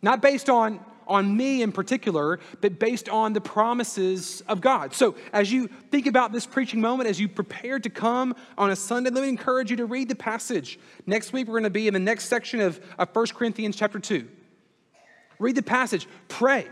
Not 0.03 0.23
based 0.23 0.49
on, 0.49 0.85
on 1.11 1.37
me 1.37 1.61
in 1.61 1.73
particular, 1.73 2.39
but 2.61 2.79
based 2.79 3.09
on 3.09 3.33
the 3.33 3.41
promises 3.41 4.43
of 4.49 4.61
God. 4.61 4.95
So, 4.95 5.17
as 5.33 5.53
you 5.53 5.69
think 5.91 6.07
about 6.07 6.33
this 6.33 6.47
preaching 6.47 6.81
moment, 6.81 7.11
as 7.11 7.21
you 7.21 7.29
prepare 7.29 7.79
to 7.81 7.91
come 7.91 8.35
on 8.57 8.71
a 8.71 8.77
Sunday, 8.77 9.11
let 9.11 9.23
me 9.23 9.29
encourage 9.29 9.71
you 9.71 9.77
to 9.79 9.87
read 9.87 10.09
the 10.09 10.15
passage. 10.15 10.79
Next 11.07 11.33
week, 11.33 11.49
we're 11.49 11.55
going 11.55 11.65
to 11.65 11.71
be 11.71 11.89
in 11.89 11.95
the 11.95 12.01
next 12.01 12.27
section 12.27 12.61
of, 12.61 12.81
of 12.99 13.15
1 13.15 13.27
Corinthians 13.35 13.77
chapter 13.77 13.99
2. 13.99 14.27
Read 15.39 15.57
the 15.57 15.63
passage, 15.63 16.07
pray. 16.29 16.67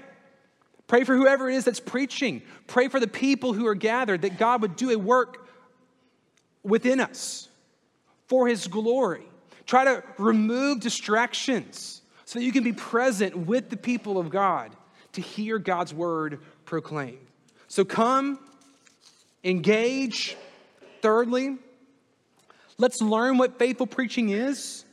Pray 0.86 1.04
for 1.04 1.14
whoever 1.14 1.50
it 1.50 1.56
is 1.56 1.64
that's 1.64 1.80
preaching. 1.80 2.42
Pray 2.66 2.88
for 2.88 3.00
the 3.00 3.08
people 3.08 3.52
who 3.52 3.66
are 3.66 3.74
gathered 3.74 4.22
that 4.22 4.38
God 4.38 4.62
would 4.62 4.76
do 4.76 4.90
a 4.90 4.98
work 4.98 5.46
within 6.62 7.00
us 7.00 7.48
for 8.26 8.46
his 8.46 8.68
glory. 8.68 9.24
Try 9.66 9.84
to 9.84 10.02
remove 10.16 10.80
distractions 10.80 11.97
so 12.28 12.38
that 12.38 12.44
you 12.44 12.52
can 12.52 12.62
be 12.62 12.74
present 12.74 13.34
with 13.34 13.70
the 13.70 13.76
people 13.78 14.18
of 14.18 14.28
God 14.28 14.76
to 15.12 15.22
hear 15.22 15.58
God's 15.58 15.94
word 15.94 16.40
proclaimed. 16.66 17.26
So 17.68 17.86
come, 17.86 18.38
engage. 19.42 20.36
Thirdly, 21.00 21.56
let's 22.76 23.00
learn 23.00 23.38
what 23.38 23.58
faithful 23.58 23.86
preaching 23.86 24.28
is 24.28 24.84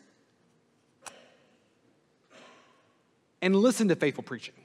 and 3.42 3.54
listen 3.54 3.90
to 3.90 3.98
faithful 3.98 4.24
preaching. 4.24 4.56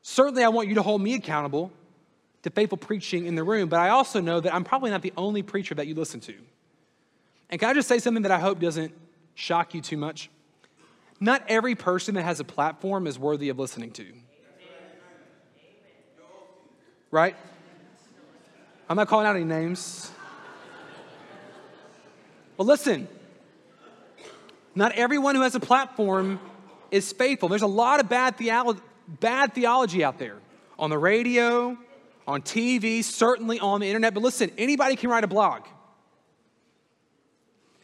Certainly, 0.00 0.44
I 0.44 0.48
want 0.48 0.68
you 0.68 0.76
to 0.76 0.82
hold 0.82 1.02
me 1.02 1.12
accountable 1.12 1.72
to 2.42 2.48
faithful 2.48 2.78
preaching 2.78 3.26
in 3.26 3.34
the 3.34 3.44
room, 3.44 3.68
but 3.68 3.80
I 3.80 3.90
also 3.90 4.22
know 4.22 4.40
that 4.40 4.54
I'm 4.54 4.64
probably 4.64 4.90
not 4.90 5.02
the 5.02 5.12
only 5.18 5.42
preacher 5.42 5.74
that 5.74 5.86
you 5.86 5.94
listen 5.94 6.20
to. 6.20 6.34
And 7.50 7.60
can 7.60 7.68
I 7.68 7.74
just 7.74 7.86
say 7.86 7.98
something 7.98 8.22
that 8.22 8.32
I 8.32 8.38
hope 8.38 8.60
doesn't 8.60 8.94
shock 9.34 9.74
you 9.74 9.82
too 9.82 9.98
much? 9.98 10.30
Not 11.18 11.42
every 11.48 11.74
person 11.74 12.14
that 12.16 12.22
has 12.22 12.40
a 12.40 12.44
platform 12.44 13.06
is 13.06 13.18
worthy 13.18 13.48
of 13.48 13.58
listening 13.58 13.90
to. 13.92 14.06
Right? 17.10 17.36
I'm 18.88 18.96
not 18.96 19.08
calling 19.08 19.26
out 19.26 19.36
any 19.36 19.44
names. 19.44 20.10
But 22.56 22.66
listen, 22.66 23.08
not 24.74 24.92
everyone 24.92 25.34
who 25.34 25.42
has 25.42 25.54
a 25.54 25.60
platform 25.60 26.40
is 26.90 27.12
faithful. 27.12 27.48
There's 27.48 27.62
a 27.62 27.66
lot 27.66 28.00
of 28.00 28.08
bad, 28.08 28.36
theolo- 28.36 28.80
bad 29.08 29.54
theology 29.54 30.04
out 30.04 30.18
there 30.18 30.36
on 30.78 30.90
the 30.90 30.98
radio, 30.98 31.76
on 32.26 32.42
TV, 32.42 33.02
certainly 33.02 33.58
on 33.60 33.80
the 33.80 33.86
internet. 33.86 34.14
But 34.14 34.22
listen, 34.22 34.50
anybody 34.58 34.96
can 34.96 35.10
write 35.10 35.24
a 35.24 35.28
blog. 35.28 35.62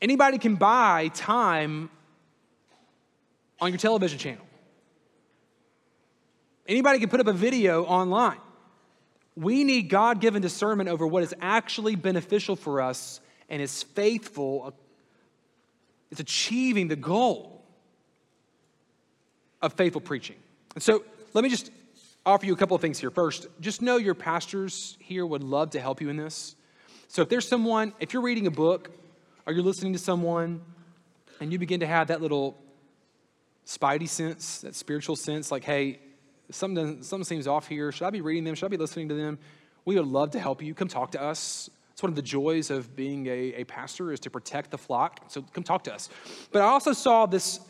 Anybody 0.01 0.39
can 0.39 0.57
buy 0.57 1.09
time 1.14 1.91
on 3.63 3.71
your 3.71 3.79
television 3.79 4.19
channel. 4.19 4.45
Anybody 6.67 6.99
can 6.99 7.09
put 7.09 7.21
up 7.21 7.29
a 7.29 7.33
video 7.33 7.85
online. 7.85 8.41
We 9.37 9.63
need 9.63 9.89
God 9.89 10.21
given 10.21 10.43
discernment 10.43 10.89
over 10.89 11.07
what 11.07 11.23
is 11.23 11.33
actually 11.41 11.95
beneficial 11.95 12.57
for 12.57 12.81
us 12.81 13.21
and 13.49 13.63
is 13.63 13.85
faithful, 13.85 14.75
it's 16.11 16.21
achieving 16.21 16.89
the 16.89 16.97
goal 16.97 17.65
of 19.63 19.75
faithful 19.75 20.01
preaching. 20.01 20.37
And 20.75 20.83
so 20.83 21.05
let 21.33 21.45
me 21.45 21.49
just 21.49 21.71
offer 22.27 22.45
you 22.45 22.53
a 22.53 22.57
couple 22.57 22.75
of 22.75 22.81
things 22.81 22.99
here. 22.99 23.11
First, 23.11 23.47
just 23.61 23.81
know 23.81 23.97
your 23.97 24.15
pastors 24.15 24.97
here 24.99 25.25
would 25.25 25.45
love 25.45 25.71
to 25.71 25.81
help 25.81 26.01
you 26.01 26.09
in 26.09 26.17
this. 26.17 26.57
So 27.07 27.23
if 27.23 27.29
there's 27.29 27.47
someone, 27.47 27.93
if 28.01 28.13
you're 28.13 28.23
reading 28.23 28.49
a 28.49 28.51
book 28.51 28.91
or 29.47 29.53
you're 29.53 29.63
listening 29.63 29.93
to 29.93 30.01
someone 30.01 30.63
and 31.41 31.53
you 31.53 31.61
begin 31.61 31.79
to 31.81 31.87
have 31.87 32.09
that 32.09 32.21
little 32.21 32.59
spidey 33.67 34.09
sense, 34.09 34.61
that 34.61 34.75
spiritual 34.75 35.17
sense, 35.17 35.51
like, 35.51 35.65
hey, 35.65 36.01
something, 36.51 37.03
something 37.03 37.25
seems 37.25 37.47
off 37.47 37.69
here. 37.69 37.93
Should 37.93 38.07
I 38.07 38.11
be 38.11 38.21
reading 38.21 38.45
them? 38.45 38.55
Should 38.55 38.67
I 38.67 38.69
be 38.69 38.77
listening 38.77 39.09
to 39.09 39.15
them? 39.15 39.39
We 39.85 39.97
would 39.97 40.07
love 40.07 40.33
to 40.33 40.41
help 40.41 40.63
you. 40.63 40.75
Come 40.75 40.89
talk 40.89 41.13
to 41.13 41.23
us. 41.23 41.71
It's 41.93 42.03
one 42.03 42.11
of 42.11 42.17
the 42.17 42.23
joys 42.23 42.71
of 42.71 42.97
being 42.97 43.27
a, 43.27 43.55
a 43.55 43.65
pastor 43.65 44.13
is 44.13 44.21
to 44.21 44.31
protect 44.31 44.71
the 44.71 44.79
flock. 44.79 45.21
So 45.29 45.43
come 45.53 45.65
talk 45.65 45.85
to 45.85 45.95
us. 45.95 46.09
But 46.51 46.63
I 46.63 46.67
also 46.67 46.93
saw 46.93 47.27
this, 47.27 47.61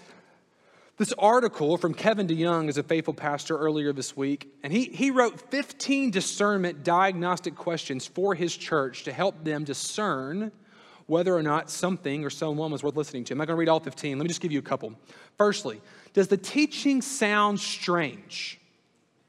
this 0.96 1.12
article 1.14 1.76
from 1.76 1.94
Kevin 1.94 2.26
DeYoung 2.26 2.68
as 2.68 2.78
a 2.78 2.82
faithful 2.82 3.14
pastor 3.14 3.58
earlier 3.58 3.92
this 3.92 4.16
week, 4.16 4.48
and 4.62 4.72
he, 4.72 4.84
he 4.84 5.10
wrote 5.10 5.50
15 5.50 6.10
discernment 6.10 6.84
diagnostic 6.84 7.56
questions 7.56 8.06
for 8.06 8.34
his 8.34 8.56
church 8.56 9.04
to 9.04 9.12
help 9.12 9.42
them 9.44 9.64
discern 9.64 10.52
whether 11.06 11.36
or 11.36 11.42
not 11.42 11.70
something 11.70 12.24
or 12.24 12.30
someone 12.30 12.70
was 12.70 12.82
worth 12.82 12.96
listening 12.96 13.24
to. 13.24 13.34
I'm 13.34 13.38
not 13.38 13.46
going 13.46 13.56
to 13.56 13.60
read 13.60 13.68
all 13.68 13.80
15. 13.80 14.18
Let 14.18 14.22
me 14.22 14.28
just 14.28 14.40
give 14.40 14.52
you 14.52 14.58
a 14.58 14.62
couple. 14.62 14.94
Firstly, 15.36 15.80
does 16.12 16.28
the 16.28 16.36
teaching 16.36 17.02
sound 17.02 17.60
strange? 17.60 18.58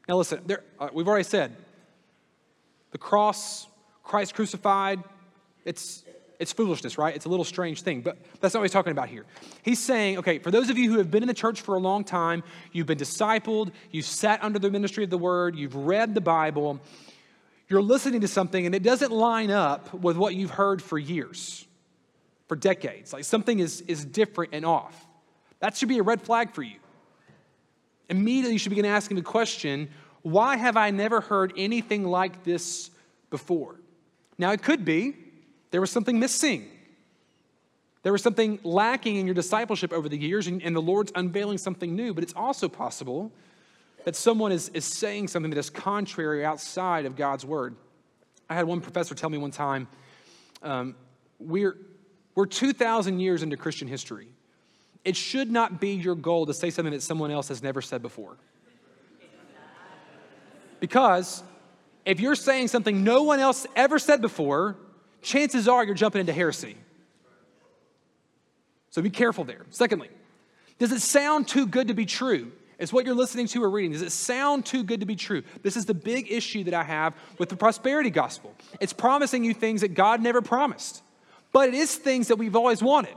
Now, 0.08 0.18
listen, 0.18 0.42
there, 0.46 0.64
uh, 0.80 0.90
we've 0.94 1.08
already 1.08 1.24
said 1.24 1.56
the 2.92 2.98
cross, 2.98 3.68
Christ 4.04 4.36
crucified, 4.36 5.04
it's, 5.66 6.04
it's 6.40 6.52
foolishness, 6.52 6.98
right? 6.98 7.16
It's 7.16 7.26
a 7.26 7.30
little 7.30 7.46
strange 7.46 7.82
thing, 7.82 8.02
but 8.02 8.18
that's 8.40 8.54
not 8.54 8.60
what 8.60 8.66
he's 8.66 8.74
talking 8.74 8.92
about 8.92 9.10
here. 9.10 9.26
He's 9.64 9.80
saying, 9.80 10.20
okay, 10.20 10.40
for 10.40 10.52
those 10.52 10.70
of 10.70 10.78
you 10.78 10.92
who 10.92 10.98
have 10.98 11.10
been 11.10 11.24
in 11.24 11.28
the 11.28 11.34
church 11.34 11.62
for 11.62 11.76
a 11.76 11.80
long 11.80 12.04
time, 12.04 12.44
you've 12.72 12.86
been 12.86 12.98
discipled, 12.98 13.72
you've 13.92 14.06
sat 14.06 14.44
under 14.44 14.60
the 14.60 14.70
ministry 14.70 15.04
of 15.04 15.10
the 15.10 15.18
word, 15.18 15.56
you've 15.56 15.76
read 15.76 16.14
the 16.14 16.22
Bible, 16.22 16.80
you're 17.74 17.82
listening 17.82 18.22
to 18.22 18.28
something 18.28 18.68
and 18.68 18.76
it 18.76 18.84
doesn't 18.84 19.12
line 19.12 19.50
up 19.50 19.96
with 19.96 20.16
what 20.16 20.36
you've 20.36 20.52
heard 20.52 20.80
for 20.80 21.00
years, 21.00 21.66
for 22.48 22.56
decades. 22.56 23.12
Like 23.12 23.24
something 23.24 23.58
is, 23.58 23.82
is 23.82 24.06
different 24.06 24.54
and 24.54 24.64
off. 24.64 25.08
That 25.60 25.76
should 25.76 25.90
be 25.90 25.98
a 25.98 26.04
red 26.04 26.22
flag 26.22 26.52
for 26.52 26.62
you. 26.62 26.76
Immediately, 28.10 28.54
you 28.54 28.60
should 28.60 28.70
begin 28.70 28.86
asking 28.86 29.18
the 29.18 29.24
question 29.24 29.90
why 30.22 30.56
have 30.56 30.78
I 30.78 30.92
never 30.92 31.20
heard 31.20 31.52
anything 31.58 32.06
like 32.06 32.44
this 32.44 32.92
before? 33.32 33.80
Now, 34.38 34.52
it 34.52 34.62
could 34.62 34.86
be 34.86 35.16
there 35.72 35.82
was 35.82 35.90
something 35.90 36.20
missing. 36.20 36.70
There 38.04 38.12
was 38.12 38.22
something 38.22 38.60
lacking 38.64 39.16
in 39.16 39.26
your 39.26 39.34
discipleship 39.34 39.92
over 39.92 40.08
the 40.08 40.18
years, 40.18 40.46
and, 40.46 40.62
and 40.62 40.76
the 40.76 40.82
Lord's 40.82 41.12
unveiling 41.16 41.58
something 41.58 41.96
new. 41.96 42.14
But 42.14 42.24
it's 42.24 42.34
also 42.36 42.70
possible 42.70 43.32
that 44.06 44.16
someone 44.16 44.52
is, 44.52 44.70
is 44.70 44.86
saying 44.86 45.28
something 45.30 45.50
that 45.50 45.60
is 45.60 45.70
contrary 45.70 46.44
outside 46.46 47.06
of 47.06 47.16
God's 47.16 47.46
word. 47.46 47.76
I 48.50 48.56
had 48.56 48.66
one 48.66 48.82
professor 48.82 49.16
tell 49.16 49.30
me 49.30 49.38
one 49.38 49.52
time 49.52 49.88
um, 50.62 50.96
we're, 51.40 51.78
we're 52.36 52.46
2,000 52.46 53.20
years 53.20 53.44
into 53.44 53.58
Christian 53.58 53.88
history. 53.88 54.28
It 55.04 55.16
should 55.16 55.52
not 55.52 55.82
be 55.82 55.90
your 55.90 56.16
goal 56.16 56.46
to 56.46 56.54
say 56.54 56.70
something 56.70 56.94
that 56.94 57.02
someone 57.02 57.32
else 57.32 57.50
has 57.50 57.62
never 57.62 57.82
said 57.82 58.02
before. 58.02 58.38
Because 60.80 61.44
if 62.06 62.20
you're 62.20 62.36
saying 62.36 62.70
something 62.70 63.04
no 63.04 63.24
one 63.24 63.40
else 63.40 63.66
ever 63.76 64.00
said 64.00 64.22
before, 64.22 64.76
chances 65.22 65.68
are 65.68 65.84
you're 65.84 65.96
jumping 65.96 66.22
into 66.22 66.34
heresy. 66.34 66.76
So 68.90 69.02
be 69.02 69.10
careful 69.10 69.44
there. 69.44 69.66
Secondly, 69.70 70.10
does 70.80 70.92
it 70.92 71.02
sound 71.02 71.48
too 71.48 71.66
good 71.66 71.88
to 71.88 71.94
be 71.94 72.06
true? 72.06 72.52
Is 72.80 72.92
what 72.92 73.06
you're 73.06 73.16
listening 73.16 73.48
to 73.48 73.64
or 73.64 73.70
reading, 73.70 73.92
does 73.92 74.02
it 74.02 74.12
sound 74.12 74.66
too 74.66 74.84
good 74.84 75.00
to 75.00 75.06
be 75.06 75.16
true? 75.16 75.44
This 75.62 75.78
is 75.78 75.86
the 75.86 75.94
big 75.94 76.32
issue 76.32 76.64
that 76.66 76.74
I 76.74 76.84
have 76.84 77.16
with 77.38 77.50
the 77.50 77.56
prosperity 77.56 78.10
gospel. 78.10 78.54
It's 78.80 78.94
promising 78.94 79.44
you 79.44 79.54
things 79.54 79.82
that 79.82 79.94
God 79.94 80.22
never 80.22 80.42
promised, 80.42 81.04
but 81.52 81.70
it 81.70 81.76
is 81.76 81.96
things 81.96 82.30
that 82.30 82.38
we've 82.38 82.56
always 82.56 82.82
wanted. 82.82 83.16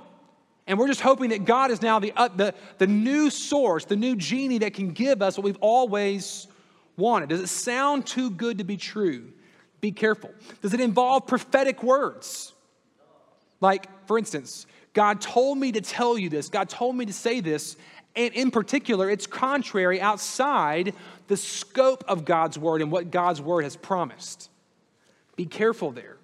And 0.66 0.78
we're 0.78 0.88
just 0.88 1.00
hoping 1.00 1.30
that 1.30 1.44
God 1.44 1.70
is 1.70 1.80
now 1.80 1.98
the, 1.98 2.12
uh, 2.16 2.28
the, 2.28 2.54
the 2.78 2.86
new 2.86 3.30
source, 3.30 3.84
the 3.84 3.96
new 3.96 4.16
genie 4.16 4.58
that 4.58 4.74
can 4.74 4.90
give 4.90 5.22
us 5.22 5.38
what 5.38 5.44
we've 5.44 5.58
always 5.60 6.48
wanted. 6.96 7.28
Does 7.28 7.40
it 7.40 7.48
sound 7.48 8.06
too 8.06 8.30
good 8.30 8.58
to 8.58 8.64
be 8.64 8.76
true? 8.76 9.32
Be 9.80 9.92
careful. 9.92 10.30
Does 10.62 10.74
it 10.74 10.80
involve 10.80 11.26
prophetic 11.26 11.82
words? 11.82 12.52
Like, 13.60 13.86
for 14.06 14.18
instance, 14.18 14.66
God 14.92 15.20
told 15.20 15.58
me 15.58 15.72
to 15.72 15.80
tell 15.80 16.18
you 16.18 16.28
this, 16.28 16.48
God 16.48 16.68
told 16.68 16.96
me 16.96 17.06
to 17.06 17.12
say 17.12 17.40
this, 17.40 17.76
and 18.16 18.34
in 18.34 18.50
particular, 18.50 19.10
it's 19.10 19.26
contrary 19.26 20.00
outside 20.00 20.94
the 21.28 21.36
scope 21.36 22.04
of 22.08 22.24
God's 22.24 22.58
word 22.58 22.82
and 22.82 22.90
what 22.90 23.10
God's 23.10 23.40
word 23.40 23.62
has 23.62 23.76
promised. 23.76 24.50
Be 25.36 25.44
careful 25.46 25.92
there. 25.92 26.16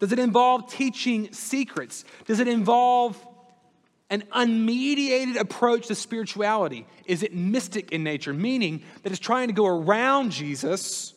Does 0.00 0.12
it 0.12 0.18
involve 0.18 0.70
teaching 0.70 1.32
secrets? 1.32 2.04
Does 2.26 2.40
it 2.40 2.48
involve 2.48 3.16
an 4.10 4.22
unmediated 4.32 5.36
approach 5.36 5.86
to 5.86 5.94
spirituality? 5.94 6.86
Is 7.06 7.22
it 7.22 7.34
mystic 7.34 7.92
in 7.92 8.04
nature, 8.04 8.34
meaning 8.34 8.82
that 9.02 9.12
it's 9.12 9.20
trying 9.20 9.48
to 9.48 9.54
go 9.54 9.66
around 9.66 10.32
Jesus 10.32 11.14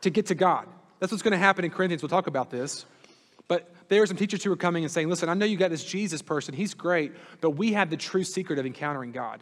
to 0.00 0.10
get 0.10 0.26
to 0.26 0.34
God? 0.34 0.66
That's 0.98 1.12
what's 1.12 1.22
going 1.22 1.32
to 1.32 1.38
happen 1.38 1.64
in 1.64 1.70
Corinthians. 1.70 2.02
We'll 2.02 2.08
talk 2.08 2.26
about 2.26 2.50
this. 2.50 2.86
But 3.48 3.70
there 3.88 4.02
are 4.02 4.06
some 4.06 4.16
teachers 4.16 4.42
who 4.42 4.52
are 4.52 4.56
coming 4.56 4.84
and 4.84 4.92
saying, 4.92 5.08
listen, 5.08 5.28
I 5.28 5.34
know 5.34 5.46
you 5.46 5.56
got 5.56 5.70
this 5.70 5.84
Jesus 5.84 6.22
person, 6.22 6.54
he's 6.54 6.74
great, 6.74 7.12
but 7.40 7.50
we 7.50 7.72
have 7.72 7.90
the 7.90 7.96
true 7.96 8.24
secret 8.24 8.58
of 8.58 8.66
encountering 8.66 9.12
God. 9.12 9.40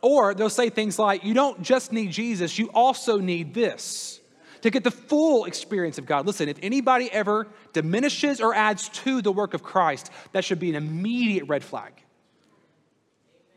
Or 0.00 0.34
they'll 0.34 0.50
say 0.50 0.70
things 0.70 0.98
like, 0.98 1.24
you 1.24 1.34
don't 1.34 1.62
just 1.62 1.92
need 1.92 2.10
Jesus, 2.10 2.58
you 2.58 2.70
also 2.74 3.18
need 3.18 3.54
this 3.54 4.20
to 4.62 4.70
get 4.70 4.82
the 4.82 4.90
full 4.90 5.44
experience 5.44 5.98
of 5.98 6.06
God. 6.06 6.26
Listen, 6.26 6.48
if 6.48 6.58
anybody 6.62 7.10
ever 7.12 7.46
diminishes 7.74 8.40
or 8.40 8.54
adds 8.54 8.88
to 8.90 9.20
the 9.20 9.30
work 9.30 9.52
of 9.52 9.62
Christ, 9.62 10.10
that 10.32 10.42
should 10.42 10.58
be 10.58 10.70
an 10.70 10.74
immediate 10.74 11.44
red 11.48 11.62
flag. 11.62 11.92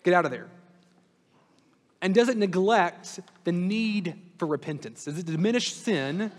Get 0.04 0.14
out 0.14 0.26
of 0.26 0.32
there. 0.32 0.48
And 2.02 2.14
does 2.14 2.30
it 2.30 2.38
neglect 2.38 3.22
the 3.46 3.52
need 3.52 4.20
for 4.38 4.48
repentance? 4.48 5.06
Does 5.06 5.18
it 5.18 5.26
diminish 5.26 5.74
sin 5.74 6.32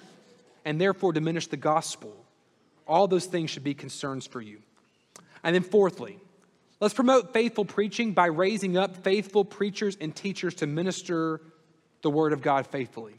and 0.64 0.80
therefore 0.80 1.12
diminish 1.12 1.46
the 1.46 1.56
gospel? 1.56 2.14
All 2.88 3.06
those 3.06 3.26
things 3.26 3.50
should 3.50 3.64
be 3.64 3.74
concerns 3.74 4.26
for 4.26 4.40
you. 4.40 4.60
And 5.44 5.54
then, 5.54 5.62
fourthly, 5.62 6.18
let's 6.80 6.94
promote 6.94 7.32
faithful 7.32 7.64
preaching 7.64 8.12
by 8.12 8.26
raising 8.26 8.76
up 8.76 8.96
faithful 9.04 9.44
preachers 9.44 9.96
and 10.00 10.14
teachers 10.14 10.54
to 10.56 10.66
minister 10.66 11.40
the 12.02 12.10
word 12.10 12.32
of 12.32 12.42
God 12.42 12.66
faithfully, 12.66 13.14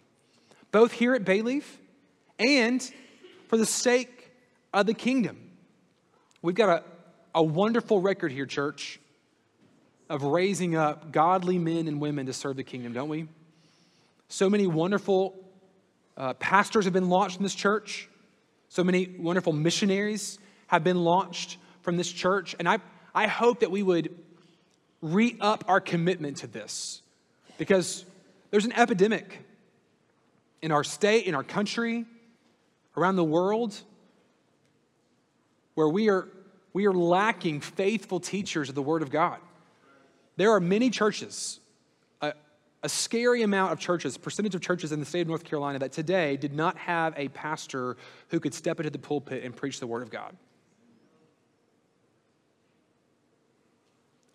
both 0.71 0.91
here 0.91 1.13
at 1.13 1.23
Bayleaf 1.23 1.63
and 2.39 2.81
for 3.47 3.57
the 3.57 3.65
sake 3.65 4.31
of 4.73 4.85
the 4.85 4.93
kingdom. 4.93 5.37
We've 6.41 6.55
got 6.55 6.69
a, 6.69 6.83
a 7.35 7.43
wonderful 7.43 8.01
record 8.01 8.31
here, 8.31 8.45
church, 8.45 8.99
of 10.09 10.23
raising 10.23 10.75
up 10.75 11.11
godly 11.11 11.59
men 11.59 11.87
and 11.87 12.01
women 12.01 12.25
to 12.25 12.33
serve 12.33 12.55
the 12.55 12.63
kingdom, 12.63 12.93
don't 12.93 13.09
we? 13.09 13.27
So 14.29 14.49
many 14.49 14.67
wonderful 14.67 15.35
uh, 16.17 16.33
pastors 16.33 16.85
have 16.85 16.93
been 16.93 17.09
launched 17.09 17.37
in 17.37 17.43
this 17.43 17.55
church. 17.55 18.08
So 18.69 18.83
many 18.83 19.15
wonderful 19.17 19.51
missionaries 19.53 20.39
have 20.67 20.83
been 20.83 21.03
launched 21.03 21.57
from 21.81 21.97
this 21.97 22.11
church. 22.11 22.55
And 22.59 22.69
I, 22.69 22.77
I 23.13 23.27
hope 23.27 23.61
that 23.61 23.71
we 23.71 23.83
would 23.83 24.15
re 25.01 25.35
up 25.41 25.63
our 25.67 25.81
commitment 25.81 26.37
to 26.37 26.47
this 26.47 27.01
because 27.57 28.05
there's 28.51 28.65
an 28.65 28.73
epidemic 28.73 29.39
in 30.61 30.71
our 30.71 30.83
state, 30.83 31.25
in 31.25 31.35
our 31.35 31.43
country, 31.43 32.05
around 32.95 33.15
the 33.15 33.23
world, 33.23 33.79
where 35.73 35.89
we 35.89 36.09
are, 36.09 36.27
we 36.73 36.85
are 36.85 36.93
lacking 36.93 37.61
faithful 37.61 38.19
teachers 38.19 38.69
of 38.69 38.75
the 38.75 38.81
Word 38.81 39.01
of 39.01 39.09
God. 39.09 39.39
There 40.35 40.51
are 40.51 40.59
many 40.59 40.89
churches, 40.89 41.59
a 42.81 42.89
scary 42.89 43.41
amount 43.41 43.73
of 43.73 43.79
churches, 43.79 44.17
percentage 44.17 44.55
of 44.55 44.61
churches 44.61 44.91
in 44.91 44.99
the 44.99 45.05
state 45.05 45.21
of 45.21 45.27
North 45.27 45.43
Carolina 45.43 45.79
that 45.79 45.91
today 45.91 46.37
did 46.37 46.53
not 46.53 46.77
have 46.77 47.13
a 47.17 47.27
pastor 47.29 47.97
who 48.29 48.39
could 48.39 48.53
step 48.53 48.79
into 48.79 48.89
the 48.89 48.99
pulpit 48.99 49.43
and 49.43 49.55
preach 49.55 49.79
the 49.79 49.87
Word 49.87 50.01
of 50.01 50.09
God. 50.09 50.35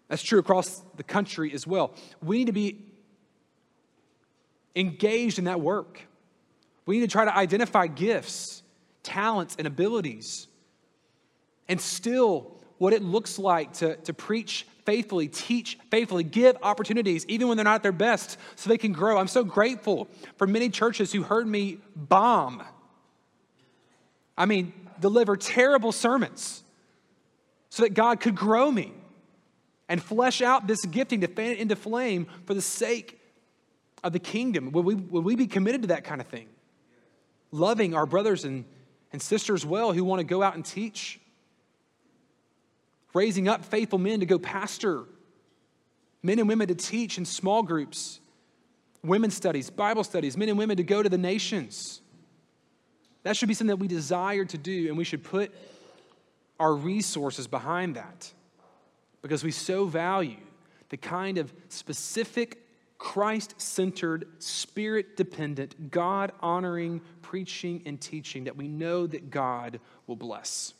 That's 0.09 0.23
true 0.23 0.39
across 0.39 0.83
the 0.97 1.03
country 1.03 1.53
as 1.55 1.67
well. 1.67 1.95
We 2.23 2.39
need 2.39 2.47
to 2.47 2.53
be 2.53 2.85
engaged 4.77 5.39
in 5.39 5.45
that 5.45 5.61
work. 5.61 6.01
We 6.85 6.99
need 6.99 7.07
to 7.07 7.13
try 7.13 7.25
to 7.25 7.35
identify 7.35 7.87
gifts, 7.87 8.63
talents, 9.03 9.57
and 9.59 9.67
abilities, 9.67 10.47
and 11.67 11.81
still 11.81 12.53
what 12.77 12.93
it 12.93 13.03
looks 13.03 13.39
like 13.39 13.73
to, 13.75 13.97
to 13.97 14.13
preach 14.13 14.67
faithfully, 14.85 15.29
teach 15.29 15.79
faithfully, 15.91 16.25
give 16.25 16.57
opportunities, 16.63 17.25
even 17.27 17.49
when 17.49 17.57
they're 17.57 17.65
not 17.65 17.77
at 17.77 17.83
their 17.83 17.93
best, 17.93 18.39
so 18.57 18.69
they 18.69 18.79
can 18.79 18.93
grow. 18.93 19.19
I'm 19.19 19.29
so 19.29 19.45
grateful 19.45 20.09
for 20.37 20.47
many 20.47 20.69
churches 20.69 21.13
who 21.13 21.23
heard 21.23 21.47
me 21.47 21.79
bomb. 21.97 22.63
I 24.37 24.47
mean, 24.47 24.73
deliver 25.01 25.37
terrible 25.37 25.93
sermons 25.93 26.63
so 27.71 27.83
that 27.83 27.95
God 27.95 28.21
could 28.21 28.35
grow 28.35 28.71
me 28.71 28.93
and 29.89 30.03
flesh 30.03 30.43
out 30.43 30.67
this 30.67 30.85
gifting 30.85 31.21
to 31.23 31.29
fan 31.29 31.53
it 31.53 31.59
into 31.59 31.77
flame 31.77 32.27
for 32.47 32.55
the 32.55 32.63
sake 32.63 33.21
of 34.03 34.13
the 34.13 34.19
kingdom. 34.19 34.73
Would 34.73 34.85
we, 34.85 34.95
would 34.95 35.25
we 35.25 35.37
be 35.37 35.47
committed 35.47 35.83
to 35.83 35.89
that 35.89 36.05
kind 36.05 36.21
of 36.21 36.27
thing? 36.27 36.49
Loving 37.51 37.95
our 37.95 38.07
brothers 38.07 38.45
and, 38.45 38.65
and 39.13 39.21
sisters 39.21 39.65
well 39.65 39.93
who 39.93 40.05
want 40.05 40.21
to 40.21 40.25
go 40.25 40.43
out 40.43 40.55
and 40.55 40.65
teach 40.65 41.21
raising 43.15 43.49
up 43.49 43.65
faithful 43.65 43.99
men 43.99 44.21
to 44.21 44.27
go 44.27 44.39
pastor, 44.39 45.05
men 46.23 46.39
and 46.39 46.49
women 46.49 46.69
to 46.69 46.75
teach 46.75 47.17
in 47.17 47.25
small 47.25 47.63
groups, 47.63 48.21
women's 49.03 49.35
studies, 49.35 49.71
Bible 49.71 50.05
studies, 50.05 50.37
men 50.37 50.49
and 50.49 50.59
women 50.59 50.77
to 50.77 50.83
go 50.83 51.03
to 51.03 51.09
the 51.09 51.19
nations. 51.19 52.01
That 53.23 53.37
should 53.37 53.49
be 53.49 53.55
something 53.55 53.69
that 53.69 53.81
we 53.81 53.89
desire 53.89 54.45
to 54.45 54.59
do, 54.59 54.89
and 54.89 54.99
we 54.99 55.05
should 55.05 55.23
put 55.25 55.55
our 56.61 56.75
resources 56.75 57.47
behind 57.47 57.97
that 57.97 58.31
because 59.23 59.43
we 59.43 59.51
so 59.51 59.87
value 59.87 60.37
the 60.91 60.97
kind 60.97 61.39
of 61.39 61.53
specific, 61.69 62.61
Christ 62.99 63.61
centered, 63.61 64.27
spirit 64.39 65.17
dependent, 65.17 65.91
God 65.91 66.33
honoring 66.41 67.01
preaching 67.23 67.83
and 67.87 68.01
teaching 68.01 68.45
that 68.45 68.57
we 68.57 68.69
know 68.69 69.07
that 69.07 69.31
God 69.31 69.81
will 70.07 70.17
bless 70.17 70.75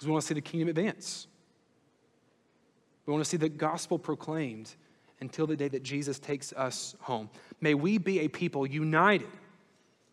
because 0.00 0.08
we 0.08 0.12
want 0.12 0.22
to 0.22 0.28
see 0.28 0.34
the 0.34 0.40
kingdom 0.40 0.70
advance. 0.70 1.26
We 3.04 3.12
want 3.12 3.22
to 3.22 3.28
see 3.28 3.36
the 3.36 3.50
gospel 3.50 3.98
proclaimed 3.98 4.74
until 5.20 5.46
the 5.46 5.56
day 5.56 5.68
that 5.68 5.82
Jesus 5.82 6.18
takes 6.18 6.54
us 6.54 6.96
home. 7.00 7.28
May 7.60 7.74
we 7.74 7.98
be 7.98 8.20
a 8.20 8.28
people 8.28 8.66
united 8.66 9.28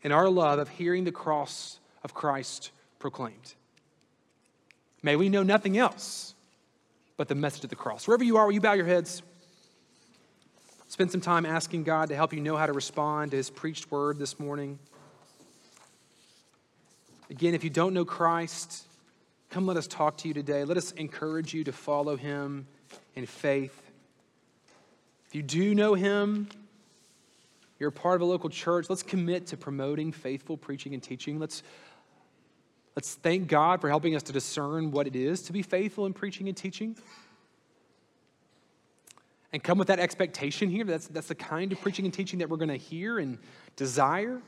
in 0.02 0.12
our 0.12 0.28
love 0.30 0.60
of 0.60 0.68
hearing 0.68 1.06
the 1.06 1.14
cross 1.14 1.80
of 2.04 2.14
Christ 2.14 2.72
proclaimed. 3.00 3.54
May 5.04 5.16
we 5.16 5.30
know 5.30 5.42
nothing 5.42 5.78
else 5.78 6.36
but 7.16 7.30
the 7.30 7.36
message 7.36 7.64
of 7.64 7.70
the 7.70 7.78
cross. 7.78 8.10
Wherever 8.10 8.26
you 8.26 8.36
are, 8.36 8.46
will 8.46 8.52
you 8.52 8.60
bow 8.60 8.74
your 8.74 8.86
heads? 8.86 9.24
Spend 10.90 11.14
some 11.14 11.22
time 11.22 11.46
asking 11.46 11.84
God 11.84 12.10
to 12.10 12.16
help 12.18 12.34
you 12.34 12.42
know 12.42 12.58
how 12.58 12.66
to 12.66 12.74
respond 12.74 13.32
to 13.32 13.38
his 13.38 13.50
preached 13.50 13.90
word 13.90 14.20
this 14.20 14.38
morning. 14.38 14.80
Again, 17.30 17.54
if 17.54 17.64
you 17.64 17.70
don't 17.70 17.94
know 17.94 18.04
Christ, 18.04 18.87
Come, 19.58 19.66
let 19.66 19.78
us 19.78 19.88
talk 19.88 20.18
to 20.18 20.28
you 20.28 20.36
today. 20.36 20.64
Let 20.66 20.78
us 20.78 20.92
encourage 20.92 21.52
you 21.52 21.64
to 21.64 21.72
follow 21.72 22.16
him 22.16 22.68
in 23.16 23.26
faith. 23.26 23.82
If 25.26 25.34
you 25.34 25.42
do 25.42 25.74
know 25.74 25.96
him, 25.96 26.48
you're 27.80 27.90
a 27.90 27.92
part 27.92 28.18
of 28.18 28.22
a 28.22 28.26
local 28.26 28.52
church, 28.52 28.88
let's 28.88 29.02
commit 29.02 29.48
to 29.48 29.58
promoting 29.58 30.12
faithful 30.12 30.58
preaching 30.58 30.94
and 30.94 31.02
teaching. 31.02 31.40
Let's, 31.40 31.64
let's 32.96 33.16
thank 33.16 33.48
God 33.48 33.82
for 33.82 33.90
helping 33.90 34.16
us 34.16 34.22
to 34.22 34.32
discern 34.32 34.92
what 34.92 35.08
it 35.08 35.16
is 35.16 35.42
to 35.42 35.54
be 35.54 35.64
faithful 35.64 36.06
in 36.06 36.14
preaching 36.14 36.48
and 36.48 36.56
teaching. 36.56 36.96
And 39.52 39.64
come 39.64 39.80
with 39.80 39.88
that 39.88 40.00
expectation 40.00 40.70
here. 40.70 40.84
That's, 40.84 41.08
that's 41.08 41.30
the 41.30 41.34
kind 41.34 41.72
of 41.72 41.82
preaching 41.82 42.06
and 42.06 42.14
teaching 42.14 42.38
that 42.38 42.50
we're 42.50 42.58
going 42.58 42.70
to 42.70 42.78
hear 42.78 43.18
and 43.18 43.40
desire. 43.76 44.40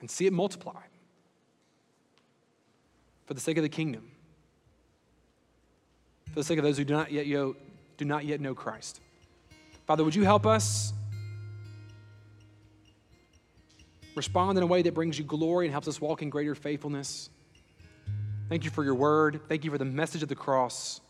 And 0.00 0.10
see 0.10 0.26
it 0.26 0.32
multiply 0.32 0.80
for 3.26 3.34
the 3.34 3.40
sake 3.40 3.58
of 3.58 3.62
the 3.62 3.68
kingdom, 3.68 4.10
for 6.30 6.36
the 6.36 6.44
sake 6.44 6.58
of 6.58 6.64
those 6.64 6.78
who 6.78 6.84
do 6.84 6.94
not 6.94 7.12
yet, 7.12 7.26
know, 7.26 7.56
do 7.96 8.04
not 8.04 8.24
yet 8.24 8.40
know 8.40 8.54
Christ. 8.54 9.00
Father, 9.86 10.04
would 10.04 10.14
you 10.14 10.24
help 10.24 10.46
us 10.46 10.92
respond 14.14 14.56
in 14.56 14.64
a 14.64 14.66
way 14.66 14.82
that 14.82 14.94
brings 14.94 15.18
you 15.18 15.24
glory 15.24 15.66
and 15.66 15.72
helps 15.72 15.88
us 15.88 16.00
walk 16.00 16.22
in 16.22 16.30
greater 16.30 16.54
faithfulness? 16.54 17.30
Thank 18.48 18.64
you 18.64 18.70
for 18.70 18.82
your 18.82 18.94
word. 18.94 19.40
Thank 19.48 19.64
you 19.64 19.70
for 19.70 19.78
the 19.78 19.84
message 19.84 20.22
of 20.22 20.28
the 20.28 20.34
cross. 20.34 21.00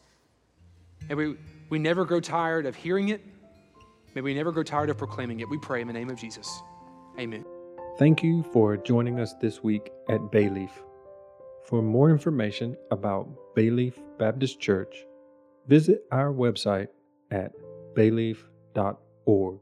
And 1.09 1.17
we, 1.17 1.37
we 1.71 1.79
never 1.79 2.05
grow 2.05 2.21
tired 2.21 2.67
of 2.67 2.75
hearing 2.75 3.11
it. 3.11 3.25
May 4.15 4.23
we 4.23 4.35
never 4.35 4.51
grow 4.51 4.65
tired 4.65 4.91
of 4.91 4.99
proclaiming 4.99 5.41
it. 5.41 5.49
We 5.49 5.59
pray 5.59 5.81
in 5.81 5.87
the 5.87 5.93
name 5.93 6.11
of 6.11 6.17
Jesus. 6.17 6.61
Amen. 7.19 7.45
Thank 7.99 8.23
you 8.23 8.45
for 8.53 8.77
joining 8.77 9.19
us 9.19 9.35
this 9.41 9.65
week 9.65 9.91
at 10.09 10.21
Bayleaf. 10.31 10.71
For 11.65 11.83
more 11.83 12.11
information 12.11 12.77
about 12.93 13.29
Bayleaf 13.57 13.95
Baptist 14.21 14.61
Church, 14.61 15.05
visit 15.67 16.05
our 16.13 16.33
website 16.33 16.87
at 17.33 17.51
bayleaf.org. 17.95 19.59